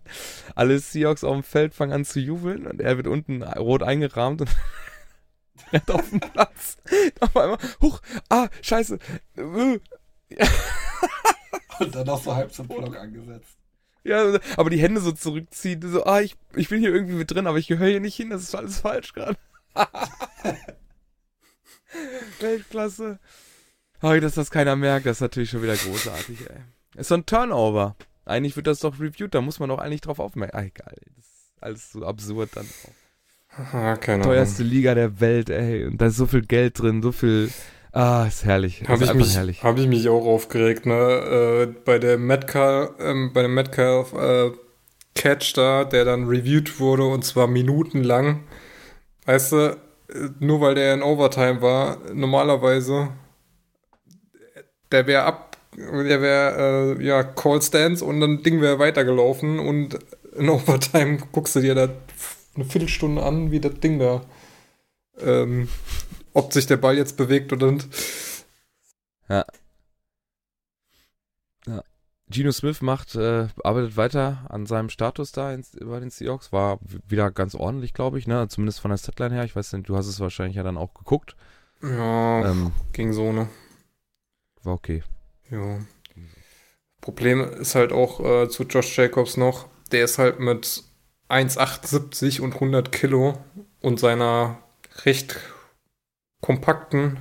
Alle 0.55 0.79
Seahawks 0.79 1.23
auf 1.23 1.33
dem 1.33 1.43
Feld 1.43 1.73
fangen 1.73 1.93
an 1.93 2.05
zu 2.05 2.19
jubeln 2.19 2.67
und 2.67 2.81
er 2.81 2.97
wird 2.97 3.07
unten 3.07 3.43
rot 3.43 3.83
eingerahmt 3.83 4.41
und 4.41 4.49
rennt 5.71 5.91
auf 5.91 6.09
den 6.09 6.19
Platz. 6.19 6.77
Auf 7.19 7.35
einmal, 7.37 7.57
huch, 7.81 8.01
ah, 8.29 8.47
scheiße. 8.61 8.99
Äh, 9.37 9.79
Und 11.79 11.95
dann 11.95 12.07
noch 12.07 12.21
so 12.21 12.35
halb 12.35 12.53
zum 12.53 12.67
Block 12.67 12.95
angesetzt. 12.95 13.57
Ja, 14.05 14.39
aber 14.55 14.69
die 14.69 14.79
Hände 14.79 15.01
so 15.01 15.11
zurückziehen, 15.11 15.81
so, 15.81 16.05
ah, 16.05 16.21
ich, 16.21 16.35
ich 16.55 16.69
bin 16.69 16.79
hier 16.79 16.93
irgendwie 16.93 17.15
mit 17.15 17.31
drin, 17.31 17.47
aber 17.47 17.57
ich 17.57 17.67
gehöre 17.67 17.89
hier 17.89 17.99
nicht 17.99 18.15
hin, 18.15 18.29
das 18.29 18.43
ist 18.43 18.53
alles 18.53 18.79
falsch 18.81 19.13
gerade. 19.13 19.35
Weltklasse. 22.39 23.19
Oh, 24.03 24.13
dass 24.19 24.35
das 24.35 24.51
keiner 24.51 24.75
merkt, 24.75 25.07
das 25.07 25.17
ist 25.17 25.21
natürlich 25.21 25.49
schon 25.49 25.63
wieder 25.63 25.75
großartig, 25.75 26.49
ey. 26.49 26.61
Ist 26.95 27.07
so 27.07 27.15
ein 27.15 27.25
Turnover. 27.25 27.95
Eigentlich 28.25 28.55
wird 28.55 28.67
das 28.67 28.79
doch 28.79 28.99
reviewed, 28.99 29.33
da 29.33 29.41
muss 29.41 29.59
man 29.59 29.69
doch 29.69 29.79
eigentlich 29.79 30.01
drauf 30.01 30.19
aufmerken. 30.19 30.55
Ah, 30.55 30.63
egal, 30.63 30.93
ey. 30.95 31.11
das 31.15 31.25
ist 31.25 31.53
alles 31.59 31.91
so 31.91 32.05
absurd 32.05 32.51
dann 32.53 32.67
auch. 32.67 33.73
Ah, 33.73 33.95
keine 33.95 34.23
Teuerste 34.23 34.61
Ahnung. 34.61 34.73
Liga 34.73 34.93
der 34.93 35.19
Welt, 35.19 35.49
ey. 35.49 35.85
Und 35.85 35.99
da 35.99 36.07
ist 36.07 36.17
so 36.17 36.27
viel 36.27 36.45
Geld 36.45 36.77
drin, 36.79 37.01
so 37.01 37.11
viel. 37.11 37.49
Ah, 37.95 38.25
ist 38.27 38.43
herrlich. 38.43 38.83
Habe 38.89 39.05
ich, 39.05 39.13
mich, 39.13 39.35
herrlich. 39.37 39.63
hab 39.63 39.77
ich 39.77 39.87
mich 39.87 40.09
auch 40.09 40.25
aufgeregt, 40.25 40.85
ne? 40.85 41.63
Äh, 41.63 41.73
bei 41.85 41.97
der 41.97 42.17
Metcalf, 42.17 42.91
ähm, 42.99 43.31
bei 43.33 43.41
dem 43.41 43.53
Metcalf 43.53 44.11
äh, 44.11 44.51
Catch 45.15 45.53
da, 45.55 45.85
der 45.85 46.03
dann 46.03 46.27
reviewed 46.27 46.81
wurde 46.81 47.05
und 47.05 47.23
zwar 47.23 47.47
minutenlang. 47.47 48.43
Weißt 49.25 49.53
du, 49.53 49.57
äh, 49.57 49.77
nur 50.41 50.59
weil 50.59 50.75
der 50.75 50.93
in 50.93 51.03
Overtime 51.03 51.61
war, 51.61 51.99
normalerweise, 52.13 53.13
der 54.91 55.07
wäre 55.07 55.23
ab, 55.23 55.55
der 55.77 56.21
wäre, 56.21 56.97
äh, 56.99 57.01
ja, 57.01 57.23
Call 57.23 57.61
Stance 57.61 58.03
und 58.03 58.19
dann 58.19 58.43
Ding 58.43 58.59
wäre 58.59 58.77
weitergelaufen 58.77 59.57
und 59.57 59.99
in 60.37 60.49
Overtime 60.49 61.19
guckst 61.31 61.55
du 61.55 61.61
dir 61.61 61.75
da 61.75 61.87
eine 62.55 62.65
Viertelstunde 62.65 63.23
an, 63.23 63.51
wie 63.51 63.61
das 63.61 63.79
Ding 63.79 63.99
da, 63.99 64.21
ähm, 65.21 65.69
ob 66.35 66.53
sich 66.53 66.67
der 66.67 66.77
Ball 66.77 66.95
jetzt 66.97 67.17
bewegt 67.17 67.51
oder 67.51 67.71
nicht. 67.71 67.87
Geno 72.27 72.51
Smith 72.51 72.81
macht, 72.81 73.15
äh, 73.15 73.47
arbeitet 73.63 73.97
weiter 73.97 74.45
an 74.49 74.65
seinem 74.65 74.89
Status 74.89 75.31
da 75.31 75.53
in, 75.53 75.63
bei 75.81 75.99
den 75.99 76.09
Seahawks. 76.09 76.51
War 76.51 76.79
wieder 77.07 77.29
ganz 77.31 77.53
ordentlich, 77.53 77.93
glaube 77.93 78.17
ich, 78.17 78.25
ne? 78.25 78.47
Zumindest 78.47 78.79
von 78.79 78.89
der 78.89 78.97
Statline 78.97 79.35
her. 79.35 79.43
Ich 79.43 79.55
weiß 79.55 79.73
nicht, 79.73 79.87
du 79.87 79.95
hast 79.95 80.07
es 80.07 80.19
wahrscheinlich 80.19 80.55
ja 80.55 80.63
dann 80.63 80.77
auch 80.77 80.93
geguckt. 80.95 81.35
Ja, 81.83 82.49
Ähm, 82.49 82.71
ging 82.93 83.13
so, 83.13 83.31
ne? 83.31 83.47
war 84.63 84.73
okay. 84.73 85.03
Ja. 85.51 85.79
Problem 86.99 87.41
ist 87.41 87.75
halt 87.75 87.91
auch 87.91 88.19
äh, 88.19 88.49
zu 88.49 88.63
Josh 88.63 88.97
Jacobs 88.97 89.37
noch, 89.37 89.67
der 89.91 90.05
ist 90.05 90.17
halt 90.17 90.39
mit 90.39 90.83
1,78 91.29 92.41
und 92.41 92.55
100 92.55 92.91
Kilo 92.91 93.37
und 93.81 93.99
seiner 93.99 94.57
recht 95.03 95.39
kompakten 96.45 97.17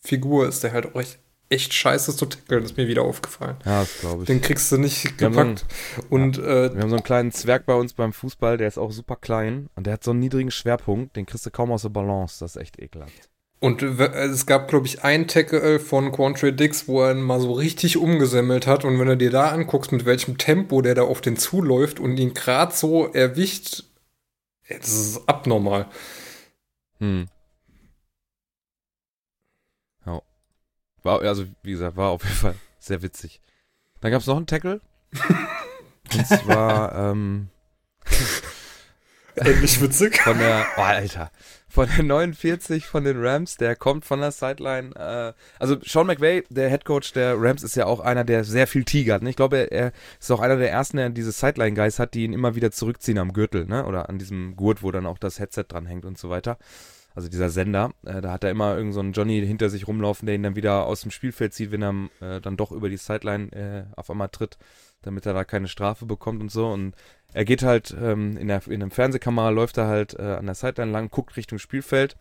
Figur 0.00 0.46
ist 0.48 0.62
der 0.62 0.72
halt 0.72 0.94
auch 0.94 1.00
echt, 1.00 1.18
echt 1.48 1.74
scheiße 1.74 2.16
zu 2.16 2.26
tackeln, 2.26 2.64
ist 2.64 2.76
mir 2.76 2.86
wieder 2.88 3.02
aufgefallen. 3.02 3.56
Ja, 3.64 3.80
das 3.80 3.98
glaube 4.00 4.22
ich. 4.22 4.26
Den 4.26 4.40
kriegst 4.40 4.70
du 4.70 4.78
nicht 4.78 5.18
Wir 5.20 5.26
haben 5.26 5.34
so 5.34 5.40
einen- 5.40 5.54
gepackt. 5.56 5.74
Und 6.10 6.38
äh, 6.38 6.74
Wir 6.74 6.80
haben 6.82 6.90
so 6.90 6.96
einen 6.96 7.04
kleinen 7.04 7.32
Zwerg 7.32 7.66
bei 7.66 7.74
uns 7.74 7.92
beim 7.94 8.12
Fußball, 8.12 8.56
der 8.56 8.68
ist 8.68 8.78
auch 8.78 8.92
super 8.92 9.16
klein 9.16 9.68
und 9.74 9.86
der 9.86 9.94
hat 9.94 10.04
so 10.04 10.10
einen 10.12 10.20
niedrigen 10.20 10.50
Schwerpunkt, 10.50 11.16
den 11.16 11.26
kriegst 11.26 11.44
du 11.46 11.50
kaum 11.50 11.72
aus 11.72 11.82
der 11.82 11.88
Balance. 11.90 12.36
Das 12.40 12.54
ist 12.56 12.62
echt 12.62 12.78
ekelhaft. 12.80 13.28
Und 13.60 13.80
w- 13.98 14.02
es 14.04 14.44
gab, 14.46 14.68
glaube 14.68 14.86
ich, 14.86 15.04
ein 15.04 15.26
Tackle 15.26 15.80
von 15.80 16.12
Quantre 16.12 16.52
Dix, 16.52 16.86
wo 16.86 17.02
er 17.02 17.12
ihn 17.12 17.22
mal 17.22 17.40
so 17.40 17.52
richtig 17.52 17.96
umgesemmelt 17.96 18.66
hat. 18.66 18.84
Und 18.84 18.98
wenn 18.98 19.06
du 19.08 19.16
dir 19.16 19.30
da 19.30 19.48
anguckst, 19.50 19.90
mit 19.90 20.04
welchem 20.04 20.36
Tempo 20.36 20.82
der 20.82 20.94
da 20.94 21.02
auf 21.02 21.22
den 21.22 21.36
zuläuft 21.38 21.98
und 21.98 22.18
ihn 22.18 22.34
gerade 22.34 22.74
so 22.74 23.06
erwischt, 23.06 23.84
das 24.68 24.88
ist 24.88 25.28
abnormal. 25.28 25.86
Hm. 27.00 27.26
War, 31.04 31.20
also, 31.22 31.44
wie 31.62 31.72
gesagt, 31.72 31.96
war 31.96 32.10
auf 32.10 32.24
jeden 32.24 32.34
Fall 32.34 32.54
sehr 32.80 33.02
witzig. 33.02 33.40
Dann 34.00 34.10
gab 34.10 34.20
es 34.20 34.26
noch 34.26 34.36
einen 34.36 34.46
Tackle. 34.46 34.80
Und 36.12 36.26
zwar, 36.26 37.10
ähm, 37.10 37.48
Ähnlich 39.36 39.80
witzig. 39.80 40.20
Von 40.20 40.38
der, 40.38 40.66
oh, 40.76 40.80
Alter, 40.80 41.30
von 41.68 41.88
der 41.88 42.04
49 42.04 42.86
von 42.86 43.04
den 43.04 43.20
Rams, 43.20 43.56
der 43.56 43.74
kommt 43.74 44.04
von 44.04 44.20
der 44.20 44.30
Sideline. 44.30 44.94
Äh, 44.94 45.32
also 45.58 45.76
Sean 45.82 46.06
McVay, 46.06 46.44
der 46.50 46.70
Head 46.70 46.84
Coach 46.84 47.12
der 47.12 47.34
Rams, 47.36 47.62
ist 47.62 47.74
ja 47.74 47.86
auch 47.86 48.00
einer, 48.00 48.24
der 48.24 48.44
sehr 48.44 48.66
viel 48.66 48.84
tigert. 48.84 49.22
Ne? 49.22 49.30
Ich 49.30 49.36
glaube, 49.36 49.56
er, 49.56 49.72
er 49.72 49.92
ist 50.20 50.30
auch 50.30 50.40
einer 50.40 50.56
der 50.56 50.70
ersten, 50.70 50.98
der 50.98 51.10
diese 51.10 51.32
Sideline-Guys 51.32 51.98
hat, 51.98 52.14
die 52.14 52.24
ihn 52.24 52.32
immer 52.32 52.54
wieder 52.54 52.70
zurückziehen 52.70 53.18
am 53.18 53.32
Gürtel, 53.32 53.66
ne? 53.66 53.84
Oder 53.86 54.08
an 54.08 54.18
diesem 54.18 54.54
Gurt, 54.56 54.82
wo 54.82 54.92
dann 54.92 55.06
auch 55.06 55.18
das 55.18 55.40
Headset 55.40 55.64
dran 55.68 55.86
hängt 55.86 56.04
und 56.04 56.16
so 56.16 56.30
weiter. 56.30 56.58
Also 57.14 57.28
dieser 57.28 57.48
Sender, 57.48 57.92
äh, 58.04 58.20
da 58.20 58.32
hat 58.32 58.44
er 58.44 58.50
immer 58.50 58.76
irgendeinen 58.76 59.14
so 59.14 59.20
Johnny 59.20 59.40
hinter 59.46 59.70
sich 59.70 59.86
rumlaufen, 59.86 60.26
der 60.26 60.34
ihn 60.34 60.42
dann 60.42 60.56
wieder 60.56 60.84
aus 60.86 61.02
dem 61.02 61.12
Spielfeld 61.12 61.54
zieht, 61.54 61.70
wenn 61.70 61.82
er 61.82 61.94
äh, 62.20 62.40
dann 62.40 62.56
doch 62.56 62.72
über 62.72 62.88
die 62.88 62.96
Sideline 62.96 63.52
äh, 63.52 63.84
auf 63.96 64.10
einmal 64.10 64.28
tritt, 64.28 64.58
damit 65.02 65.24
er 65.24 65.32
da 65.32 65.44
keine 65.44 65.68
Strafe 65.68 66.06
bekommt 66.06 66.40
und 66.40 66.50
so. 66.50 66.66
Und 66.66 66.94
er 67.32 67.44
geht 67.44 67.62
halt 67.62 67.96
ähm, 68.00 68.36
in, 68.36 68.48
der, 68.48 68.66
in 68.66 68.80
der 68.80 68.90
Fernsehkamera, 68.90 69.50
läuft 69.50 69.78
er 69.78 69.86
halt 69.86 70.18
äh, 70.18 70.22
an 70.22 70.46
der 70.46 70.56
Sideline 70.56 70.90
lang, 70.90 71.10
guckt 71.10 71.36
Richtung 71.36 71.58
Spielfeld 71.58 72.16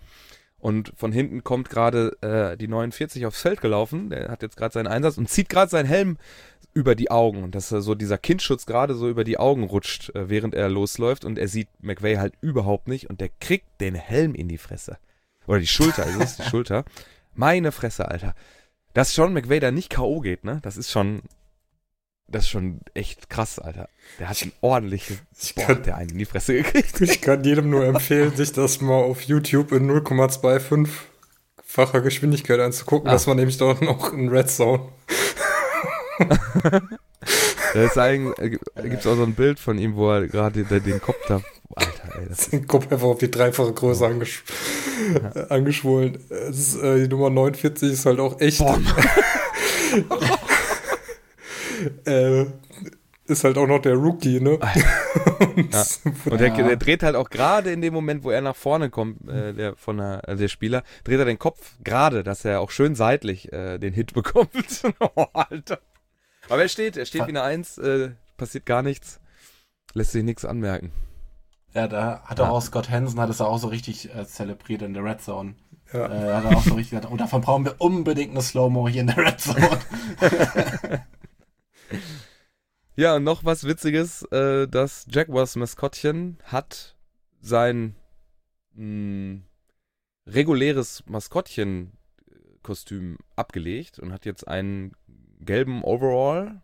und 0.64 0.94
von 0.96 1.12
hinten 1.12 1.44
kommt 1.44 1.70
gerade 1.70 2.16
äh, 2.22 2.56
die 2.56 2.70
49 2.70 3.26
aufs 3.26 3.42
Feld 3.42 3.60
gelaufen. 3.60 4.10
Der 4.10 4.30
hat 4.30 4.44
jetzt 4.44 4.56
gerade 4.56 4.74
seinen 4.74 4.88
Einsatz 4.88 5.18
und 5.18 5.30
zieht 5.30 5.50
gerade 5.50 5.70
seinen 5.70 5.88
Helm 5.88 6.18
über 6.74 6.96
die 6.96 7.12
Augen. 7.12 7.44
Und 7.44 7.56
dass 7.56 7.72
er 7.72 7.82
so 7.82 7.96
dieser 7.96 8.18
Kindschutz 8.18 8.66
gerade 8.66 8.96
so 8.96 9.10
über 9.10 9.24
die 9.24 9.38
Augen 9.38 9.64
rutscht, 9.64 10.10
äh, 10.16 10.30
während 10.30 10.56
er 10.56 10.70
losläuft. 10.70 11.26
Und 11.26 11.38
er 11.38 11.48
sieht 11.48 11.68
McVay 11.82 12.16
halt 12.16 12.34
überhaupt 12.42 12.88
nicht. 12.88 13.10
Und 13.10 13.22
der 13.22 13.30
kriegt 13.40 13.82
den 13.82 13.96
Helm 13.96 14.36
in 14.36 14.48
die 14.48 14.58
Fresse. 14.58 14.98
Oder 15.48 15.60
die 15.60 15.68
Schulter, 15.68 16.06
ist 16.06 16.20
es 16.20 16.38
die 16.38 16.44
Schulter. 16.44 16.86
Meine 17.36 17.72
Fresse, 17.72 18.10
Alter. 18.10 18.34
Dass 18.94 19.14
Sean 19.14 19.34
McVay 19.34 19.60
da 19.60 19.72
nicht 19.72 19.90
K.O. 19.90 20.22
geht, 20.22 20.44
ne? 20.44 20.60
Das 20.62 20.78
ist 20.78 20.92
schon, 20.92 21.24
das 22.28 22.44
ist 22.44 22.50
schon 22.50 22.80
echt 22.94 23.30
krass, 23.30 23.58
Alter. 23.60 23.90
Der 24.20 24.30
hat 24.30 24.42
einen 24.42 24.54
ordentlichen, 24.62 25.20
Ich 25.40 25.56
boah, 25.56 25.66
kann, 25.66 25.84
der 25.84 25.98
einen 25.98 26.12
in 26.12 26.18
die 26.20 26.26
Fresse 26.26 26.54
gekriegt. 26.56 27.02
ich 27.02 27.22
kann 27.22 27.44
jedem 27.44 27.70
nur 27.72 27.84
empfehlen, 27.86 28.36
sich 28.36 28.54
das 28.54 28.82
mal 28.82 29.02
auf 29.02 29.24
YouTube 29.24 29.72
in 29.72 29.90
0,25-facher 29.90 32.02
Geschwindigkeit 32.02 32.60
anzugucken. 32.60 33.10
Ah. 33.10 33.14
Das 33.14 33.26
war 33.28 33.34
nämlich 33.36 33.58
dort 33.58 33.82
noch 33.82 34.14
in 34.14 34.30
Red 34.30 34.50
Zone. 34.52 34.90
Da 37.74 37.84
ist 37.84 37.98
eigentlich, 37.98 38.60
äh, 38.76 38.90
gibt's 38.90 39.08
auch 39.08 39.16
so 39.16 39.24
ein 39.24 39.34
Bild 39.34 39.60
von 39.60 39.78
ihm, 39.80 39.96
wo 39.96 40.12
er 40.12 40.28
gerade 40.28 40.64
den, 40.64 41.02
Kopf 41.02 41.18
da, 41.28 41.42
Alter, 41.76 42.20
ey, 42.20 42.28
das 42.30 42.50
Den 42.52 42.68
Kopf 42.68 42.92
einfach 42.92 43.08
auf 43.08 43.18
die 43.18 43.32
dreifache 43.32 43.74
Größe 43.74 44.06
angesch 44.06 44.44
äh, 45.34 45.46
angeschwollen. 45.50 46.20
Es 46.30 46.60
ist, 46.60 46.76
äh, 46.84 47.04
die 47.04 47.08
Nummer 47.08 47.30
49 47.30 47.94
ist 47.94 48.06
halt 48.06 48.20
auch 48.20 48.40
echt. 48.40 48.62
äh, 52.06 52.46
ist 53.26 53.44
halt 53.44 53.58
auch 53.58 53.68
noch 53.68 53.80
der 53.80 53.96
Rookie, 53.96 54.40
ne? 54.40 54.60
Und, 55.56 55.74
Ja. 55.74 55.84
Und 56.26 56.42
der, 56.42 56.50
der 56.52 56.76
dreht 56.76 57.04
halt 57.04 57.16
auch 57.16 57.30
gerade 57.30 57.72
in 57.72 57.82
dem 57.82 57.94
Moment, 57.94 58.24
wo 58.24 58.32
er 58.32 58.42
nach 58.42 58.56
vorne 58.56 58.90
kommt, 58.90 59.28
äh, 59.30 59.54
der 59.54 59.76
von 59.76 59.98
der, 59.98 60.28
also 60.28 60.42
der 60.42 60.48
Spieler, 60.50 60.84
dreht 61.04 61.20
er 61.20 61.26
den 61.26 61.40
Kopf 61.40 61.76
gerade, 61.84 62.24
dass 62.24 62.46
er 62.46 62.60
auch 62.60 62.70
schön 62.70 62.96
seitlich 62.96 63.52
äh, 63.54 63.78
den 63.78 63.94
Hit 63.94 64.14
bekommt. 64.14 64.84
oh, 65.16 65.26
Alter. 65.34 65.80
Aber 66.50 66.62
er 66.62 66.70
steht, 66.70 66.98
er 66.98 67.06
steht 67.06 67.22
wie 67.24 67.30
eine 67.30 67.44
Eins, 67.44 67.78
äh, 67.78 68.12
passiert 68.38 68.66
gar 68.66 68.82
nichts, 68.82 69.20
lässt 69.94 70.12
sich 70.12 70.24
nichts 70.24 70.46
anmerken. 70.46 70.92
Ja, 71.74 71.88
da 71.88 72.22
hat 72.26 72.40
auch 72.40 72.62
Scott 72.62 72.90
Hansen, 72.90 73.20
hat 73.20 73.30
es 73.30 73.42
auch 73.42 73.58
so 73.58 73.68
richtig 73.68 74.14
äh, 74.14 74.28
zelebriert 74.28 74.82
in 74.84 74.94
der 74.94 75.04
Red 75.04 75.22
Zone. 75.22 75.56
ja. 75.92 76.06
Äh, 76.06 76.34
hat 76.36 76.46
er 76.46 76.58
auch 76.58 76.64
so 76.64 76.76
richtig 76.76 76.92
gesagt, 76.92 77.12
oh, 77.12 77.18
davon 77.18 77.42
brauchen 77.42 77.66
wir 77.66 77.76
unbedingt 77.80 78.32
eine 78.32 78.42
Slow-Mo 78.42 78.88
hier 78.88 79.02
in 79.02 79.08
der 79.08 79.18
Red 79.18 79.42
Zone. 79.42 79.80
Ja, 82.96 83.16
und 83.16 83.24
noch 83.24 83.44
was 83.44 83.64
Witziges, 83.64 84.22
äh, 84.32 84.68
das 84.68 85.08
Jaguars 85.10 85.56
Maskottchen 85.56 86.38
hat 86.44 86.96
sein 87.42 87.96
mh, 88.76 89.40
reguläres 90.28 91.02
Maskottchen-Kostüm 91.08 93.18
abgelegt 93.36 93.98
und 93.98 94.14
hat 94.14 94.26
jetzt 94.26 94.48
einen 94.48 94.92
gelben 95.46 95.84
Overall, 95.84 96.62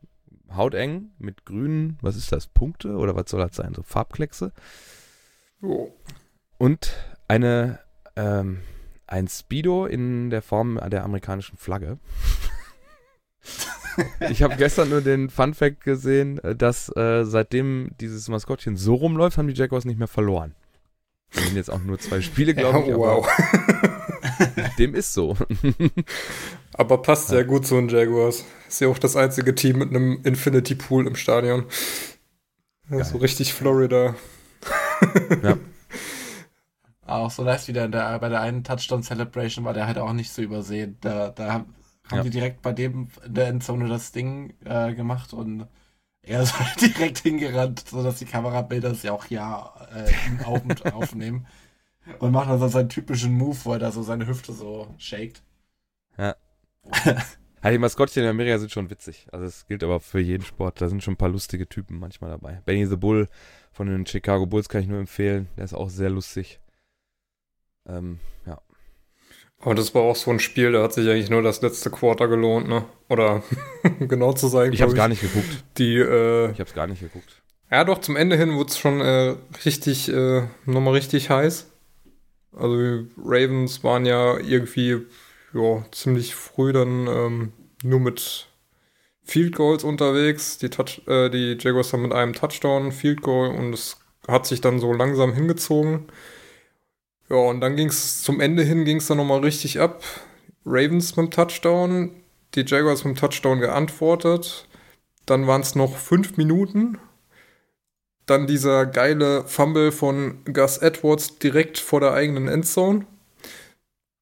hauteng, 0.56 1.12
mit 1.20 1.46
grünen, 1.46 1.98
was 2.02 2.16
ist 2.16 2.32
das, 2.32 2.48
Punkte 2.48 2.96
oder 2.96 3.16
was 3.16 3.30
soll 3.30 3.40
das 3.42 3.56
sein, 3.56 3.74
so 3.74 3.84
Farbkleckse 3.84 4.52
Jo. 5.62 5.94
und 6.58 6.96
eine, 7.28 7.80
ähm, 8.16 8.62
ein 9.08 9.28
Speedo 9.28 9.86
in 9.86 10.30
der 10.30 10.42
Form 10.42 10.80
der 10.90 11.04
amerikanischen 11.04 11.58
Flagge. 11.58 12.00
Ich 14.30 14.44
habe 14.44 14.56
gestern 14.56 14.90
nur 14.90 15.02
den 15.02 15.30
Fun 15.30 15.54
Fact 15.54 15.82
gesehen, 15.84 16.40
äh, 16.40 16.56
dass 16.56 16.96
äh, 16.96 17.26
seitdem 17.26 17.92
dieses 18.00 18.30
Maskottchen 18.30 18.78
so 18.78 18.96
rumläuft, 18.96 19.38
haben 19.38 19.48
die 19.48 19.54
Jaguars 19.54 19.84
nicht 19.84 20.00
mehr 20.00 20.08
verloren. 20.08 20.56
Das 21.34 21.44
sind 21.46 21.56
jetzt 21.56 21.70
auch 21.70 21.80
nur 21.80 22.00
zwei 22.00 22.22
Spiele, 22.22 22.54
glaube 22.56 22.80
ich, 22.80 22.88
Ja, 22.88 22.98
wow. 22.98 23.28
Dem 24.80 24.96
ist 24.96 25.14
so. 25.14 25.38
Aber 26.74 27.02
passt 27.02 27.28
sehr 27.30 27.44
gut 27.44 27.68
zu 27.68 27.76
den 27.76 27.90
Jaguars. 27.90 28.46
Ist 28.68 28.82
ja 28.82 28.88
auch 28.88 29.00
das 29.00 29.16
einzige 29.16 29.56
Team 29.56 29.80
mit 29.80 29.90
einem 29.90 30.22
Infinity 30.24 30.76
Pool 30.76 31.08
im 31.08 31.16
Stadion. 31.16 31.66
Ja, 32.90 33.04
so 33.04 33.18
richtig 33.18 33.54
Florida. 33.54 34.16
auch 37.06 37.32
so 37.32 37.44
nice, 37.44 37.68
wie 37.68 37.74
der, 37.74 37.88
der 37.88 38.20
bei 38.20 38.30
der 38.30 38.42
einen 38.42 38.64
Touchdown-Celebration 38.64 39.66
war, 39.66 39.74
der 39.74 39.88
halt 39.88 39.98
auch 39.98 40.14
nicht 40.14 40.34
zu 40.34 40.42
übersehen. 40.42 40.98
Da, 41.02 41.30
da 41.30 41.54
haben 41.54 41.74
Ja. 42.12 42.24
die 42.24 42.30
direkt 42.30 42.62
bei 42.62 42.74
dem 42.74 43.10
in 43.26 43.34
der 43.34 43.48
Endzone 43.48 43.88
das 43.88 44.12
Ding 44.12 44.54
äh, 44.66 44.94
gemacht 44.94 45.34
und 45.34 45.68
er 46.22 46.42
ist 46.44 46.60
halt 46.60 46.82
direkt 46.82 47.20
hingerannt, 47.20 47.86
sodass 47.90 48.20
die 48.20 48.26
Kamerabilder 48.26 48.92
es 48.92 49.04
ja 49.04 49.14
auch 49.14 49.28
ja 49.28 49.74
äh, 49.94 50.92
aufnehmen. 50.92 51.48
Und 52.20 52.32
macht 52.32 52.50
dann 52.50 52.60
so 52.60 52.68
seinen 52.68 52.90
typischen 52.90 53.34
Move, 53.38 53.58
wo 53.64 53.74
er 53.74 53.80
da 53.80 53.92
so 53.92 54.02
seine 54.04 54.28
Hüfte 54.28 54.54
so 54.54 54.94
shakt. 54.98 55.44
Ja, 57.62 57.72
die 57.72 57.78
Maskottchen 57.78 58.24
in 58.24 58.30
Amerika 58.30 58.58
sind 58.58 58.72
schon 58.72 58.90
witzig. 58.90 59.28
Also 59.34 59.46
es 59.46 59.68
gilt 59.68 59.84
aber 59.84 60.00
für 60.00 60.20
jeden 60.22 60.44
Sport. 60.46 60.80
Da 60.80 60.88
sind 60.88 61.04
schon 61.04 61.16
ein 61.16 61.18
paar 61.18 61.28
lustige 61.28 61.68
Typen 61.68 62.00
manchmal 62.00 62.30
dabei. 62.30 62.62
Benny 62.66 62.86
the 62.86 62.96
Bull 62.96 63.28
von 63.74 63.88
den 63.88 64.06
Chicago 64.06 64.46
Bulls 64.46 64.70
kann 64.70 64.82
ich 64.82 64.88
nur 64.88 65.00
empfehlen. 65.00 65.50
Der 65.58 65.66
ist 65.66 65.74
auch 65.74 65.90
sehr 65.90 66.10
lustig. 66.10 66.62
Ähm, 67.86 68.20
ja. 68.46 68.62
Aber 69.60 69.76
das 69.76 69.94
war 69.94 70.04
auch 70.04 70.16
so 70.16 70.32
ein 70.32 70.40
Spiel, 70.40 70.72
da 70.72 70.84
hat 70.84 70.94
sich 70.94 71.10
eigentlich 71.10 71.30
nur 71.30 71.42
das 71.42 71.62
letzte 71.62 71.90
Quarter 71.90 72.30
gelohnt, 72.30 72.70
ne? 72.70 72.86
Oder 73.10 73.44
genau 74.00 74.32
zu 74.32 74.48
sein, 74.48 74.72
Ich 74.72 74.82
habe 74.82 74.94
glaub 74.94 75.04
gar 75.04 75.08
nicht 75.10 75.22
geguckt. 75.22 75.66
Die, 75.78 75.98
äh, 75.98 76.52
Ich 76.52 76.60
habe 76.62 76.70
es 76.70 76.74
gar 76.74 76.88
nicht 76.88 77.02
geguckt. 77.02 77.42
ja 77.70 77.84
doch, 77.84 78.00
zum 78.00 78.16
Ende 78.16 78.38
hin 78.38 78.54
wurde 78.54 78.70
es 78.70 78.78
schon 78.80 79.02
äh, 79.02 79.36
richtig, 79.66 80.08
äh, 80.08 80.44
nochmal 80.66 80.94
richtig 80.94 81.30
heiß. 81.30 81.69
Also 82.52 83.06
Ravens 83.18 83.84
waren 83.84 84.06
ja 84.06 84.38
irgendwie 84.38 85.06
ja, 85.54 85.86
ziemlich 85.92 86.36
früh 86.36 86.74
dann 86.74 87.08
ähm, 87.08 87.54
nur 87.84 88.00
mit 88.00 88.48
Field 89.24 89.56
Goals 89.56 89.84
unterwegs. 89.84 90.58
Die, 90.58 90.70
Touch, 90.70 91.02
äh, 91.08 91.30
die 91.30 91.58
Jaguars 91.60 91.94
haben 91.94 92.04
mit 92.04 92.14
einem 92.14 92.34
Touchdown 92.34 92.92
Field 92.92 93.22
Goal 93.22 93.50
und 93.50 93.74
es 93.74 93.98
hat 94.28 94.46
sich 94.46 94.62
dann 94.62 94.80
so 94.80 94.94
langsam 94.94 95.34
hingezogen. 95.34 96.08
Ja, 97.30 97.38
und 97.38 97.62
dann 97.62 97.76
ging 97.76 97.90
es 97.90 98.24
zum 98.24 98.40
Ende 98.40 98.64
hin, 98.64 98.86
ging 98.86 98.98
es 98.98 99.08
dann 99.08 99.18
nochmal 99.18 99.40
richtig 99.40 99.80
ab. 99.80 100.04
Ravens 100.66 101.16
mit 101.16 101.28
dem 101.28 101.32
Touchdown, 101.32 102.12
die 102.56 102.66
Jaguars 102.66 103.04
mit 103.04 103.16
dem 103.16 103.20
Touchdown 103.20 103.60
geantwortet. 103.60 104.68
Dann 105.26 105.46
waren 105.46 105.62
es 105.62 105.76
noch 105.76 105.96
fünf 105.96 106.38
Minuten. 106.38 106.98
Dann 108.30 108.46
dieser 108.46 108.86
geile 108.86 109.44
Fumble 109.46 109.92
von 109.92 110.44
Gus 110.46 110.78
Edwards 110.78 111.40
direkt 111.40 111.80
vor 111.80 112.00
der 112.00 112.14
eigenen 112.14 112.48
Endzone. 112.48 113.08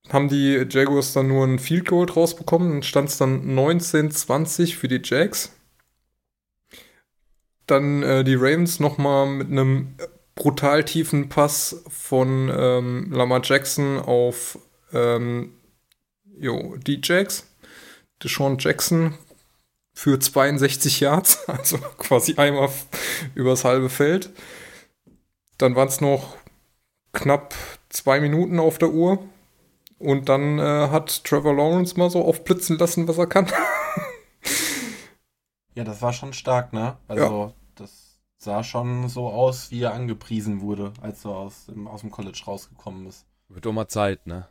Haben 0.07 0.29
die 0.29 0.65
Jaguars 0.69 1.11
dann 1.11 1.27
nur 1.27 1.45
ein 1.45 1.59
Field 1.59 1.89
Goal 1.89 2.05
draus 2.05 2.33
bekommen. 2.33 2.71
Dann 2.71 2.83
stand 2.83 3.09
es 3.09 3.17
dann 3.17 3.43
19-20 3.57 4.75
für 4.75 4.87
die 4.87 5.01
Jags. 5.03 5.51
Dann 7.65 8.01
äh, 8.01 8.23
die 8.23 8.35
Ravens 8.35 8.79
nochmal 8.79 9.27
mit 9.27 9.51
einem 9.51 9.95
brutal 10.35 10.85
tiefen 10.85 11.27
Pass 11.27 11.83
von 11.89 12.49
ähm, 12.55 13.11
Lamar 13.11 13.41
Jackson 13.43 13.99
auf 13.99 14.57
ähm, 14.93 15.51
jo, 16.39 16.77
die 16.77 17.01
Jags. 17.03 17.45
Deshaun 18.23 18.57
Jackson 18.57 19.15
für 19.97 20.19
62 20.19 20.99
Yards, 20.99 21.43
also 21.49 21.79
quasi 21.97 22.35
einmal 22.35 22.69
übers 23.33 23.65
halbe 23.65 23.89
Feld. 23.89 24.29
Dann 25.57 25.75
waren 25.75 25.87
es 25.87 26.01
noch 26.01 26.37
knapp 27.13 27.55
zwei 27.89 28.19
Minuten 28.19 28.59
auf 28.59 28.77
der 28.77 28.91
Uhr. 28.91 29.17
Und 29.97 30.29
dann 30.29 30.59
äh, 30.59 30.89
hat 30.89 31.23
Trevor 31.23 31.55
Lawrence 31.55 31.97
mal 31.97 32.11
so 32.11 32.23
aufblitzen 32.23 32.77
lassen, 32.77 33.07
was 33.07 33.17
er 33.17 33.25
kann. 33.25 33.51
Ja, 35.73 35.83
das 35.83 36.03
war 36.03 36.13
schon 36.13 36.33
stark, 36.33 36.73
ne? 36.73 36.97
Also, 37.07 37.53
das 37.73 38.19
sah 38.37 38.63
schon 38.63 39.09
so 39.09 39.29
aus, 39.29 39.71
wie 39.71 39.81
er 39.81 39.95
angepriesen 39.95 40.61
wurde, 40.61 40.93
als 41.01 41.25
er 41.25 41.31
aus 41.31 41.65
dem, 41.65 41.87
aus 41.87 42.01
dem 42.01 42.11
College 42.11 42.39
rausgekommen 42.45 43.07
ist. 43.07 43.25
Wird 43.49 43.65
doch 43.65 43.73
mal 43.73 43.87
Zeit, 43.87 44.27
ne? 44.27 44.47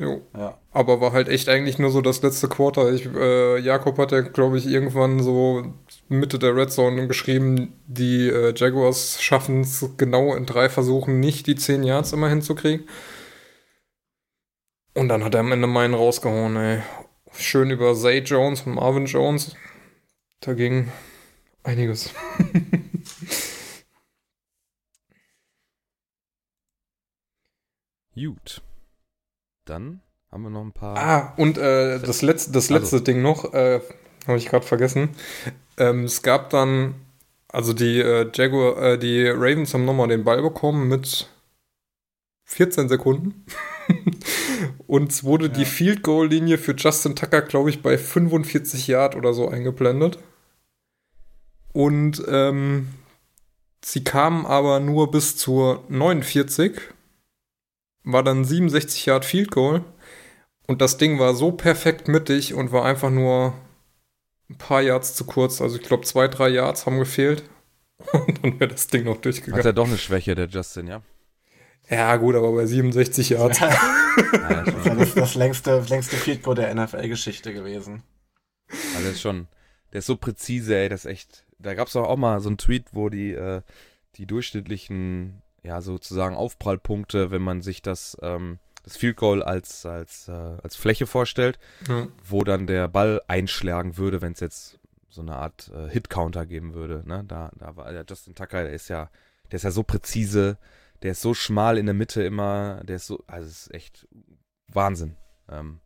Jo. 0.00 0.22
Ja. 0.34 0.58
Aber 0.72 1.02
war 1.02 1.12
halt 1.12 1.28
echt 1.28 1.50
eigentlich 1.50 1.78
nur 1.78 1.90
so 1.90 2.00
das 2.00 2.22
letzte 2.22 2.48
Quarter. 2.48 2.90
Ich, 2.90 3.04
äh, 3.06 3.58
Jakob 3.58 3.98
hat 3.98 4.12
ja, 4.12 4.22
glaube 4.22 4.56
ich, 4.56 4.66
irgendwann 4.66 5.22
so 5.22 5.74
Mitte 6.08 6.38
der 6.38 6.56
Red 6.56 6.72
Zone 6.72 7.06
geschrieben, 7.06 7.74
die 7.86 8.28
äh, 8.28 8.54
Jaguars 8.56 9.20
schaffen 9.20 9.60
es 9.60 9.84
genau 9.98 10.34
in 10.34 10.46
drei 10.46 10.70
Versuchen 10.70 11.20
nicht, 11.20 11.46
die 11.46 11.54
10 11.54 11.82
Yards 11.82 12.14
immer 12.14 12.30
hinzukriegen. 12.30 12.88
Und 14.94 15.08
dann 15.08 15.22
hat 15.22 15.34
er 15.34 15.40
am 15.40 15.52
Ende 15.52 15.66
meinen 15.66 15.92
rausgehauen, 15.94 16.56
ey. 16.56 16.80
Schön 17.32 17.70
über 17.70 17.94
Zay 17.94 18.20
Jones 18.20 18.62
und 18.62 18.76
Marvin 18.76 19.04
Jones. 19.04 19.54
Da 20.40 20.54
ging 20.54 20.90
einiges. 21.62 22.10
Gut. 28.14 28.62
Dann 29.70 30.00
haben 30.32 30.42
wir 30.42 30.50
noch 30.50 30.62
ein 30.64 30.72
paar. 30.72 30.98
Ah, 30.98 31.34
und 31.36 31.56
äh, 31.56 32.00
das 32.00 32.22
letzte, 32.22 32.50
das 32.50 32.70
letzte 32.70 32.96
Also. 32.96 33.04
Ding 33.04 33.22
noch, 33.22 33.54
äh, 33.54 33.80
habe 34.26 34.36
ich 34.36 34.46
gerade 34.46 34.66
vergessen. 34.66 35.10
Ähm, 35.76 36.04
es 36.04 36.22
gab 36.22 36.50
dann, 36.50 36.96
also 37.46 37.72
die 37.72 38.00
äh, 38.00 38.28
Jaguar, 38.34 38.82
äh, 38.82 38.98
die 38.98 39.28
Ravens 39.28 39.72
haben 39.72 39.84
nochmal 39.84 40.08
den 40.08 40.24
Ball 40.24 40.42
bekommen 40.42 40.88
mit 40.88 41.28
14 42.46 42.88
Sekunden. 42.88 43.44
und 44.88 45.12
es 45.12 45.22
wurde 45.22 45.50
die 45.50 45.60
Ja. 45.62 45.66
Field 45.66 46.02
Goal 46.02 46.26
Linie 46.26 46.58
für 46.58 46.74
Justin 46.76 47.14
Tucker, 47.14 47.42
glaube 47.42 47.70
ich, 47.70 47.80
bei 47.80 47.96
45 47.96 48.88
Yard 48.88 49.14
oder 49.14 49.32
so 49.32 49.48
eingeblendet. 49.48 50.18
Und 51.72 52.20
ähm, 52.26 52.88
sie 53.84 54.02
kamen 54.02 54.46
aber 54.46 54.80
nur 54.80 55.12
bis 55.12 55.36
zur 55.36 55.84
49. 55.88 56.72
War 58.04 58.22
dann 58.22 58.44
67 58.44 59.06
Yard 59.06 59.24
Field 59.24 59.50
Goal. 59.50 59.84
Und 60.66 60.80
das 60.80 60.98
Ding 60.98 61.18
war 61.18 61.34
so 61.34 61.52
perfekt 61.52 62.08
mittig 62.08 62.54
und 62.54 62.72
war 62.72 62.84
einfach 62.84 63.10
nur 63.10 63.54
ein 64.48 64.58
paar 64.58 64.82
Yards 64.82 65.14
zu 65.14 65.24
kurz. 65.24 65.60
Also 65.60 65.76
ich 65.76 65.82
glaube, 65.82 66.04
zwei, 66.04 66.28
drei 66.28 66.48
Yards 66.48 66.86
haben 66.86 66.98
gefehlt. 66.98 67.44
Und 68.12 68.42
dann 68.42 68.58
wäre 68.58 68.70
das 68.70 68.86
Ding 68.88 69.04
noch 69.04 69.16
Hat 69.16 69.24
durchgegangen. 69.26 69.64
er 69.64 69.72
doch 69.72 69.86
eine 69.86 69.98
Schwäche, 69.98 70.34
der 70.34 70.48
Justin, 70.48 70.86
ja? 70.86 71.02
Ja, 71.90 72.16
gut, 72.16 72.34
aber 72.34 72.52
bei 72.52 72.66
67 72.66 73.30
Yards. 73.30 73.58
ja 73.58 73.68
Das 74.48 74.68
ist 74.68 74.86
ja 74.86 74.94
das, 74.94 75.14
das 75.14 75.34
längste, 75.34 75.80
längste 75.88 76.16
Field 76.16 76.42
Goal 76.42 76.56
der 76.56 76.74
NFL-Geschichte 76.74 77.52
gewesen. 77.52 78.02
Also 78.68 79.02
der 79.02 79.10
ist 79.12 79.20
schon, 79.20 79.48
der 79.92 79.98
ist 79.98 80.06
so 80.06 80.16
präzise, 80.16 80.76
ey, 80.76 80.88
das 80.88 81.04
ist 81.04 81.10
echt. 81.10 81.44
Da 81.58 81.74
gab 81.74 81.88
es 81.88 81.96
auch 81.96 82.16
mal 82.16 82.40
so 82.40 82.48
einen 82.48 82.58
Tweet, 82.58 82.86
wo 82.92 83.08
die, 83.08 83.32
äh, 83.32 83.62
die 84.16 84.26
durchschnittlichen, 84.26 85.42
ja, 85.62 85.80
sozusagen 85.80 86.34
Aufprallpunkte, 86.36 87.30
wenn 87.30 87.42
man 87.42 87.60
sich 87.62 87.82
das, 87.82 88.16
ähm, 88.22 88.58
das 88.82 88.96
Field 88.96 89.16
Goal 89.16 89.42
als, 89.42 89.84
als, 89.84 90.28
äh, 90.28 90.32
als 90.32 90.76
Fläche 90.76 91.06
vorstellt, 91.06 91.58
Ja. 91.88 92.08
wo 92.24 92.44
dann 92.44 92.66
der 92.66 92.88
Ball 92.88 93.20
einschlagen 93.28 93.96
würde, 93.96 94.22
wenn 94.22 94.32
es 94.32 94.40
jetzt 94.40 94.78
so 95.08 95.20
eine 95.22 95.36
Art 95.36 95.68
äh, 95.74 95.88
Hit-Counter 95.88 96.46
geben 96.46 96.72
würde. 96.74 97.02
Ne? 97.06 97.24
Da, 97.26 97.50
da 97.56 97.76
war 97.76 97.92
der 97.92 98.04
Justin 98.08 98.34
Tucker, 98.34 98.62
der 98.62 98.72
ist 98.72 98.88
ja, 98.88 99.10
der 99.50 99.56
ist 99.56 99.64
ja 99.64 99.70
so 99.70 99.82
präzise, 99.82 100.56
der 101.02 101.12
ist 101.12 101.20
so 101.22 101.34
schmal 101.34 101.78
in 101.78 101.86
der 101.86 101.94
Mitte 101.94 102.22
immer, 102.22 102.82
der 102.84 102.96
ist 102.96 103.06
so, 103.06 103.22
also 103.26 103.46
es 103.48 103.66
ist 103.66 103.74
echt 103.74 104.06
Wahnsinn, 104.68 105.16
ähm, 105.48 105.80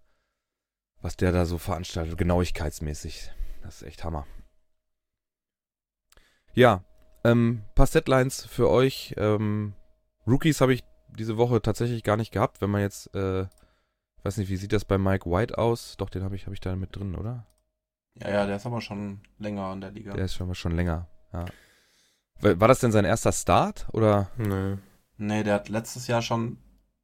was 1.00 1.16
der 1.16 1.32
da 1.32 1.46
so 1.46 1.58
veranstaltet, 1.58 2.16
genauigkeitsmäßig. 2.18 3.30
Das 3.62 3.76
ist 3.76 3.88
echt 3.88 4.04
Hammer. 4.04 4.26
Ja, 6.52 6.84
ähm, 7.24 7.62
paar 7.74 7.86
Setlines 7.86 8.46
für 8.46 8.68
euch. 8.70 9.14
Ähm, 9.16 9.74
Rookies 10.26 10.60
habe 10.60 10.74
ich 10.74 10.84
diese 11.08 11.36
Woche 11.36 11.62
tatsächlich 11.62 12.02
gar 12.02 12.16
nicht 12.16 12.32
gehabt, 12.32 12.60
wenn 12.60 12.70
man 12.70 12.80
jetzt, 12.80 13.14
äh, 13.14 13.46
weiß 14.22 14.36
nicht, 14.38 14.48
wie 14.48 14.56
sieht 14.56 14.72
das 14.72 14.84
bei 14.84 14.98
Mike 14.98 15.30
White 15.30 15.58
aus? 15.58 15.96
Doch, 15.96 16.10
den 16.10 16.22
habe 16.24 16.36
ich, 16.36 16.46
hab 16.46 16.52
ich 16.52 16.60
da 16.60 16.74
mit 16.76 16.96
drin, 16.96 17.14
oder? 17.14 17.46
Ja, 18.14 18.30
ja, 18.30 18.46
der 18.46 18.56
ist 18.56 18.66
aber 18.66 18.80
schon 18.80 19.20
länger 19.38 19.72
in 19.72 19.80
der 19.80 19.90
Liga. 19.90 20.12
Der 20.12 20.24
ist 20.24 20.34
schon 20.34 20.46
mal 20.48 20.54
schon 20.54 20.76
länger. 20.76 21.08
Ja. 21.32 21.44
War 22.40 22.60
war 22.60 22.68
das 22.68 22.80
denn 22.80 22.92
sein 22.92 23.04
erster 23.04 23.32
Start 23.32 23.86
oder? 23.92 24.30
Nee. 24.36 24.76
Nee, 25.16 25.42
der 25.44 25.54
hat 25.54 25.68
letztes 25.68 26.06
Jahr 26.06 26.22
schon 26.22 26.58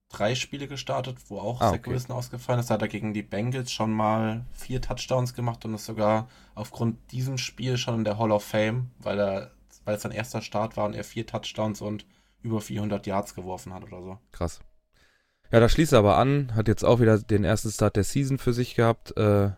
drei 0.08 0.34
Spiele 0.34 0.66
gestartet, 0.66 1.18
wo 1.28 1.38
auch 1.38 1.60
Ah, 1.60 1.70
Zach 1.70 1.78
okay. 1.78 1.90
Wilson 1.90 2.16
ausgefallen 2.16 2.60
ist. 2.60 2.70
Da 2.70 2.74
hat 2.74 2.82
er 2.82 2.88
gegen 2.88 3.14
die 3.14 3.22
Bengals 3.22 3.70
schon 3.70 3.92
mal 3.92 4.44
vier 4.52 4.80
Touchdowns 4.80 5.34
gemacht 5.34 5.64
und 5.64 5.74
ist 5.74 5.86
sogar 5.86 6.28
aufgrund 6.54 7.12
diesem 7.12 7.38
Spiel 7.38 7.76
schon 7.76 7.94
in 7.94 8.04
der 8.04 8.18
Hall 8.18 8.32
of 8.32 8.44
Fame, 8.44 8.90
weil 8.98 9.20
er, 9.20 9.50
weil 9.84 9.96
es 9.96 10.02
sein 10.02 10.12
erster 10.12 10.42
Start 10.42 10.76
war 10.76 10.86
und 10.86 10.94
er 10.94 11.04
vier 11.04 11.26
Touchdowns 11.26 11.80
und 11.80 12.06
über 12.42 12.60
400 12.60 13.06
Yards 13.06 13.34
geworfen 13.34 13.74
hat 13.74 13.84
oder 13.84 14.02
so. 14.02 14.18
Krass. 14.32 14.60
Ja, 15.52 15.60
da 15.60 15.68
schließt 15.68 15.92
er 15.92 15.98
aber 15.98 16.16
an, 16.16 16.54
hat 16.54 16.68
jetzt 16.68 16.84
auch 16.84 17.00
wieder 17.00 17.18
den 17.18 17.44
ersten 17.44 17.70
Start 17.70 17.96
der 17.96 18.04
Season 18.04 18.38
für 18.38 18.52
sich 18.52 18.76
gehabt. 18.76 19.16
Äh, 19.16 19.50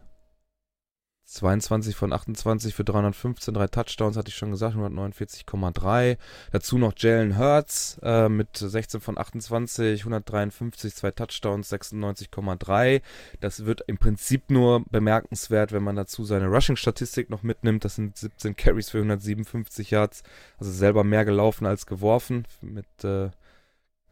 22 1.33 1.97
von 1.97 2.13
28 2.13 2.75
für 2.75 2.85
315, 2.85 3.55
drei 3.55 3.67
Touchdowns, 3.67 4.17
hatte 4.17 4.29
ich 4.29 4.37
schon 4.37 4.51
gesagt, 4.51 4.77
149,3. 4.77 6.19
Dazu 6.51 6.79
noch 6.79 6.93
Jalen 6.97 7.39
Hurts 7.39 7.99
äh, 8.03 8.29
mit 8.29 8.57
16 8.57 9.01
von 9.01 9.17
28, 9.17 10.01
153, 10.01 10.95
zwei 10.95 11.11
Touchdowns, 11.11 11.73
96,3. 11.73 13.01
Das 13.41 13.65
wird 13.65 13.83
im 13.87 13.99
Prinzip 13.99 14.51
nur 14.51 14.85
bemerkenswert, 14.91 15.73
wenn 15.73 15.83
man 15.83 15.97
dazu 15.97 16.25
seine 16.25 16.49
Rushing-Statistik 16.49 17.31
noch 17.31 17.43
mitnimmt. 17.43 17.85
Das 17.85 17.97
sind 17.97 18.17
17 18.17 18.55
Carries 18.55 18.91
für 18.91 18.99
157 18.99 19.91
Yards, 19.91 20.23
also 20.59 20.71
selber 20.71 21.03
mehr 21.03 21.25
gelaufen 21.25 21.67
als 21.67 21.87
geworfen. 21.87 22.47
Mit 22.61 22.87
äh, 23.05 23.31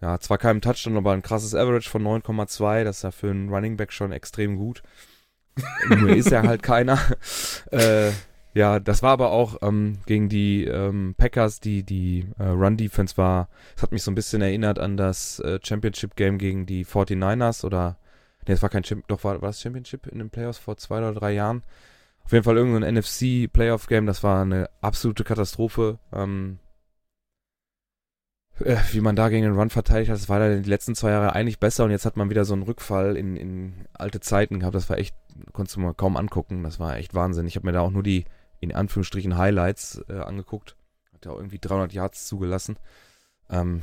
ja, 0.00 0.18
zwar 0.18 0.38
keinem 0.38 0.62
Touchdown, 0.62 0.96
aber 0.96 1.12
ein 1.12 1.22
krasses 1.22 1.54
Average 1.54 1.90
von 1.90 2.02
9,2. 2.02 2.84
Das 2.84 2.98
ist 2.98 3.02
ja 3.02 3.10
für 3.10 3.30
einen 3.30 3.50
Running 3.50 3.76
Back 3.76 3.92
schon 3.92 4.12
extrem 4.12 4.56
gut. 4.56 4.82
Nur 5.88 6.11
ist 6.11 6.32
er 6.32 6.42
halt 6.42 6.62
keiner. 6.62 6.98
äh, 7.70 8.11
ja, 8.53 8.80
das 8.80 9.03
war 9.03 9.12
aber 9.12 9.30
auch 9.30 9.59
ähm, 9.62 9.98
gegen 10.07 10.28
die 10.28 10.64
ähm, 10.64 11.14
Packers, 11.16 11.61
die, 11.61 11.84
die 11.84 12.26
äh, 12.38 12.44
Run-Defense 12.44 13.16
war. 13.16 13.48
Es 13.76 13.82
hat 13.82 13.92
mich 13.92 14.03
so 14.03 14.11
ein 14.11 14.16
bisschen 14.16 14.42
erinnert 14.42 14.78
an 14.78 14.96
das 14.96 15.38
äh, 15.40 15.61
Championship-Game 15.62 16.38
gegen 16.38 16.66
die 16.66 16.84
49ers 16.84 17.64
oder. 17.64 17.98
Ne, 18.48 18.55
es 18.55 18.62
war 18.62 18.70
kein 18.70 18.82
Champ 18.82 19.07
doch 19.07 19.22
war, 19.22 19.40
war 19.42 19.51
das 19.51 19.61
Championship 19.61 20.07
in 20.07 20.18
den 20.18 20.30
Playoffs 20.30 20.59
vor 20.59 20.76
zwei 20.76 20.98
oder 20.98 21.12
drei 21.12 21.32
Jahren. 21.32 21.62
Auf 22.24 22.32
jeden 22.32 22.44
Fall 22.44 22.57
irgendein 22.57 22.94
NFC-Playoff-Game, 22.94 24.07
das 24.07 24.22
war 24.22 24.42
eine 24.42 24.68
absolute 24.80 25.24
Katastrophe. 25.24 25.98
Ähm, 26.12 26.59
äh, 28.61 28.76
wie 28.92 29.01
man 29.01 29.16
da 29.16 29.28
gegen 29.28 29.44
den 29.44 29.57
Run 29.57 29.70
verteidigt 29.70 30.11
hat, 30.11 30.18
das 30.18 30.28
war 30.28 30.38
da 30.38 30.57
die 30.57 30.68
letzten 30.68 30.94
zwei 30.94 31.11
Jahre 31.11 31.34
eigentlich 31.34 31.59
besser 31.59 31.84
und 31.84 31.90
jetzt 31.90 32.05
hat 32.05 32.16
man 32.16 32.30
wieder 32.30 32.44
so 32.44 32.55
einen 32.55 32.62
Rückfall 32.62 33.16
in, 33.16 33.36
in 33.36 33.72
alte 33.94 34.20
Zeiten 34.20 34.61
gehabt. 34.61 34.74
Das 34.74 34.90
war 34.90 34.98
echt, 34.98 35.14
konntest 35.53 35.76
du 35.76 35.80
mal 35.80 35.95
kaum 35.95 36.16
angucken. 36.16 36.62
Das 36.62 36.78
war 36.78 36.97
echt 36.97 37.14
Wahnsinn. 37.14 37.47
Ich 37.47 37.57
habe 37.57 37.66
mir 37.66 37.72
da 37.72 37.80
auch 37.80 37.91
nur 37.91 38.03
die, 38.03 38.24
in 38.61 38.74
Anführungsstrichen, 38.74 39.36
Highlights 39.36 40.03
äh, 40.09 40.18
angeguckt. 40.18 40.76
Hat 41.12 41.26
ja 41.26 41.32
auch 41.32 41.36
irgendwie 41.38 41.59
300 41.59 41.93
Yards 41.93 42.26
zugelassen. 42.26 42.76
Ähm, 43.49 43.82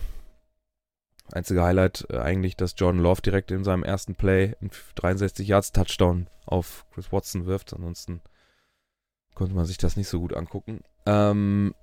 einzige 1.31 1.63
Highlight 1.63 2.07
äh, 2.09 2.17
eigentlich, 2.17 2.55
dass 2.55 2.75
Jordan 2.77 3.01
Love 3.01 3.21
direkt 3.21 3.51
in 3.51 3.63
seinem 3.63 3.83
ersten 3.83 4.15
Play 4.15 4.55
einen 4.61 4.71
63 4.95 5.47
Yards 5.47 5.71
Touchdown 5.71 6.27
auf 6.45 6.85
Chris 6.93 7.11
Watson 7.11 7.45
wirft. 7.45 7.73
Ansonsten 7.73 8.21
konnte 9.35 9.53
man 9.53 9.65
sich 9.65 9.77
das 9.77 9.97
nicht 9.97 10.07
so 10.07 10.19
gut 10.19 10.33
angucken. 10.33 10.81
Ähm, 11.05 11.73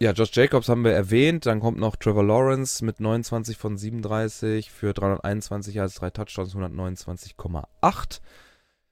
ja, 0.00 0.12
Josh 0.12 0.30
Jacobs 0.32 0.68
haben 0.68 0.84
wir 0.84 0.92
erwähnt. 0.92 1.46
Dann 1.46 1.60
kommt 1.60 1.78
noch 1.78 1.96
Trevor 1.96 2.24
Lawrence 2.24 2.84
mit 2.84 3.00
29 3.00 3.56
von 3.56 3.76
37 3.76 4.70
für 4.70 4.94
321 4.94 5.74
Yards, 5.74 5.94
drei 5.94 6.10
Touchdowns, 6.10 6.54
129,8. 6.54 8.20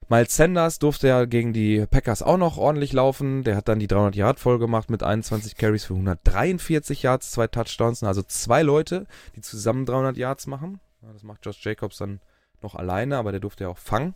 Miles 0.08 0.36
Sanders 0.36 0.78
durfte 0.78 1.08
ja 1.08 1.24
gegen 1.24 1.52
die 1.52 1.84
Packers 1.86 2.22
auch 2.22 2.36
noch 2.36 2.58
ordentlich 2.58 2.92
laufen. 2.92 3.42
Der 3.42 3.56
hat 3.56 3.68
dann 3.68 3.80
die 3.80 3.88
300 3.88 4.14
Yard 4.14 4.38
voll 4.38 4.58
gemacht 4.58 4.88
mit 4.88 5.02
21 5.02 5.56
Carries 5.56 5.84
für 5.84 5.94
143 5.94 7.02
Yards, 7.02 7.32
zwei 7.32 7.48
Touchdowns. 7.48 8.04
Also 8.04 8.22
zwei 8.22 8.62
Leute, 8.62 9.06
die 9.34 9.40
zusammen 9.40 9.84
300 9.84 10.16
Yards 10.16 10.46
machen. 10.46 10.80
Das 11.12 11.24
macht 11.24 11.44
Josh 11.44 11.64
Jacobs 11.64 11.98
dann 11.98 12.20
noch 12.62 12.74
alleine, 12.74 13.16
aber 13.16 13.32
der 13.32 13.40
durfte 13.40 13.64
ja 13.64 13.70
auch 13.70 13.78
fangen. 13.78 14.14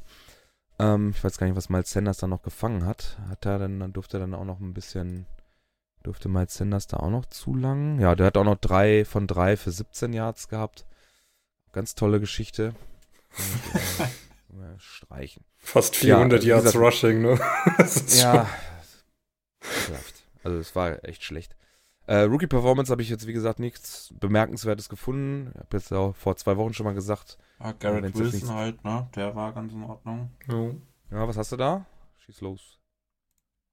Ähm, 0.78 1.10
ich 1.10 1.22
weiß 1.22 1.38
gar 1.38 1.46
nicht, 1.46 1.56
was 1.56 1.68
Miles 1.68 1.90
Sanders 1.90 2.18
dann 2.18 2.30
noch 2.30 2.42
gefangen 2.42 2.86
hat. 2.86 3.18
Hat 3.28 3.44
er 3.44 3.58
dann, 3.58 3.80
dann 3.80 3.92
durfte 3.92 4.16
er 4.16 4.20
dann 4.20 4.34
auch 4.34 4.44
noch 4.44 4.60
ein 4.60 4.72
bisschen, 4.72 5.26
durfte 6.04 6.28
Miles 6.28 6.54
Sanders 6.54 6.86
da 6.86 6.98
auch 6.98 7.10
noch 7.10 7.26
zu 7.26 7.54
lang? 7.54 7.98
Ja, 8.00 8.14
der 8.14 8.26
hat 8.26 8.36
auch 8.36 8.44
noch 8.44 8.58
drei 8.58 9.04
von 9.04 9.26
drei 9.26 9.56
für 9.56 9.72
17 9.72 10.12
Yards 10.12 10.48
gehabt. 10.48 10.86
Ganz 11.72 11.94
tolle 11.94 12.20
Geschichte. 12.20 12.74
Und, 13.36 14.00
äh, 14.00 14.08
streichen. 14.78 15.44
Fast 15.58 15.94
Ja, 16.02 16.16
400 16.16 16.42
wie 16.42 16.46
Yards 16.48 16.64
gesagt- 16.64 16.84
Rushing, 16.84 17.22
ne? 17.22 17.38
Ja. 18.16 18.48
Also 20.42 20.58
es 20.58 20.74
war 20.74 21.04
echt 21.04 21.22
schlecht. 21.22 21.56
Äh, 22.06 22.22
Rookie 22.22 22.46
Performance 22.46 22.90
habe 22.90 23.02
ich 23.02 23.08
jetzt, 23.10 23.26
wie 23.26 23.32
gesagt, 23.32 23.58
nichts 23.60 24.12
Bemerkenswertes 24.18 24.88
gefunden. 24.88 25.50
Ich 25.54 25.60
habe 25.60 25.76
jetzt 25.76 25.92
auch 25.92 26.16
vor 26.16 26.36
zwei 26.36 26.56
Wochen 26.56 26.72
schon 26.74 26.84
mal 26.84 26.94
gesagt. 26.94 27.38
Ah, 27.58 27.66
Ja, 27.68 27.72
Garrett 27.72 28.14
Wilson 28.18 28.50
halt, 28.54 28.82
ne? 28.84 29.08
Der 29.14 29.34
war 29.36 29.52
ganz 29.52 29.72
in 29.72 29.82
Ordnung. 29.84 30.30
schon- 30.46 30.82
Ja, 31.10 31.28
was 31.28 31.36
hast 31.36 31.52
du 31.52 31.56
da? 31.56 31.86
Schieß 32.18 32.40
los. 32.40 32.78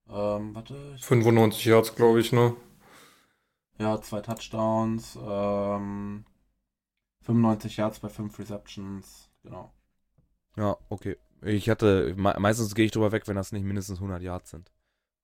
Ähm, 0.09 0.53
warte. 0.55 0.73
ja. 0.75 0.95
Ich, 0.95 1.05
95 1.05 1.65
Yards, 1.65 1.95
glaube 1.95 2.19
ich, 2.19 2.31
ne? 2.31 2.55
ja, 3.79 4.01
zwei 4.01 4.21
Touchdowns, 4.21 5.17
ähm, 5.21 6.25
95 7.21 7.77
Yards 7.77 7.99
bei 7.99 8.09
fünf 8.09 8.37
Receptions, 8.39 9.29
genau. 9.43 9.71
Ja, 10.57 10.77
okay. 10.89 11.17
Ich 11.41 11.69
hatte, 11.69 12.13
me 12.17 12.35
meistens 12.39 12.73
gehe 12.75 12.85
ich 12.85 12.91
drüber 12.91 13.11
weg, 13.11 13.27
wenn 13.27 13.35
das 13.35 13.51
nicht 13.51 13.63
mindestens 13.63 13.99
100 13.99 14.21
Yards 14.23 14.49
sind. 14.49 14.71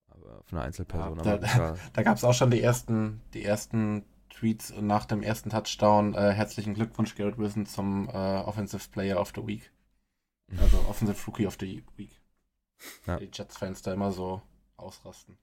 Aber 0.08 0.44
von 0.44 0.58
einer 0.60 0.68
Einzelperson. 0.68 1.18
Ja, 1.18 1.34
aber 1.34 1.38
da- 1.40 1.58
war- 1.58 1.78
Da 1.94 2.04
gab 2.04 2.18
es 2.18 2.24
auch 2.24 2.34
schon 2.34 2.52
die 2.52 2.62
ersten, 2.62 3.22
die 3.34 3.44
ersten 3.44 4.06
Tweets 4.30 4.74
nach 4.80 5.06
dem 5.06 5.24
ersten 5.24 5.50
Touchdown. 5.50 6.14
Äh, 6.14 6.32
herzlichen 6.34 6.74
Glückwunsch, 6.76 7.16
Garrett 7.16 7.38
Wilson, 7.38 7.66
zum 7.66 8.08
äh, 8.10 8.12
Offensive 8.12 8.90
Player 8.90 9.20
of 9.20 9.32
the 9.36 9.46
Week. 9.46 9.72
Also 10.60 10.78
Offensive 10.88 11.18
Rookie 11.26 11.48
of 11.48 11.58
the 11.60 11.84
Week. 11.96 12.22
Ja. 13.08 13.18
Die 13.18 13.30
Jets-Fans 13.34 13.82
da 13.82 13.94
immer 13.94 14.12
so 14.12 14.42
ausrasten. 14.78 15.38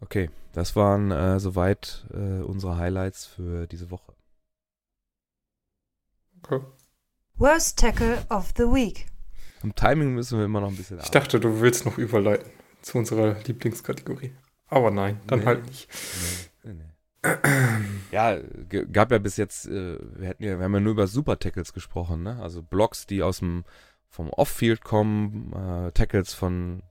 Okay, 0.00 0.28
das 0.52 0.76
waren 0.76 1.10
äh, 1.12 1.40
soweit 1.40 2.06
äh, 2.12 2.42
unsere 2.42 2.76
Highlights 2.76 3.24
für 3.24 3.66
diese 3.66 3.90
Woche. 3.90 4.12
Okay. 6.42 6.60
Worst 7.38 7.78
Tackle 7.78 8.24
of 8.30 8.52
the 8.56 8.64
Week. 8.64 9.06
Am 9.62 9.74
Timing 9.74 10.14
müssen 10.14 10.38
wir 10.38 10.44
immer 10.46 10.60
noch 10.60 10.68
ein 10.68 10.76
bisschen 10.76 10.98
Ich 11.00 11.10
dachte, 11.10 11.38
du 11.40 11.60
willst 11.60 11.84
noch 11.84 11.98
überleiten 11.98 12.50
zu 12.82 12.98
unserer 12.98 13.36
Lieblingskategorie. 13.46 14.32
Aber 14.68 14.90
nein, 14.90 15.20
dann 15.26 15.40
Nee. 15.40 15.44
halt 15.46 15.66
nicht. 15.66 15.88
Nee, 16.64 16.72
nee, 16.72 16.82
nee. 16.82 17.32
Ja, 18.12 18.38
gab 18.92 19.10
ja 19.10 19.18
bis 19.18 19.36
jetzt, 19.36 19.66
äh, 19.66 19.98
wir 20.18 20.28
hätten 20.28 20.44
ja, 20.44 20.58
wir 20.58 20.64
haben 20.64 20.74
ja 20.74 20.80
nur 20.80 20.92
über 20.92 21.06
Super 21.06 21.38
Tackles 21.38 21.72
gesprochen, 21.72 22.22
ne? 22.22 22.40
Also 22.40 22.62
Blocks, 22.62 23.06
die 23.06 23.22
aus 23.22 23.40
dem 23.40 23.64
vom 24.08 24.30
Off-Field 24.30 24.82
kommen, 24.84 25.52
äh, 25.52 25.92
Tackles 25.92 26.32
von 26.32 26.82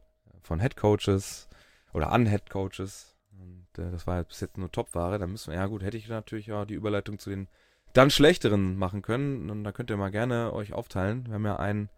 von 0.42 0.60
Head 0.60 0.76
Coaches 0.78 1.48
oder 1.94 2.12
an 2.12 2.28
Head 2.28 2.50
Coaches. 2.50 3.16
Und 3.40 3.66
äh, 3.84 3.90
das 3.92 4.06
war 4.06 4.24
bis 4.24 4.42
jetzt 4.42 4.58
nur 4.58 4.72
Top-Ware. 4.72 5.18
Da 5.18 5.26
müssen 5.26 5.52
wir, 5.52 5.58
ja 5.58 5.66
gut, 5.66 5.82
hätte 5.82 5.98
ich 5.98 6.08
natürlich 6.08 6.48
ja 6.48 6.66
die 6.66 6.76
Überleitung 6.76 7.18
zu 7.18 7.30
den 7.32 7.48
dann 7.96 8.12
schlechteren 8.12 8.78
machen 8.78 9.02
können. 9.02 9.50
Und 9.50 9.64
da 9.64 9.72
könnt 9.72 9.90
ihr 9.90 9.98
mal 9.98 10.12
gerne 10.12 10.54
euch 10.54 10.74
aufteilen. 10.74 11.26
Wir 11.28 11.36
haben 11.36 11.46
ja 11.46 11.56
einen 11.58 11.90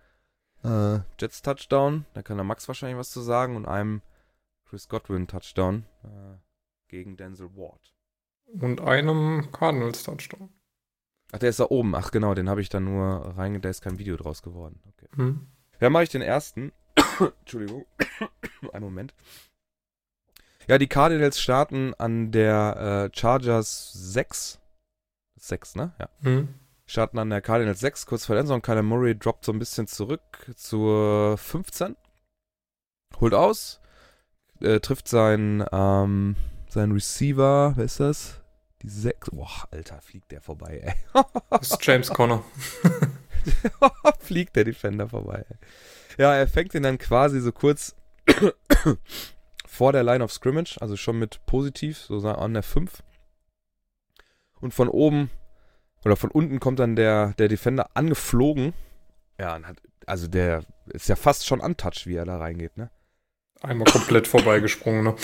äh, 0.64 1.00
Jets 1.20 1.42
Touchdown, 1.42 2.06
da 2.14 2.22
kann 2.22 2.38
der 2.38 2.44
Max 2.44 2.68
wahrscheinlich 2.68 2.98
was 2.98 3.12
zu 3.12 3.22
sagen 3.22 3.56
und 3.56 3.66
einem 3.66 4.02
Chris 4.66 4.88
Godwin 4.88 5.28
Touchdown 5.28 5.86
äh, 6.04 6.38
gegen 6.88 7.18
Denzel 7.18 7.56
Ward. 7.56 7.94
Und 8.46 8.82
einem 8.82 9.50
Cardinals-Touchdown. 9.52 10.50
Ach, 11.32 11.40
der 11.40 11.50
ist 11.50 11.60
da 11.60 11.66
oben. 11.70 11.96
Ach 11.96 12.12
genau, 12.12 12.34
den 12.34 12.50
habe 12.50 12.62
ich 12.62 12.70
dann 12.70 12.86
nur 12.86 13.36
reinge... 13.38 13.60
Da 13.60 13.70
ist 13.70 13.82
kein 13.82 14.00
Video 14.00 14.16
draus 14.16 14.42
geworden. 14.42 14.82
Okay. 14.88 15.10
Hm. 15.16 15.48
Ja, 15.82 15.90
mache 15.90 16.04
ich 16.04 16.10
den 16.10 16.22
ersten. 16.22 16.72
Entschuldigung. 17.42 17.86
Einen 18.72 18.86
Moment. 18.86 19.14
Ja, 20.68 20.78
die 20.78 20.88
Cardinals 20.88 21.40
starten 21.40 21.94
an 21.96 22.32
der 22.32 23.10
äh, 23.12 23.18
Chargers 23.18 23.92
6. 23.94 24.60
6, 25.48 25.76
ne? 25.76 25.94
Ja. 26.00 26.10
Hm. 26.22 26.50
Starten 26.86 27.20
an 27.20 27.30
der 27.30 27.42
Cardinals 27.42 27.82
6, 27.82 28.06
kurz 28.06 28.26
vor 28.26 28.36
der 28.36 28.42
Endzone. 28.42 28.62
Kyler 28.62 28.84
Murray 28.84 29.18
droppt 29.18 29.44
so 29.44 29.52
ein 29.52 29.60
bisschen 29.60 29.88
zurück 29.88 30.52
zur 30.56 31.38
15. 31.38 31.98
Holt 33.20 33.34
aus. 33.34 33.82
Äh, 34.62 34.80
trifft 34.80 35.08
seinen, 35.08 35.66
ähm, 35.72 36.36
seinen 36.70 36.94
Receiver. 36.94 37.74
Wer 37.76 37.86
ist 37.86 38.00
das? 38.00 38.42
Die 38.82 38.90
6. 38.90 39.32
Boah, 39.32 39.68
Alter, 39.72 40.02
fliegt 40.02 40.32
der 40.32 40.42
vorbei, 40.42 40.82
ey. 40.84 41.24
Das 41.50 41.72
ist 41.72 41.86
James 41.86 42.10
Conner. 42.10 42.44
fliegt 44.20 44.56
der 44.56 44.64
Defender 44.64 45.10
vorbei. 45.10 45.46
Ja, 46.18 46.34
er 46.34 46.48
fängt 46.48 46.74
ihn 46.74 46.84
dann 46.84 46.98
quasi 46.98 47.40
so 47.42 47.52
kurz 47.52 47.96
vor 49.68 49.92
der 49.92 50.04
Line 50.04 50.24
of 50.24 50.32
Scrimmage, 50.32 50.78
also 50.80 50.96
schon 50.96 51.20
mit 51.20 51.46
positiv, 51.46 51.98
so 51.98 52.18
an 52.28 52.54
der 52.54 52.64
5. 52.64 53.04
Und 54.60 54.74
von 54.74 54.90
oben 54.90 55.30
oder 56.04 56.16
von 56.16 56.32
unten 56.32 56.60
kommt 56.60 56.80
dann 56.80 56.96
der, 56.96 57.34
der 57.38 57.48
Defender 57.48 57.90
angeflogen. 57.94 58.74
Ja, 59.40 59.56
und 59.56 59.68
hat, 59.68 59.78
also 60.06 60.28
der 60.28 60.64
ist 60.88 61.10
ja 61.10 61.16
fast 61.16 61.46
schon 61.46 61.60
untouched, 61.60 62.08
wie 62.08 62.16
er 62.16 62.26
da 62.26 62.38
reingeht, 62.38 62.78
ne? 62.78 62.90
Einmal 63.62 63.92
komplett 63.92 64.28
vorbeigesprungen, 64.28 65.04
ne? 65.04 65.16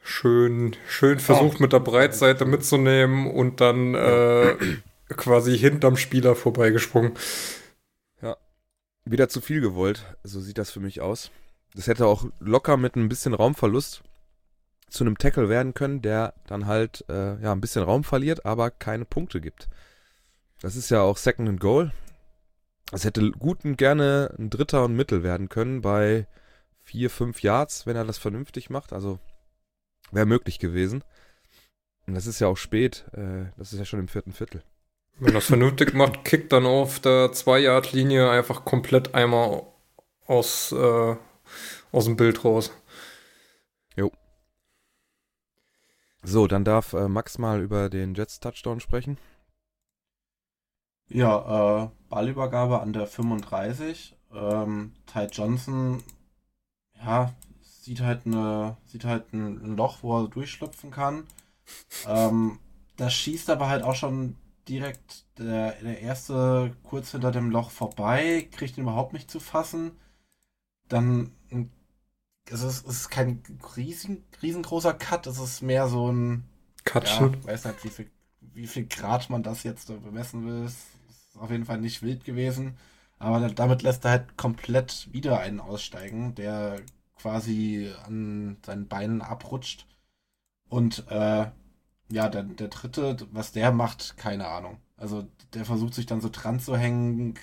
schön, 0.00 0.74
schön 0.88 1.20
versucht 1.20 1.60
mit 1.60 1.72
der 1.72 1.78
Breitseite 1.78 2.44
mitzunehmen 2.44 3.30
und 3.30 3.60
dann 3.60 3.94
äh, 3.94 4.56
quasi 5.08 5.56
hinterm 5.56 5.96
Spieler 5.96 6.34
vorbeigesprungen. 6.34 7.12
Wieder 9.04 9.28
zu 9.28 9.40
viel 9.40 9.60
gewollt, 9.60 10.04
so 10.22 10.40
sieht 10.40 10.58
das 10.58 10.70
für 10.70 10.78
mich 10.78 11.00
aus. 11.00 11.32
Das 11.74 11.86
hätte 11.86 12.06
auch 12.06 12.26
locker 12.38 12.76
mit 12.76 12.96
ein 12.96 13.08
bisschen 13.08 13.34
Raumverlust 13.34 14.02
zu 14.88 15.04
einem 15.04 15.16
Tackle 15.16 15.48
werden 15.48 15.72
können, 15.74 16.02
der 16.02 16.34
dann 16.46 16.66
halt 16.66 17.04
äh, 17.08 17.40
ja 17.42 17.52
ein 17.52 17.60
bisschen 17.60 17.82
Raum 17.82 18.04
verliert, 18.04 18.44
aber 18.44 18.70
keine 18.70 19.04
Punkte 19.04 19.40
gibt. 19.40 19.68
Das 20.60 20.76
ist 20.76 20.90
ja 20.90 21.00
auch 21.00 21.16
Second 21.16 21.48
and 21.48 21.60
Goal. 21.60 21.92
Es 22.92 23.04
hätte 23.04 23.30
gut 23.32 23.64
und 23.64 23.76
gerne 23.76 24.34
ein 24.38 24.50
Dritter 24.50 24.84
und 24.84 24.94
Mittel 24.94 25.22
werden 25.22 25.48
können 25.48 25.80
bei 25.80 26.26
vier, 26.82 27.08
fünf 27.08 27.42
Yards, 27.42 27.86
wenn 27.86 27.96
er 27.96 28.04
das 28.04 28.18
vernünftig 28.18 28.68
macht. 28.68 28.92
Also 28.92 29.18
wäre 30.10 30.26
möglich 30.26 30.58
gewesen. 30.58 31.02
Und 32.06 32.14
das 32.14 32.26
ist 32.26 32.40
ja 32.40 32.48
auch 32.48 32.56
spät. 32.56 33.06
Äh, 33.12 33.46
das 33.56 33.72
ist 33.72 33.78
ja 33.78 33.84
schon 33.84 34.00
im 34.00 34.08
vierten 34.08 34.32
Viertel. 34.32 34.62
Wenn 35.18 35.34
das 35.34 35.46
vernünftig 35.46 35.94
macht, 35.94 36.24
kickt 36.24 36.52
dann 36.52 36.66
auf 36.66 37.00
der 37.00 37.32
2-Yard-Linie 37.32 38.30
einfach 38.30 38.64
komplett 38.64 39.14
einmal 39.14 39.62
aus, 40.26 40.72
äh, 40.72 41.16
aus 41.92 42.06
dem 42.06 42.16
Bild 42.16 42.44
raus. 42.44 42.72
So, 46.24 46.48
dann 46.48 46.64
darf 46.64 46.94
äh, 46.94 47.06
Max 47.06 47.38
mal 47.38 47.60
über 47.62 47.88
den 47.88 48.14
Jets 48.16 48.40
Touchdown 48.40 48.80
sprechen. 48.80 49.18
Ja, 51.08 51.84
äh, 51.84 51.88
Ballübergabe 52.08 52.80
an 52.80 52.92
der 52.92 53.06
35. 53.06 54.16
Ähm, 54.32 54.94
Ty 55.06 55.26
Johnson, 55.30 56.02
ja, 57.04 57.34
sieht 57.62 58.00
halt 58.00 58.26
eine, 58.26 58.76
sieht 58.86 59.04
halt 59.04 59.32
ein, 59.32 59.58
ein 59.64 59.76
Loch, 59.76 59.98
wo 60.02 60.22
er 60.22 60.28
durchschlüpfen 60.28 60.90
kann. 60.90 61.26
Ähm, 62.06 62.60
das 62.96 63.14
schießt 63.14 63.50
aber 63.50 63.68
halt 63.68 63.84
auch 63.84 63.96
schon 63.96 64.36
direkt 64.68 65.26
der, 65.38 65.72
der 65.82 66.00
erste 66.00 66.76
kurz 66.84 67.12
hinter 67.12 67.32
dem 67.32 67.50
Loch 67.50 67.70
vorbei, 67.70 68.48
kriegt 68.52 68.78
ihn 68.78 68.84
überhaupt 68.84 69.12
nicht 69.14 69.30
zu 69.30 69.40
fassen. 69.40 69.92
Dann, 70.88 71.32
ein- 71.50 71.70
es 72.50 72.62
ist, 72.62 72.86
es 72.86 73.00
ist 73.02 73.08
kein 73.10 73.42
riesen, 73.76 74.24
riesengroßer 74.42 74.94
Cut, 74.94 75.26
es 75.26 75.38
ist 75.38 75.62
mehr 75.62 75.88
so 75.88 76.10
ein, 76.12 76.44
ja, 77.00 77.32
Katschen. 77.32 77.36
weiß 77.42 77.66
nicht, 77.66 77.84
wie 77.84 77.90
viel, 77.90 78.10
wie 78.40 78.66
viel 78.66 78.86
Grad 78.86 79.30
man 79.30 79.42
das 79.42 79.62
jetzt 79.64 79.88
bemessen 79.88 80.46
will. 80.46 80.64
Es 80.64 80.74
ist 81.10 81.38
auf 81.38 81.50
jeden 81.50 81.64
Fall 81.66 81.80
nicht 81.80 82.02
wild 82.02 82.24
gewesen. 82.24 82.76
Aber 83.18 83.40
da- 83.40 83.48
damit 83.50 83.82
lässt 83.82 84.04
er 84.04 84.12
halt 84.12 84.36
komplett 84.38 85.08
wieder 85.12 85.40
einen 85.40 85.60
aussteigen, 85.60 86.34
der 86.34 86.80
quasi 87.16 87.92
an 88.06 88.58
seinen 88.64 88.88
Beinen 88.88 89.22
abrutscht. 89.22 89.86
Und 90.68 91.06
äh, 91.08 91.46
ja, 92.10 92.28
der, 92.28 92.42
der 92.44 92.68
dritte, 92.68 93.16
was 93.32 93.52
der 93.52 93.72
macht, 93.72 94.16
keine 94.16 94.48
Ahnung. 94.48 94.78
Also 94.96 95.26
der 95.54 95.64
versucht 95.64 95.94
sich 95.94 96.06
dann 96.06 96.20
so 96.20 96.28
dran 96.30 96.60
zu 96.60 96.76
hängen, 96.76 97.34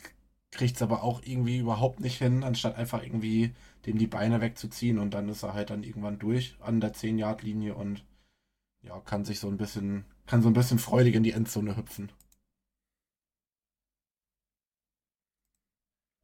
kriegt 0.52 0.76
es 0.78 0.82
aber 0.82 1.04
auch 1.04 1.22
irgendwie 1.24 1.60
überhaupt 1.60 2.00
nicht 2.00 2.18
hin, 2.18 2.44
anstatt 2.44 2.76
einfach 2.78 3.04
irgendwie 3.04 3.54
dem 3.86 3.98
die 3.98 4.08
Beine 4.08 4.42
wegzuziehen 4.42 5.00
und 5.00 5.14
dann 5.14 5.30
ist 5.30 5.44
er 5.44 5.54
halt 5.54 5.70
dann 5.70 5.84
irgendwann 5.84 6.20
durch 6.20 6.58
an 6.60 6.82
der 6.82 6.94
10-Yard-Linie 6.94 7.76
und 7.76 8.06
ja, 8.82 9.00
kann 9.02 9.26
sich 9.26 9.40
so 9.40 9.48
ein 9.50 9.58
bisschen, 9.58 10.06
kann 10.26 10.42
so 10.42 10.50
ein 10.50 10.54
bisschen 10.54 10.80
freudig 10.80 11.16
in 11.16 11.24
die 11.24 11.32
Endzone 11.32 11.76
hüpfen. 11.78 12.12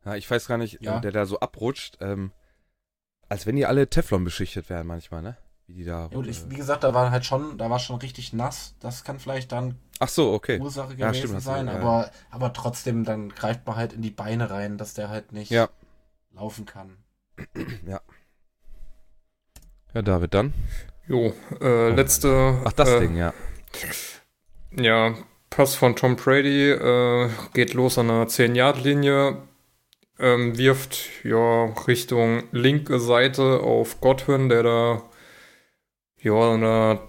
Ja, 0.06 0.16
ich 0.16 0.30
weiß 0.30 0.48
gar 0.48 0.58
nicht, 0.58 0.82
Ja. 0.82 0.98
äh, 0.98 1.02
der 1.02 1.12
da 1.12 1.26
so 1.26 1.40
abrutscht, 1.40 1.98
ähm, 2.02 2.32
als 3.28 3.46
wenn 3.46 3.56
die 3.56 3.66
alle 3.66 3.90
Teflon 3.90 4.24
beschichtet 4.24 4.70
wären 4.70 4.86
manchmal, 4.88 5.22
ne? 5.22 5.38
Wie 5.68 5.74
die 5.74 5.84
da. 5.84 6.10
Ja, 6.12 6.22
ich, 6.22 6.44
äh, 6.44 6.52
wie 6.52 6.56
gesagt, 6.58 6.84
da 6.84 6.94
war 6.94 7.10
halt 7.10 7.26
schon, 7.26 7.58
da 7.58 7.70
war 7.72 7.80
schon 7.80 7.96
richtig 7.98 8.32
nass. 8.34 8.76
Das 8.80 9.04
kann 9.04 9.20
vielleicht 9.20 9.52
dann 9.52 9.80
Ach 10.00 10.10
so, 10.10 10.32
okay. 10.34 10.60
Ursache 10.60 10.94
Ja, 10.94 11.08
gewesen 11.08 11.16
stimmt, 11.16 11.34
hast 11.36 11.46
du- 11.48 11.50
sein, 11.50 11.68
ja. 11.68 11.74
aber, 11.74 12.12
aber 12.30 12.54
trotzdem, 12.54 13.04
dann 13.04 13.30
greift 13.30 13.66
man 13.66 13.76
halt 13.78 13.94
in 13.94 14.02
die 14.04 14.12
Beine 14.12 14.52
rein, 14.52 14.78
dass 14.78 14.94
der 14.94 15.10
halt 15.10 15.32
nicht 15.32 15.50
Ja. 15.50 15.70
laufen 16.32 16.66
kann. 16.66 16.98
Ja, 19.96 20.02
David, 20.02 20.34
dann. 20.34 20.54
Jo, 21.08 21.34
äh, 21.62 21.90
letzte. 21.90 22.60
Ach, 22.66 22.74
das 22.74 22.90
äh, 22.90 23.00
Ding, 23.00 23.16
ja. 23.16 23.34
Ja, 24.72 25.16
Pass 25.50 25.76
von 25.76 25.96
Tom 25.96 26.18
Brady 26.18 26.70
äh, 26.70 27.30
geht 27.54 27.74
los 27.74 27.98
an 27.98 28.10
der 28.10 28.28
10-Yard-Linie, 28.28 29.38
ähm, 30.20 30.58
wirft 30.58 31.24
ja 31.24 31.66
Richtung 31.88 32.44
linke 32.52 33.00
Seite 33.00 33.62
auf 33.62 34.02
Godwin, 34.02 34.50
der 34.50 34.64
da 34.64 35.02
ja 36.22 36.54
an 36.54 36.62
der, 36.62 37.00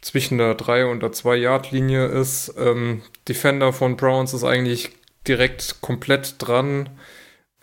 zwischen 0.00 0.38
der 0.38 0.54
3 0.54 0.86
und 0.86 1.02
der 1.02 1.10
2-Yard-Linie 1.10 2.06
ist. 2.06 2.54
Ähm, 2.56 3.02
Defender 3.26 3.72
von 3.72 3.96
Browns 3.96 4.34
ist 4.34 4.44
eigentlich 4.44 4.90
direkt 5.26 5.80
komplett 5.80 6.36
dran, 6.38 6.90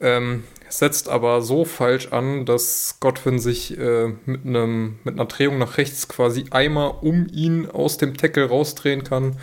ähm, 0.02 0.44
setzt 0.70 1.10
aber 1.10 1.42
so 1.42 1.66
falsch 1.66 2.12
an, 2.12 2.46
dass 2.46 2.98
Godwin 3.00 3.40
sich 3.40 3.78
äh, 3.78 4.14
mit, 4.26 4.46
einem, 4.46 5.00
mit 5.04 5.16
einer 5.16 5.26
Drehung 5.26 5.58
nach 5.58 5.78
rechts 5.78 6.08
quasi 6.08 6.46
einmal 6.52 6.94
um 7.02 7.28
ihn 7.32 7.70
aus 7.70 7.98
dem 7.98 8.16
Tackle 8.18 8.50
rausdrehen 8.50 9.04
kann 9.04 9.38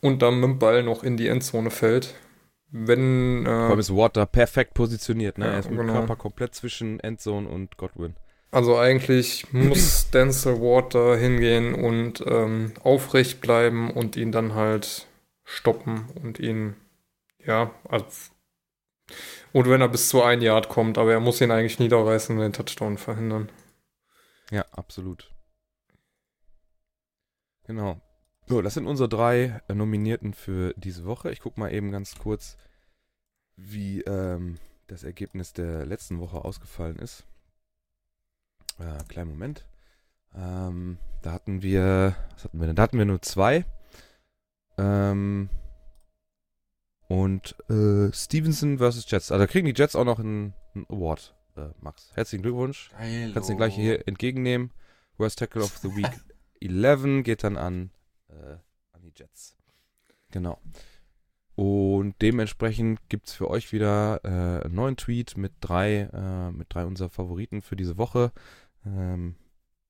und 0.00 0.22
dann 0.22 0.40
mit 0.40 0.44
dem 0.44 0.58
Ball 0.58 0.82
noch 0.82 1.02
in 1.02 1.16
die 1.16 1.28
Endzone 1.28 1.70
fällt. 1.70 2.14
Wenn. 2.70 3.44
Vor 3.44 3.76
Äh, 3.76 3.80
ist 3.80 3.94
Watt 3.94 4.16
da 4.16 4.26
perfekt 4.26 4.74
positioniert, 4.74 5.38
ne? 5.38 5.46
Ja, 5.46 5.52
er 5.52 5.58
ist 5.60 5.70
mit 5.70 5.80
genau. 5.80 5.94
Körper 5.94 6.16
komplett 6.16 6.54
zwischen 6.54 7.00
Endzone 7.00 7.48
und 7.48 7.76
Godwin. 7.78 8.14
also 8.50 8.76
eigentlich 8.76 9.52
muss 9.52 10.10
Denzel 10.12 10.58
da 10.90 11.16
hingehen 11.16 11.74
und 11.74 12.22
ähm, 12.26 12.72
aufrecht 12.82 13.40
bleiben 13.40 13.90
und 13.90 14.16
ihn 14.16 14.32
dann 14.32 14.54
halt 14.54 15.06
stoppen 15.44 16.06
und 16.22 16.38
ihn. 16.38 16.74
Ja, 17.44 17.70
also. 17.88 18.06
Und 19.52 19.68
wenn 19.68 19.80
er 19.80 19.88
bis 19.88 20.08
zu 20.08 20.22
ein 20.22 20.40
Yard 20.42 20.68
kommt, 20.68 20.98
aber 20.98 21.12
er 21.12 21.20
muss 21.20 21.40
ihn 21.40 21.50
eigentlich 21.50 21.78
niederreißen 21.78 22.36
und 22.36 22.42
den 22.42 22.52
Touchdown 22.52 22.98
verhindern. 22.98 23.50
Ja, 24.50 24.64
absolut. 24.72 25.30
Genau. 27.64 28.00
So, 28.46 28.62
das 28.62 28.74
sind 28.74 28.86
unsere 28.86 29.08
drei 29.08 29.60
äh, 29.68 29.74
Nominierten 29.74 30.32
für 30.32 30.72
diese 30.76 31.04
Woche. 31.04 31.30
Ich 31.30 31.40
gucke 31.40 31.60
mal 31.60 31.72
eben 31.72 31.92
ganz 31.92 32.16
kurz, 32.16 32.56
wie 33.56 34.00
ähm, 34.02 34.58
das 34.86 35.02
Ergebnis 35.04 35.52
der 35.52 35.84
letzten 35.84 36.18
Woche 36.18 36.44
ausgefallen 36.44 36.96
ist. 36.98 37.26
Äh, 38.78 39.04
kleinen 39.08 39.30
Moment. 39.30 39.66
Ähm, 40.34 40.98
da 41.22 41.32
hatten 41.32 41.62
wir, 41.62 42.16
was 42.32 42.44
hatten 42.44 42.60
wir 42.60 42.66
denn? 42.68 42.76
Da 42.76 42.82
hatten 42.82 42.98
wir 42.98 43.04
nur 43.04 43.20
zwei. 43.20 43.66
Ähm, 44.78 45.50
und 47.08 47.56
äh, 47.70 48.12
Stevenson 48.12 48.78
versus 48.78 49.10
Jets. 49.10 49.32
Also 49.32 49.44
da 49.44 49.46
kriegen 49.46 49.66
die 49.66 49.74
Jets 49.74 49.96
auch 49.96 50.04
noch 50.04 50.18
einen, 50.18 50.54
einen 50.74 50.86
Award, 50.88 51.34
äh, 51.56 51.68
Max. 51.80 52.12
Herzlichen 52.14 52.42
Glückwunsch. 52.42 52.90
Geil. 52.90 53.32
Kannst 53.32 53.48
den 53.48 53.56
gleich 53.56 53.74
hier 53.74 54.06
entgegennehmen. 54.06 54.70
Worst 55.16 55.38
Tackle 55.38 55.62
of 55.62 55.76
the 55.78 55.88
Week 55.96 56.10
11 56.60 57.24
geht 57.24 57.44
dann 57.44 57.56
an, 57.56 57.90
äh, 58.28 58.56
an 58.92 59.02
die 59.02 59.12
Jets. 59.14 59.56
Genau. 60.30 60.60
Und 61.54 62.14
dementsprechend 62.22 63.00
gibt 63.08 63.26
es 63.26 63.34
für 63.34 63.50
euch 63.50 63.72
wieder 63.72 64.20
äh, 64.22 64.64
einen 64.64 64.74
neuen 64.74 64.96
Tweet 64.96 65.36
mit 65.36 65.54
drei, 65.60 66.08
äh, 66.12 66.52
mit 66.52 66.72
drei 66.72 66.84
unserer 66.84 67.08
Favoriten 67.08 67.62
für 67.62 67.74
diese 67.74 67.96
Woche. 67.96 68.32
Ähm, 68.86 69.34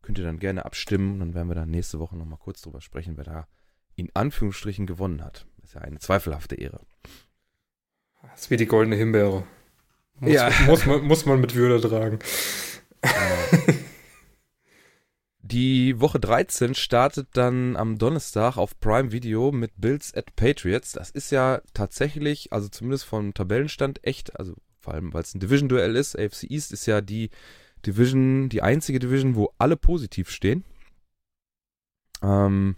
könnt 0.01 0.19
ihr 0.19 0.25
dann 0.25 0.39
gerne 0.39 0.65
abstimmen. 0.65 1.19
Dann 1.19 1.35
werden 1.35 1.49
wir 1.49 1.55
dann 1.55 1.71
nächste 1.71 1.99
Woche 1.99 2.17
nochmal 2.17 2.39
kurz 2.39 2.63
drüber 2.63 2.81
sprechen, 2.81 3.17
wer 3.17 3.25
da 3.25 3.49
in 3.97 4.09
Anführungsstrichen 4.15 4.87
gewonnen 4.87 5.23
hat. 5.23 5.47
Ist 5.69 5.75
ja 5.75 5.83
eine 5.83 5.99
zweifelhafte 5.99 6.55
Ehre. 6.55 6.81
Das 8.23 8.43
ist 8.43 8.51
wie 8.51 8.57
die 8.57 8.67
goldene 8.67 8.97
Himbeere. 8.97 9.45
Muss, 10.19 10.33
Ja. 10.33 10.51
muss, 10.67 10.87
man, 10.87 11.03
muss 11.03 11.27
man 11.27 11.41
mit 11.41 11.55
Würde 11.55 11.87
tragen. 11.87 12.19
Die 15.43 16.01
Woche 16.01 16.21
13 16.21 16.75
startet 16.75 17.29
dann 17.33 17.77
am 17.77 17.97
Donnerstag 17.99 18.57
auf 18.57 18.79
Prime 18.81 19.13
Video 19.13 19.53
mit 19.53 19.73
Bills 19.77 20.15
at 20.15 20.37
Patriots. 20.37 20.93
Das 20.93 21.11
ist 21.11 21.31
ja 21.31 21.61
tatsächlich, 21.75 22.53
also 22.53 22.69
zumindest 22.69 23.05
vom 23.05 23.33
Tabellenstand 23.35 24.05
echt, 24.05 24.39
also 24.39 24.55
vor 24.81 24.95
allem 24.95 25.13
weil 25.13 25.23
es 25.23 25.35
ein 25.35 25.41
Division-Duell 25.41 25.97
ist. 25.97 26.19
AFC 26.19 26.45
East 26.51 26.73
ist 26.73 26.87
ja 26.87 27.01
die 27.01 27.31
Division, 27.87 28.49
die 28.49 28.63
einzige 28.63 28.99
Division, 28.99 29.37
wo 29.37 29.53
alle 29.59 29.77
positiv 29.77 30.31
stehen. 30.31 30.65
Ähm, 32.23 32.77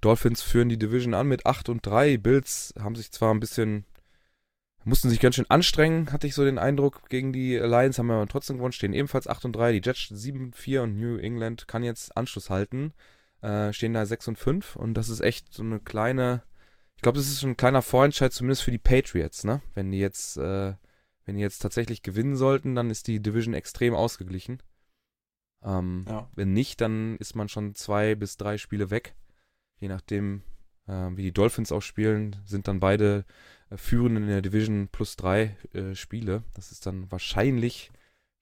Dolphins 0.00 0.42
führen 0.42 0.68
die 0.68 0.78
Division 0.78 1.14
an 1.14 1.28
mit 1.28 1.46
8 1.46 1.68
und 1.68 1.84
3. 1.84 2.16
Bills 2.18 2.74
haben 2.78 2.94
sich 2.96 3.10
zwar 3.12 3.32
ein 3.34 3.40
bisschen, 3.40 3.84
mussten 4.84 5.10
sich 5.10 5.20
ganz 5.20 5.34
schön 5.34 5.50
anstrengen, 5.50 6.12
hatte 6.12 6.26
ich 6.26 6.34
so 6.34 6.44
den 6.44 6.58
Eindruck, 6.58 7.08
gegen 7.08 7.32
die 7.32 7.56
Lions, 7.56 7.98
haben 7.98 8.10
aber 8.10 8.26
trotzdem 8.26 8.56
gewonnen, 8.56 8.72
stehen 8.72 8.94
ebenfalls 8.94 9.26
8 9.28 9.44
und 9.46 9.52
3. 9.54 9.72
Die 9.72 9.82
Jets 9.84 10.08
7 10.08 10.46
und 10.46 10.56
4 10.56 10.82
und 10.82 10.98
New 10.98 11.16
England 11.18 11.68
kann 11.68 11.82
jetzt 11.82 12.16
Anschluss 12.16 12.48
halten, 12.50 12.92
äh, 13.42 13.72
stehen 13.72 13.94
da 13.94 14.06
6 14.06 14.28
und 14.28 14.38
5 14.38 14.76
und 14.76 14.94
das 14.94 15.08
ist 15.08 15.20
echt 15.20 15.52
so 15.52 15.62
eine 15.62 15.80
kleine, 15.80 16.42
ich 16.96 17.02
glaube, 17.02 17.18
das 17.18 17.28
ist 17.28 17.40
schon 17.40 17.50
ein 17.50 17.56
kleiner 17.56 17.82
Vorentscheid, 17.82 18.32
zumindest 18.32 18.62
für 18.62 18.70
die 18.70 18.78
Patriots, 18.78 19.44
ne? 19.44 19.60
Wenn 19.74 19.90
die 19.90 19.98
jetzt, 19.98 20.36
äh, 20.36 20.74
wenn 21.24 21.36
die 21.36 21.42
jetzt 21.42 21.58
tatsächlich 21.60 22.02
gewinnen 22.02 22.36
sollten, 22.36 22.74
dann 22.74 22.90
ist 22.90 23.06
die 23.06 23.20
Division 23.20 23.54
extrem 23.54 23.94
ausgeglichen. 23.94 24.62
Ähm, 25.62 26.06
Ja. 26.08 26.28
wenn 26.34 26.52
nicht, 26.54 26.80
dann 26.80 27.16
ist 27.18 27.36
man 27.36 27.48
schon 27.50 27.74
zwei 27.74 28.14
bis 28.14 28.36
drei 28.38 28.56
Spiele 28.56 28.90
weg. 28.90 29.14
Je 29.80 29.88
nachdem, 29.88 30.42
äh, 30.86 31.10
wie 31.16 31.22
die 31.22 31.32
Dolphins 31.32 31.72
auch 31.72 31.82
spielen, 31.82 32.36
sind 32.44 32.68
dann 32.68 32.80
beide 32.80 33.24
äh, 33.70 33.76
Führenden 33.76 34.24
in 34.24 34.30
der 34.30 34.42
Division 34.42 34.88
plus 34.88 35.16
drei 35.16 35.56
äh, 35.72 35.94
Spiele. 35.94 36.44
Das 36.54 36.70
ist 36.70 36.86
dann 36.86 37.10
wahrscheinlich 37.10 37.90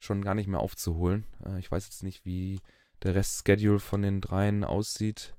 schon 0.01 0.23
gar 0.23 0.35
nicht 0.35 0.49
mehr 0.49 0.61
aufzuholen. 0.61 1.25
Äh, 1.47 1.59
ich 1.59 1.71
weiß 1.71 1.87
jetzt 1.87 2.03
nicht, 2.03 2.25
wie 2.25 2.61
der 3.03 3.15
Rest-Schedule 3.15 3.79
von 3.79 4.03
den 4.03 4.21
dreien 4.21 4.65
aussieht. 4.65 5.35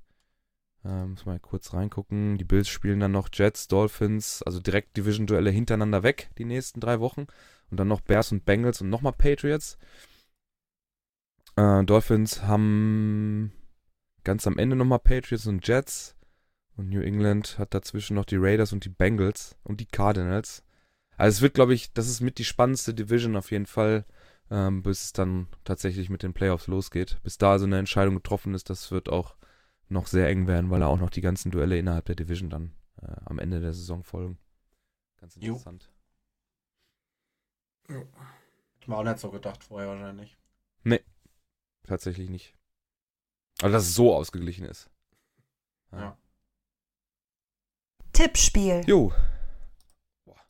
Ähm, 0.84 1.10
muss 1.10 1.26
mal 1.26 1.38
kurz 1.38 1.74
reingucken. 1.74 2.38
Die 2.38 2.44
Bills 2.44 2.68
spielen 2.68 3.00
dann 3.00 3.12
noch 3.12 3.28
Jets, 3.32 3.68
Dolphins, 3.68 4.42
also 4.42 4.60
direkt 4.60 4.96
Division-Duelle 4.96 5.50
hintereinander 5.50 6.02
weg 6.02 6.30
die 6.38 6.46
nächsten 6.46 6.80
drei 6.80 7.00
Wochen. 7.00 7.26
Und 7.70 7.78
dann 7.78 7.88
noch 7.88 8.00
Bears 8.00 8.32
und 8.32 8.44
Bengals 8.44 8.80
und 8.80 8.88
nochmal 8.88 9.12
Patriots. 9.12 9.78
Äh, 11.56 11.84
Dolphins 11.84 12.42
haben 12.42 13.52
ganz 14.24 14.46
am 14.46 14.58
Ende 14.58 14.76
nochmal 14.76 14.98
Patriots 14.98 15.46
und 15.46 15.66
Jets. 15.66 16.16
Und 16.76 16.88
New 16.90 17.02
England 17.02 17.58
hat 17.58 17.74
dazwischen 17.74 18.14
noch 18.14 18.24
die 18.24 18.36
Raiders 18.38 18.72
und 18.72 18.84
die 18.84 18.90
Bengals 18.90 19.56
und 19.64 19.80
die 19.80 19.86
Cardinals. 19.86 20.62
Also 21.16 21.36
es 21.38 21.42
wird, 21.42 21.54
glaube 21.54 21.74
ich, 21.74 21.92
das 21.92 22.08
ist 22.08 22.20
mit 22.20 22.38
die 22.38 22.44
spannendste 22.44 22.94
Division 22.94 23.36
auf 23.36 23.50
jeden 23.50 23.66
Fall, 23.66 24.06
ähm, 24.50 24.82
bis 24.82 25.04
es 25.04 25.12
dann 25.12 25.48
tatsächlich 25.64 26.10
mit 26.10 26.22
den 26.22 26.32
Playoffs 26.32 26.66
losgeht. 26.68 27.18
Bis 27.22 27.38
da 27.38 27.58
so 27.58 27.66
eine 27.66 27.78
Entscheidung 27.78 28.14
getroffen 28.16 28.54
ist, 28.54 28.70
das 28.70 28.90
wird 28.90 29.08
auch 29.10 29.36
noch 29.88 30.06
sehr 30.06 30.28
eng 30.28 30.46
werden, 30.46 30.70
weil 30.70 30.80
da 30.80 30.86
auch 30.86 30.98
noch 31.00 31.10
die 31.10 31.20
ganzen 31.20 31.50
Duelle 31.50 31.78
innerhalb 31.78 32.06
der 32.06 32.16
Division 32.16 32.50
dann 32.50 32.72
äh, 33.02 33.12
am 33.26 33.38
Ende 33.38 33.60
der 33.60 33.74
Saison 33.74 34.04
folgen. 34.04 34.38
Ganz 35.20 35.36
Jo. 35.36 35.54
interessant. 35.54 35.90
Hätte 37.88 38.90
man 38.90 38.98
auch 38.98 39.04
nicht 39.04 39.18
so 39.18 39.30
gedacht 39.30 39.62
vorher 39.64 39.88
wahrscheinlich. 39.88 40.36
Tatsächlich 41.90 42.30
nicht. 42.30 42.54
Also, 43.62 43.72
dass 43.72 43.88
es 43.88 43.94
so 43.94 44.14
ausgeglichen 44.14 44.64
ist. 44.64 44.88
Ja. 45.92 46.16
Tippspiel. 48.12 48.82
Jo. 48.86 49.12
Boah, 50.24 50.40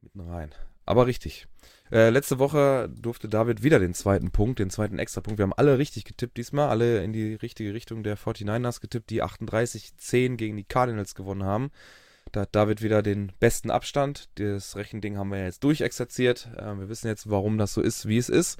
mitten 0.00 0.20
rein. 0.20 0.54
Aber 0.86 1.06
richtig. 1.06 1.46
Äh, 1.90 2.10
letzte 2.10 2.38
Woche 2.38 2.88
durfte 2.88 3.28
David 3.28 3.62
wieder 3.62 3.78
den 3.78 3.94
zweiten 3.94 4.30
Punkt, 4.30 4.58
den 4.58 4.70
zweiten 4.70 4.98
Extrapunkt. 4.98 5.38
Wir 5.38 5.42
haben 5.42 5.52
alle 5.52 5.78
richtig 5.78 6.04
getippt 6.04 6.38
diesmal, 6.38 6.70
alle 6.70 7.04
in 7.04 7.12
die 7.12 7.34
richtige 7.34 7.74
Richtung 7.74 8.02
der 8.02 8.16
49ers 8.16 8.80
getippt, 8.80 9.10
die 9.10 9.22
38-10 9.22 10.36
gegen 10.36 10.56
die 10.56 10.64
Cardinals 10.64 11.14
gewonnen 11.14 11.44
haben. 11.44 11.70
Da 12.32 12.42
hat 12.42 12.54
David 12.54 12.80
wieder 12.80 13.02
den 13.02 13.32
besten 13.40 13.70
Abstand. 13.70 14.30
Das 14.36 14.74
Rechending 14.74 15.18
haben 15.18 15.30
wir 15.30 15.38
ja 15.38 15.44
jetzt 15.44 15.64
durchexerziert. 15.64 16.48
Äh, 16.56 16.78
wir 16.78 16.88
wissen 16.88 17.08
jetzt, 17.08 17.28
warum 17.28 17.58
das 17.58 17.74
so 17.74 17.82
ist, 17.82 18.08
wie 18.08 18.18
es 18.18 18.30
ist. 18.30 18.58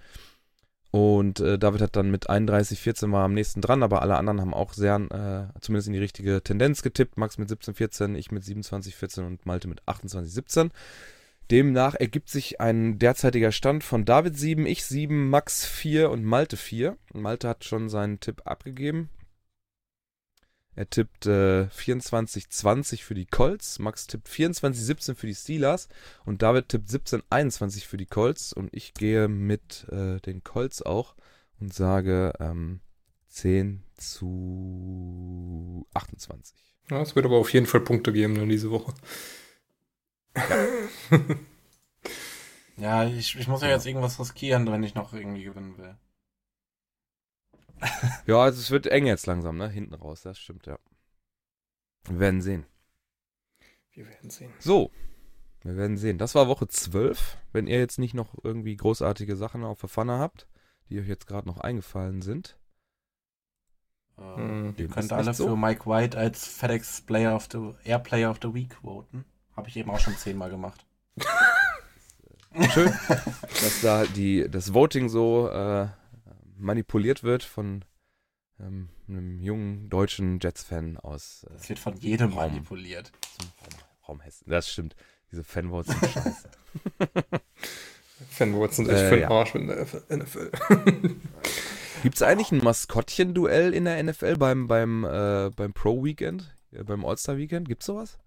Und 0.92 1.40
äh, 1.40 1.58
David 1.58 1.80
hat 1.80 1.96
dann 1.96 2.10
mit 2.10 2.28
31-14 2.28 3.06
mal 3.06 3.24
am 3.24 3.32
nächsten 3.32 3.62
dran, 3.62 3.82
aber 3.82 4.02
alle 4.02 4.16
anderen 4.18 4.42
haben 4.42 4.52
auch 4.52 4.74
sehr, 4.74 4.96
äh, 4.96 5.58
zumindest 5.60 5.88
in 5.88 5.94
die 5.94 5.98
richtige 5.98 6.42
Tendenz 6.42 6.82
getippt. 6.82 7.16
Max 7.16 7.38
mit 7.38 7.48
17-14, 7.48 8.14
ich 8.14 8.30
mit 8.30 8.44
27-14 8.44 9.26
und 9.26 9.46
Malte 9.46 9.68
mit 9.68 9.82
28-17. 9.84 10.70
Demnach 11.50 11.94
ergibt 11.94 12.28
sich 12.28 12.60
ein 12.60 12.98
derzeitiger 12.98 13.52
Stand 13.52 13.84
von 13.84 14.04
David 14.04 14.36
7, 14.36 14.66
ich 14.66 14.84
7, 14.84 15.30
Max 15.30 15.64
4 15.64 16.10
und 16.10 16.24
Malte 16.24 16.58
4. 16.58 16.98
Malte 17.14 17.48
hat 17.48 17.64
schon 17.64 17.88
seinen 17.88 18.20
Tipp 18.20 18.42
abgegeben. 18.44 19.08
Er 20.74 20.88
tippt 20.88 21.26
äh, 21.26 21.64
24-20 21.64 23.02
für 23.02 23.14
die 23.14 23.26
Colts, 23.26 23.78
Max 23.78 24.06
tippt 24.06 24.28
24-17 24.28 25.14
für 25.14 25.26
die 25.26 25.34
Steelers 25.34 25.88
und 26.24 26.42
David 26.42 26.68
tippt 26.70 26.88
17-21 26.88 27.86
für 27.86 27.98
die 27.98 28.06
Colts 28.06 28.52
und 28.52 28.70
ich 28.72 28.94
gehe 28.94 29.28
mit 29.28 29.86
äh, 29.90 30.18
den 30.20 30.42
Colts 30.42 30.80
auch 30.80 31.14
und 31.60 31.74
sage 31.74 32.32
ähm, 32.40 32.80
10 33.28 33.82
zu 33.96 35.86
28. 35.92 36.56
Ja, 36.90 37.02
es 37.02 37.14
wird 37.14 37.26
aber 37.26 37.36
auf 37.36 37.52
jeden 37.52 37.66
Fall 37.66 37.80
Punkte 37.80 38.12
geben 38.12 38.34
dann 38.36 38.48
diese 38.48 38.70
Woche. 38.70 38.94
Ja, 42.76 43.04
ich, 43.04 43.38
ich 43.38 43.48
muss 43.48 43.62
ja 43.62 43.68
jetzt 43.68 43.86
irgendwas 43.86 44.18
riskieren, 44.18 44.70
wenn 44.70 44.82
ich 44.82 44.94
noch 44.94 45.12
irgendwie 45.12 45.44
gewinnen 45.44 45.76
will. 45.78 45.94
Ja, 48.26 48.42
also 48.42 48.60
es 48.60 48.70
wird 48.70 48.86
eng 48.86 49.06
jetzt 49.06 49.26
langsam, 49.26 49.56
ne? 49.56 49.68
Hinten 49.68 49.94
raus, 49.94 50.22
das 50.22 50.38
stimmt, 50.38 50.66
ja. 50.66 50.78
Wir 52.04 52.18
werden 52.18 52.40
sehen. 52.40 52.66
Wir 53.92 54.06
werden 54.08 54.30
sehen. 54.30 54.52
So, 54.58 54.90
wir 55.62 55.76
werden 55.76 55.96
sehen. 55.96 56.18
Das 56.18 56.34
war 56.34 56.48
Woche 56.48 56.66
12. 56.66 57.36
Wenn 57.52 57.66
ihr 57.66 57.78
jetzt 57.78 57.98
nicht 57.98 58.14
noch 58.14 58.34
irgendwie 58.42 58.76
großartige 58.76 59.36
Sachen 59.36 59.64
auf 59.64 59.80
der 59.80 59.88
Pfanne 59.88 60.18
habt, 60.18 60.46
die 60.88 60.98
euch 61.00 61.08
jetzt 61.08 61.26
gerade 61.26 61.46
noch 61.46 61.58
eingefallen 61.58 62.22
sind. 62.22 62.58
Äh, 64.18 64.36
Hm, 64.36 64.74
ihr 64.76 64.88
könnt 64.88 65.12
alle 65.12 65.34
so. 65.34 65.48
für 65.48 65.56
Mike 65.56 65.86
White 65.86 66.16
als 66.18 66.46
FedEx 66.46 67.02
Player 67.02 67.34
of 67.34 67.48
the 67.50 67.74
Air 67.84 67.98
Player 67.98 68.30
of 68.30 68.38
the 68.42 68.52
Week 68.54 68.74
voten. 68.82 69.24
Habe 69.56 69.68
ich 69.68 69.76
eben 69.76 69.90
auch 69.90 70.00
schon 70.00 70.16
zehnmal 70.16 70.50
gemacht. 70.50 70.84
schön, 72.70 72.92
dass 73.08 73.80
da 73.82 74.04
die, 74.04 74.48
das 74.50 74.72
Voting 74.74 75.08
so 75.08 75.48
äh, 75.48 75.88
manipuliert 76.62 77.22
wird 77.22 77.42
von 77.42 77.84
ähm, 78.60 78.88
einem 79.08 79.40
jungen 79.40 79.88
deutschen 79.90 80.38
Jets-Fan 80.40 80.96
aus 80.98 81.44
äh, 81.50 81.52
Das 81.54 81.68
wird 81.68 81.78
von 81.78 81.96
jedem 81.96 82.30
Raum. 82.32 82.50
manipuliert. 82.52 83.12
Raum, 83.60 83.80
Raum 84.08 84.20
Hessen. 84.20 84.44
Das 84.48 84.70
stimmt. 84.70 84.94
Diese 85.30 85.44
Fanvotes 85.44 85.92
sind 85.98 86.10
scheiße. 86.12 86.48
Fanboys 88.30 88.76
sind 88.76 88.88
echt 88.88 88.98
Äh, 88.98 89.08
für 89.08 89.14
den 89.16 89.22
ja. 89.22 89.30
Arsch 89.30 89.54
mit 89.54 89.68
der 89.68 90.16
NFL. 90.16 90.50
Gibt 92.02 92.16
es 92.16 92.22
eigentlich 92.22 92.52
ein 92.52 92.58
Maskottchen-Duell 92.58 93.74
in 93.74 93.84
der 93.84 94.02
NFL 94.02 94.36
beim, 94.36 94.66
beim, 94.68 95.04
äh, 95.04 95.50
beim 95.54 95.72
Pro-Weekend? 95.72 96.54
Äh, 96.72 96.84
beim 96.84 97.04
All-Star-Weekend? 97.04 97.68
Gibt's 97.68 97.86
sowas? 97.86 98.18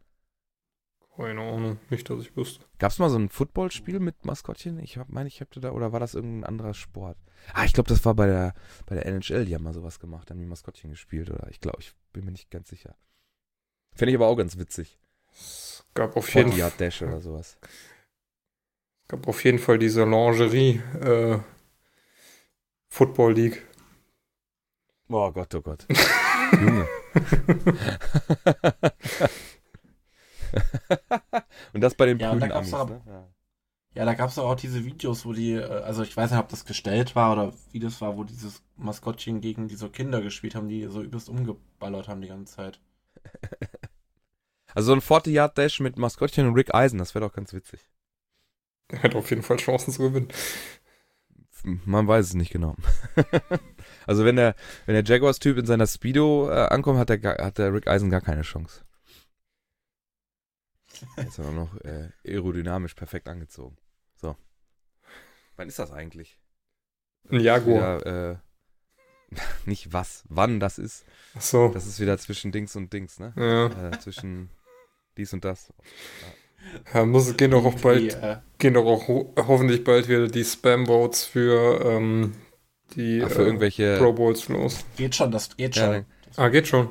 Keine 1.16 1.42
Ahnung, 1.42 1.80
nicht, 1.90 2.10
dass 2.10 2.20
ich 2.20 2.36
wüsste. 2.36 2.66
Gab 2.78 2.92
es 2.92 3.00
mal 3.00 3.10
so 3.10 3.18
ein 3.18 3.30
Footballspiel 3.30 4.00
mit 4.00 4.26
Maskottchen? 4.26 4.80
Ich 4.80 4.98
hab, 4.98 5.08
meine, 5.10 5.28
ich 5.30 5.40
hatte 5.40 5.62
da, 5.62 5.72
oder 5.72 5.94
war 5.94 6.02
das 6.02 6.14
irgendein 6.14 6.44
anderer 6.44 6.74
Sport? 6.74 7.18
Ah, 7.54 7.64
ich 7.64 7.72
glaube, 7.72 7.88
das 7.88 8.04
war 8.04 8.16
bei 8.16 8.26
der, 8.26 8.54
bei 8.86 8.96
der 8.96 9.06
NHL, 9.06 9.46
die 9.46 9.56
haben 9.56 9.64
mal 9.64 9.74
sowas 9.74 10.00
gemacht, 10.00 10.30
haben 10.30 10.40
die 10.40 10.46
Maskottchen 10.46 10.90
gespielt, 10.90 11.30
oder 11.30 11.48
ich 11.50 11.62
glaube, 11.62 11.78
ich 11.80 11.94
bin 12.12 12.26
mir 12.26 12.32
nicht 12.32 12.52
ganz 12.52 12.70
sicher. 12.70 12.96
Fände 13.94 14.12
ich 14.12 14.18
aber 14.18 14.28
auch 14.28 14.36
ganz 14.36 14.58
witzig. 14.58 15.00
Es 15.32 15.86
gab 15.94 16.18
auf 16.18 16.28
jeden, 16.34 16.52
40 16.52 16.60
Yard 16.60 16.80
Dash 16.82 17.02
oder 17.02 17.22
sowas. 17.22 17.58
gab 19.08 19.26
auf 19.28 19.44
jeden 19.46 19.60
Fall 19.60 19.80
diese 19.80 20.04
Lingerie 20.04 20.82
äh, 21.00 21.40
Football 22.90 23.34
League. 23.34 23.66
Oh 25.08 25.32
Gott, 25.32 25.56
oh 25.56 25.62
Gott. 25.62 25.86
Junge. 26.52 26.88
Und 31.74 31.82
das 31.82 31.96
bei 31.96 32.06
den 32.06 32.20
Ja, 32.20 32.36
da 32.36 32.56
Amis, 32.56 32.72
doch- 32.72 32.90
ne? 32.90 33.02
Ja. 33.06 33.28
Ja, 33.96 34.04
da 34.04 34.14
gab 34.14 34.30
es 34.30 34.38
auch 34.38 34.56
diese 34.56 34.84
Videos, 34.84 35.26
wo 35.26 35.32
die, 35.32 35.54
äh, 35.54 35.64
also 35.64 36.04
ich 36.04 36.16
weiß 36.18 36.32
nicht, 36.32 36.40
ob 36.40 36.50
das 36.50 36.66
gestellt 36.66 37.16
war 37.16 37.32
oder 37.32 37.54
wie 37.72 37.80
das 37.80 38.02
war, 38.02 38.18
wo 38.18 38.26
dieses 38.26 38.62
Maskottchen 38.76 39.40
gegen 39.40 39.70
diese 39.70 39.90
Kinder 39.90 40.22
gespielt 40.22 40.54
haben, 40.54 40.68
die 40.68 40.86
so 40.88 41.02
übelst 41.02 41.30
umgeballert 41.30 42.10
haben 42.10 42.20
die 42.22 42.28
ganze 42.28 42.56
Zeit. 42.56 42.80
Also 44.74 44.88
so 44.88 44.94
ein 44.94 45.00
40 45.02 45.34
Yard 45.34 45.58
Dash 45.58 45.80
mit 45.80 45.98
Maskottchen 45.98 46.46
und 46.48 46.54
Rick 46.56 46.76
Eisen, 46.76 47.00
das 47.00 47.16
wäre 47.16 47.26
doch 47.26 47.34
ganz 47.34 47.54
witzig. 47.54 47.80
Er 48.90 49.04
hat 49.04 49.16
auf 49.16 49.30
jeden 49.30 49.42
Fall 49.42 49.56
Chancen 49.56 49.94
zu 49.94 50.02
gewinnen. 50.10 50.28
Man 51.64 52.08
weiß 52.08 52.26
es 52.28 52.34
nicht 52.34 52.52
genau. 52.52 52.76
also 54.06 54.26
wenn 54.26 54.36
der, 54.36 54.54
wenn 54.86 54.94
der 54.96 55.04
Jaguars-Typ 55.06 55.58
in 55.58 55.66
seiner 55.66 55.88
Speedo 55.88 56.50
äh, 56.50 56.68
ankommt, 56.68 57.00
hat 57.00 57.10
der, 57.10 57.22
hat 57.24 57.58
der 57.58 57.74
Rick 57.74 57.88
Eisen 57.88 58.10
gar 58.10 58.20
keine 58.22 58.42
Chance. 58.42 58.85
Er 61.18 61.28
ist 61.28 61.38
ja 61.38 61.46
auch 61.46 61.52
noch 61.54 61.76
äh, 61.82 62.10
aerodynamisch 62.26 62.94
perfekt 62.94 63.28
angezogen. 63.28 63.78
So. 64.16 64.36
Wann 65.56 65.68
ist 65.68 65.80
das 65.80 65.92
eigentlich? 65.92 66.38
Ein 67.30 67.40
Jaguar. 67.40 68.02
Wieder, 68.02 68.32
äh, 68.32 69.36
nicht 69.66 69.92
was, 69.94 70.24
wann 70.30 70.60
das 70.60 70.78
ist. 70.78 71.06
Achso. 71.34 71.70
Das 71.74 71.86
ist 71.88 72.00
wieder 72.00 72.18
zwischen 72.18 72.52
Dings 72.52 72.76
und 72.76 72.94
Dings, 72.94 73.20
ne? 73.20 73.34
Ja. 73.36 73.90
Äh, 73.90 74.00
zwischen 74.00 74.50
dies 75.18 75.34
und 75.34 75.44
das. 75.46 75.74
ja 76.94 77.06
muss, 77.06 77.36
gehen 77.38 77.52
doch 77.52 77.66
auch 77.66 77.80
bald, 77.80 78.14
äh, 78.16 78.38
gehen 78.58 78.74
doch 78.74 78.86
auch 78.86 79.08
ho 79.08 79.34
hoffentlich 79.38 79.84
bald 79.84 80.08
wieder 80.08 80.28
die 80.28 80.44
Spam-Votes 80.44 81.26
für 81.26 82.02
die 82.02 82.32
die 82.96 83.24
Ach, 83.24 83.30
für 83.32 83.42
äh, 83.42 83.46
irgendwelche. 83.46 83.98
Pro 83.98 84.14
Bowls 84.14 84.48
los. 84.50 84.86
Geht 84.96 85.16
schon, 85.16 85.32
das 85.32 85.56
geht 85.58 85.76
Ja, 85.76 85.84
schon. 85.86 85.92
dann- 85.94 86.06
Ah, 86.38 86.50
geht 86.50 86.68
schon. 86.68 86.90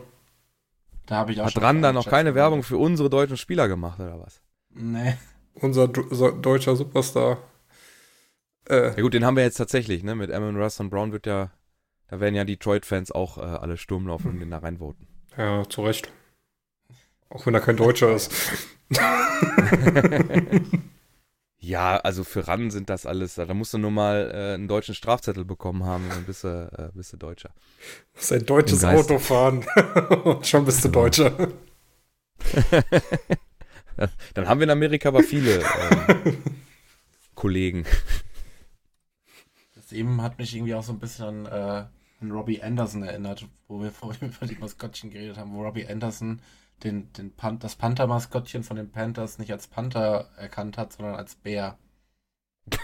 Da 1.06 1.16
habe 1.16 1.32
ich 1.32 1.40
auch 1.40 1.46
Hat 1.46 1.60
Randa 1.60 1.88
einen 1.88 1.96
noch 1.96 2.06
keine 2.08 2.30
gemacht. 2.30 2.36
Werbung 2.36 2.62
für 2.62 2.78
unsere 2.78 3.10
deutschen 3.10 3.36
Spieler 3.36 3.68
gemacht, 3.68 4.00
oder 4.00 4.20
was? 4.20 4.40
Nee. 4.70 5.16
Unser 5.54 5.86
deutscher 5.88 6.76
Superstar. 6.76 7.38
Äh, 8.68 8.96
Ja 8.96 9.02
gut, 9.02 9.14
den 9.14 9.24
haben 9.24 9.36
wir 9.36 9.44
jetzt 9.44 9.56
tatsächlich, 9.58 10.02
ne? 10.02 10.14
Mit 10.14 10.32
Amon 10.32 10.56
Russ 10.60 10.80
und 10.80 10.90
Brown 10.90 11.12
wird 11.12 11.26
ja, 11.26 11.50
da 12.08 12.20
werden 12.20 12.34
ja 12.34 12.44
Detroit-Fans 12.44 13.12
auch 13.12 13.38
äh, 13.38 13.42
alle 13.42 13.76
Sturm 13.76 14.06
laufen 14.08 14.30
und 14.30 14.40
den 14.40 14.50
da 14.50 14.58
reinvoten. 14.58 15.06
ja, 15.36 15.68
zu 15.68 15.82
Recht. 15.82 16.10
Auch 17.28 17.46
wenn 17.46 17.54
er 17.54 17.60
kein 17.60 17.76
Deutscher 17.76 18.10
ist. 18.16 18.32
ja, 21.64 21.96
also 21.96 22.24
für 22.24 22.46
RAN 22.46 22.70
sind 22.70 22.90
das 22.90 23.06
alles, 23.06 23.34
da 23.36 23.52
musst 23.54 23.72
du 23.74 23.78
nur 23.78 23.90
mal 23.90 24.30
äh, 24.32 24.54
einen 24.54 24.68
deutschen 24.68 24.94
Strafzettel 24.94 25.44
bekommen 25.44 25.84
haben, 25.84 26.08
dann 26.08 26.24
bist 26.24 26.44
du, 26.44 26.70
äh, 26.76 26.90
bist 26.94 27.12
du 27.12 27.16
Deutscher. 27.16 27.50
Sein 28.14 28.44
deutsches 28.44 28.82
Im 28.82 28.90
Geist. 28.90 29.10
Auto 29.10 29.18
fahren. 29.18 29.64
Und 30.24 30.46
schon 30.46 30.64
bist 30.64 30.84
du 30.84 30.88
Genau. 30.90 31.02
Deutscher. 31.02 31.32
Dann 34.34 34.48
haben 34.48 34.58
wir 34.60 34.64
in 34.64 34.70
Amerika 34.70 35.08
aber 35.08 35.22
viele 35.22 35.60
äh, 35.60 36.32
Kollegen. 37.34 37.84
Das 39.76 39.92
eben 39.92 40.20
hat 40.20 40.38
mich 40.38 40.54
irgendwie 40.54 40.74
auch 40.74 40.82
so 40.82 40.92
ein 40.92 40.98
bisschen 40.98 41.46
an, 41.46 41.46
äh, 41.46 41.84
an 42.20 42.30
Robbie 42.32 42.60
Anderson 42.62 43.04
erinnert, 43.04 43.46
wo 43.68 43.80
wir 43.80 43.92
vorhin 43.92 44.28
über 44.36 44.46
die 44.46 44.56
Maskottchen 44.56 45.10
geredet 45.10 45.38
haben, 45.38 45.54
wo 45.54 45.62
Robbie 45.62 45.86
Anderson 45.86 46.40
den, 46.84 47.12
den 47.14 47.34
Pan 47.34 47.58
das 47.58 47.76
Panther-Maskottchen 47.76 48.62
von 48.62 48.76
den 48.76 48.90
Panthers 48.90 49.38
nicht 49.38 49.50
als 49.50 49.66
Panther 49.66 50.28
erkannt 50.36 50.78
hat, 50.78 50.92
sondern 50.92 51.16
als 51.16 51.34
Bär. 51.34 51.78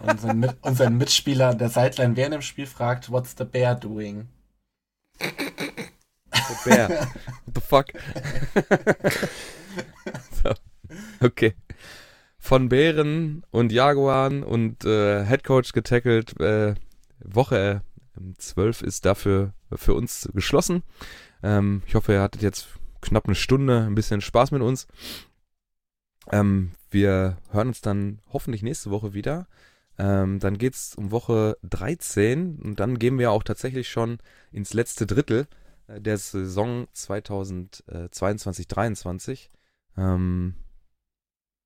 und, 0.00 0.20
sein 0.20 0.38
Mit 0.38 0.56
und 0.62 0.76
sein 0.76 0.96
Mitspieler 0.96 1.50
an 1.50 1.58
der 1.58 1.68
Seitline 1.68 2.16
während 2.16 2.34
dem 2.34 2.42
Spiel 2.42 2.66
fragt, 2.66 3.10
what's 3.10 3.34
the 3.36 3.44
bear 3.44 3.74
doing? 3.74 4.28
Der 5.20 6.64
Bär. 6.64 6.88
What 7.44 7.54
the 7.54 7.60
fuck? 7.60 7.86
so. 10.42 10.54
Okay. 11.20 11.54
Von 12.38 12.68
Bären 12.68 13.44
und 13.50 13.70
Jaguaren 13.70 14.42
und 14.42 14.84
äh, 14.84 15.24
Headcoach 15.24 15.72
getackelt. 15.72 16.38
Äh, 16.40 16.74
Woche 17.20 17.82
äh, 18.16 18.34
12 18.36 18.82
ist 18.82 19.04
dafür 19.04 19.52
für 19.72 19.94
uns 19.94 20.28
geschlossen. 20.34 20.82
Ähm, 21.42 21.82
ich 21.86 21.94
hoffe, 21.94 22.12
ihr 22.12 22.20
hattet 22.20 22.42
jetzt 22.42 22.68
knapp 23.02 23.26
eine 23.26 23.34
Stunde 23.34 23.84
ein 23.86 23.94
bisschen 23.94 24.22
Spaß 24.22 24.52
mit 24.52 24.62
uns. 24.62 24.86
Ähm, 26.30 26.72
wir 26.90 27.38
hören 27.50 27.68
uns 27.68 27.80
dann 27.80 28.20
hoffentlich 28.32 28.62
nächste 28.62 28.90
Woche 28.90 29.14
wieder. 29.14 29.46
Ähm, 29.98 30.38
dann 30.38 30.56
geht's 30.56 30.94
um 30.94 31.10
Woche 31.10 31.58
13 31.62 32.60
und 32.62 32.80
dann 32.80 32.98
gehen 32.98 33.18
wir 33.18 33.30
auch 33.30 33.42
tatsächlich 33.42 33.90
schon 33.90 34.16
ins 34.50 34.72
letzte 34.72 35.06
Drittel 35.06 35.46
äh, 35.86 36.00
der 36.00 36.16
Saison 36.16 36.86
2022-23. 36.94 39.48
Ähm, 39.98 40.54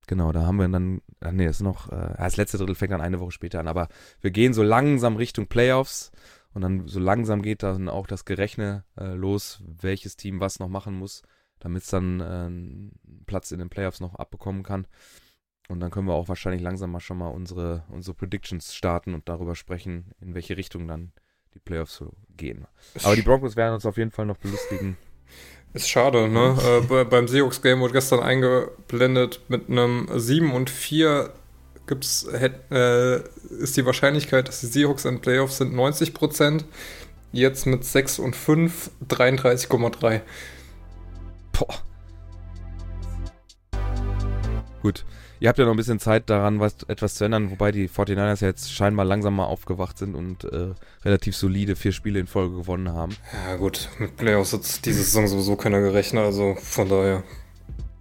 genau, 0.07 0.33
da 0.33 0.45
haben 0.45 0.57
wir 0.57 0.67
dann, 0.67 1.01
ach 1.21 1.31
nee, 1.31 1.47
ist 1.47 1.61
noch, 1.61 1.89
äh, 1.91 2.15
das 2.17 2.35
letzte 2.37 2.57
Drittel 2.57 2.75
fängt 2.75 2.91
dann 2.91 2.99
eine 3.01 3.21
Woche 3.21 3.31
später 3.31 3.61
an, 3.61 3.67
aber 3.67 3.87
wir 4.21 4.31
gehen 4.31 4.53
so 4.53 4.63
langsam 4.63 5.15
Richtung 5.15 5.47
Playoffs 5.47 6.11
und 6.57 6.63
dann 6.63 6.87
so 6.87 6.99
langsam 6.99 7.43
geht 7.43 7.61
dann 7.61 7.87
auch 7.87 8.07
das 8.07 8.25
Gerechne 8.25 8.83
äh, 8.99 9.13
los, 9.13 9.61
welches 9.79 10.17
Team 10.17 10.39
was 10.39 10.57
noch 10.57 10.69
machen 10.69 10.95
muss, 10.97 11.21
damit 11.59 11.83
es 11.83 11.89
dann 11.89 12.19
äh, 12.19 13.21
Platz 13.27 13.51
in 13.51 13.59
den 13.59 13.69
Playoffs 13.69 13.99
noch 13.99 14.15
abbekommen 14.15 14.63
kann. 14.63 14.87
Und 15.69 15.81
dann 15.81 15.91
können 15.91 16.07
wir 16.07 16.15
auch 16.15 16.29
wahrscheinlich 16.29 16.63
langsam 16.63 16.91
mal 16.91 16.99
schon 16.99 17.19
mal 17.19 17.27
unsere, 17.27 17.83
unsere 17.89 18.15
Predictions 18.15 18.73
starten 18.73 19.13
und 19.13 19.29
darüber 19.29 19.53
sprechen, 19.53 20.05
in 20.19 20.33
welche 20.33 20.57
Richtung 20.57 20.87
dann 20.87 21.11
die 21.53 21.59
Playoffs 21.59 21.93
so 21.97 22.13
gehen. 22.35 22.65
Aber 23.03 23.15
die 23.15 23.21
Broncos 23.21 23.55
werden 23.55 23.75
uns 23.75 23.85
auf 23.85 23.97
jeden 23.97 24.09
Fall 24.09 24.25
noch 24.25 24.37
belustigen. 24.37 24.97
Ist 25.73 25.87
schade, 25.87 26.27
ne? 26.27 26.57
äh, 26.59 26.81
bei, 26.87 27.03
beim 27.03 27.27
Seahawks-Game 27.27 27.81
wurde 27.81 27.93
gestern 27.93 28.21
eingeblendet 28.21 29.41
mit 29.47 29.69
einem 29.69 30.07
7 30.11 30.51
und 30.53 30.71
4 30.71 31.31
gibt's, 31.87 32.27
hätt, 32.31 32.71
äh, 32.71 33.17
ist 33.59 33.77
die 33.77 33.85
Wahrscheinlichkeit, 33.85 34.47
dass 34.47 34.61
die 34.61 34.67
Seahawks 34.67 35.05
in 35.05 35.21
Playoffs 35.21 35.57
sind 35.57 35.73
90%. 35.73 36.65
Jetzt 37.31 37.65
mit 37.65 37.83
6 37.83 38.19
und 38.19 38.35
5 38.35 38.91
33,3. 39.09 40.21
Boah. 41.51 41.67
Gut. 44.81 45.05
Ihr 45.39 45.49
habt 45.49 45.59
ja 45.59 45.65
noch 45.65 45.73
ein 45.73 45.77
bisschen 45.77 45.99
Zeit 45.99 46.29
daran, 46.29 46.59
was, 46.59 46.77
etwas 46.87 47.15
zu 47.15 47.25
ändern, 47.25 47.51
wobei 47.51 47.71
die 47.71 47.87
49ers 47.87 48.41
ja 48.41 48.47
jetzt 48.47 48.73
scheinbar 48.73 49.05
langsam 49.05 49.35
mal 49.35 49.45
aufgewacht 49.45 49.97
sind 49.97 50.15
und 50.15 50.45
äh, 50.45 50.73
relativ 51.05 51.35
solide 51.35 51.75
vier 51.75 51.91
Spiele 51.91 52.19
in 52.19 52.25
Folge 52.25 52.55
gewonnen 52.55 52.91
haben. 52.91 53.15
Ja, 53.47 53.55
gut, 53.57 53.89
mit 53.99 54.15
Playoffs 54.17 54.53
hat 54.53 54.85
diese 54.85 55.03
Saison 55.03 55.27
sowieso 55.27 55.55
keiner 55.55 55.79
gerechnet, 55.79 56.23
also 56.23 56.55
von 56.55 56.89
daher. 56.89 57.23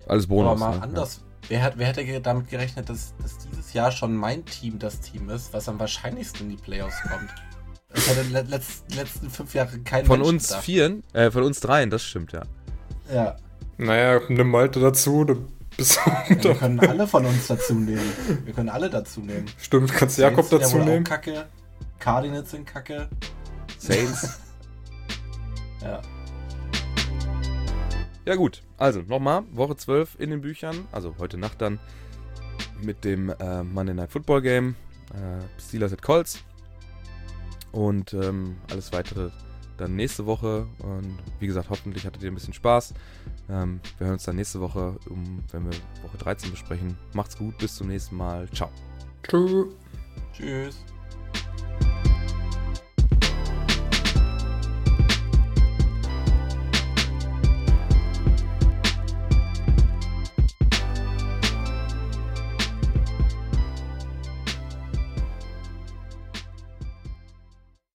Alles 0.07 0.28
Bonus. 0.28 0.53
Aber 0.53 0.61
mal 0.61 0.76
ne? 0.76 0.82
anders. 0.82 1.20
Wer, 1.49 1.63
hat, 1.63 1.79
wer 1.79 1.87
hätte 1.87 2.21
damit 2.21 2.49
gerechnet, 2.49 2.89
dass, 2.89 3.15
dass 3.23 3.39
dieses 3.39 3.73
Jahr 3.73 3.93
schon 3.93 4.17
mein 4.17 4.45
Team 4.45 4.79
das 4.79 5.01
Team 5.01 5.31
ist, 5.31 5.53
was 5.53 5.69
am 5.69 5.79
wahrscheinlichsten 5.79 6.51
in 6.51 6.57
die 6.57 6.63
Playoffs 6.63 7.01
kommt? 7.03 7.33
Das 7.95 8.09
le 8.31 8.43
letz, 8.43 8.85
die 8.91 8.97
letzten 8.97 9.31
fünf 9.31 9.55
Jahre 9.55 9.79
kein 9.79 10.03
Ja. 10.03 10.07
Von 10.07 10.19
Mensch 10.21 10.33
uns 10.33 10.49
gedacht. 10.49 10.65
vieren, 10.65 11.03
äh, 11.13 11.31
von 11.31 11.45
uns 11.45 11.61
dreien, 11.61 11.89
das 11.91 12.03
stimmt, 12.03 12.33
ja. 12.33 12.43
Ja. 13.13 13.37
Naja, 13.79 14.21
nimm 14.29 14.51
Malte 14.51 14.81
dazu, 14.81 15.25
dann 15.25 15.47
bist 15.77 15.99
Wir 16.29 16.37
du. 16.37 16.55
können 16.55 16.81
alle 16.81 17.07
von 17.07 17.25
uns 17.25 17.47
dazu 17.47 17.75
nehmen. 17.75 18.13
Wir 18.45 18.53
können 18.53 18.69
alle 18.69 18.91
dazu 18.91 19.21
nehmen. 19.21 19.47
Stimmt, 19.59 19.93
kannst 19.93 20.19
Jakob 20.19 20.47
Saints 20.47 20.71
sind 20.71 20.79
ja 20.79 20.79
dazu 20.79 20.91
nehmen. 20.91 21.05
Kacke. 21.05 21.47
Cardinals 21.99 22.51
sind 22.51 22.67
kacke. 22.67 23.09
Saints. 23.79 24.41
Ja. 25.83 26.01
ja 28.25 28.35
gut, 28.35 28.63
also 28.79 29.03
nochmal, 29.03 29.45
Woche 29.53 29.77
12 29.77 30.16
in 30.18 30.31
den 30.31 30.41
Büchern, 30.41 30.87
also 30.93 31.14
heute 31.18 31.39
Nacht 31.39 31.61
dann. 31.61 31.79
mit 32.83 33.05
dem 33.05 33.31
äh, 33.31 33.62
Monday 33.62 33.95
Night 33.95 34.12
Football 34.12 34.43
Game. 34.43 34.77
Äh, 35.14 35.61
Steelers 35.61 35.93
at 35.93 36.03
Colts. 36.03 36.45
Und 37.72 38.14
ähm, 38.14 38.57
alles 38.70 38.93
weitere 38.93 39.31
dann 39.77 39.95
nächste 39.95 40.27
Woche. 40.27 40.66
Und 40.79 41.18
wie 41.41 41.47
gesagt, 41.47 41.68
hoffentlich 41.70 42.07
hattet 42.07 42.22
ihr 42.22 42.31
ein 42.31 42.35
bisschen 42.35 42.55
Spaß. 42.55 42.95
Ähm, 43.49 43.81
wir 43.99 44.07
hören 44.07 44.14
uns 44.14 44.24
dann 44.24 44.37
nächste 44.37 44.61
Woche, 44.61 44.99
um, 45.09 45.45
wenn 45.53 45.64
wir 45.64 45.77
Woche 46.03 46.16
13 46.18 46.51
besprechen. 46.51 46.97
Macht's 47.12 47.37
gut, 47.37 47.57
bis 47.59 47.77
zum 47.77 47.89
nächsten 47.89 48.16
Mal. 48.16 48.49
Ciao. 48.51 48.70
Tschüss. 49.22 49.66
Tschüss. 50.33 50.85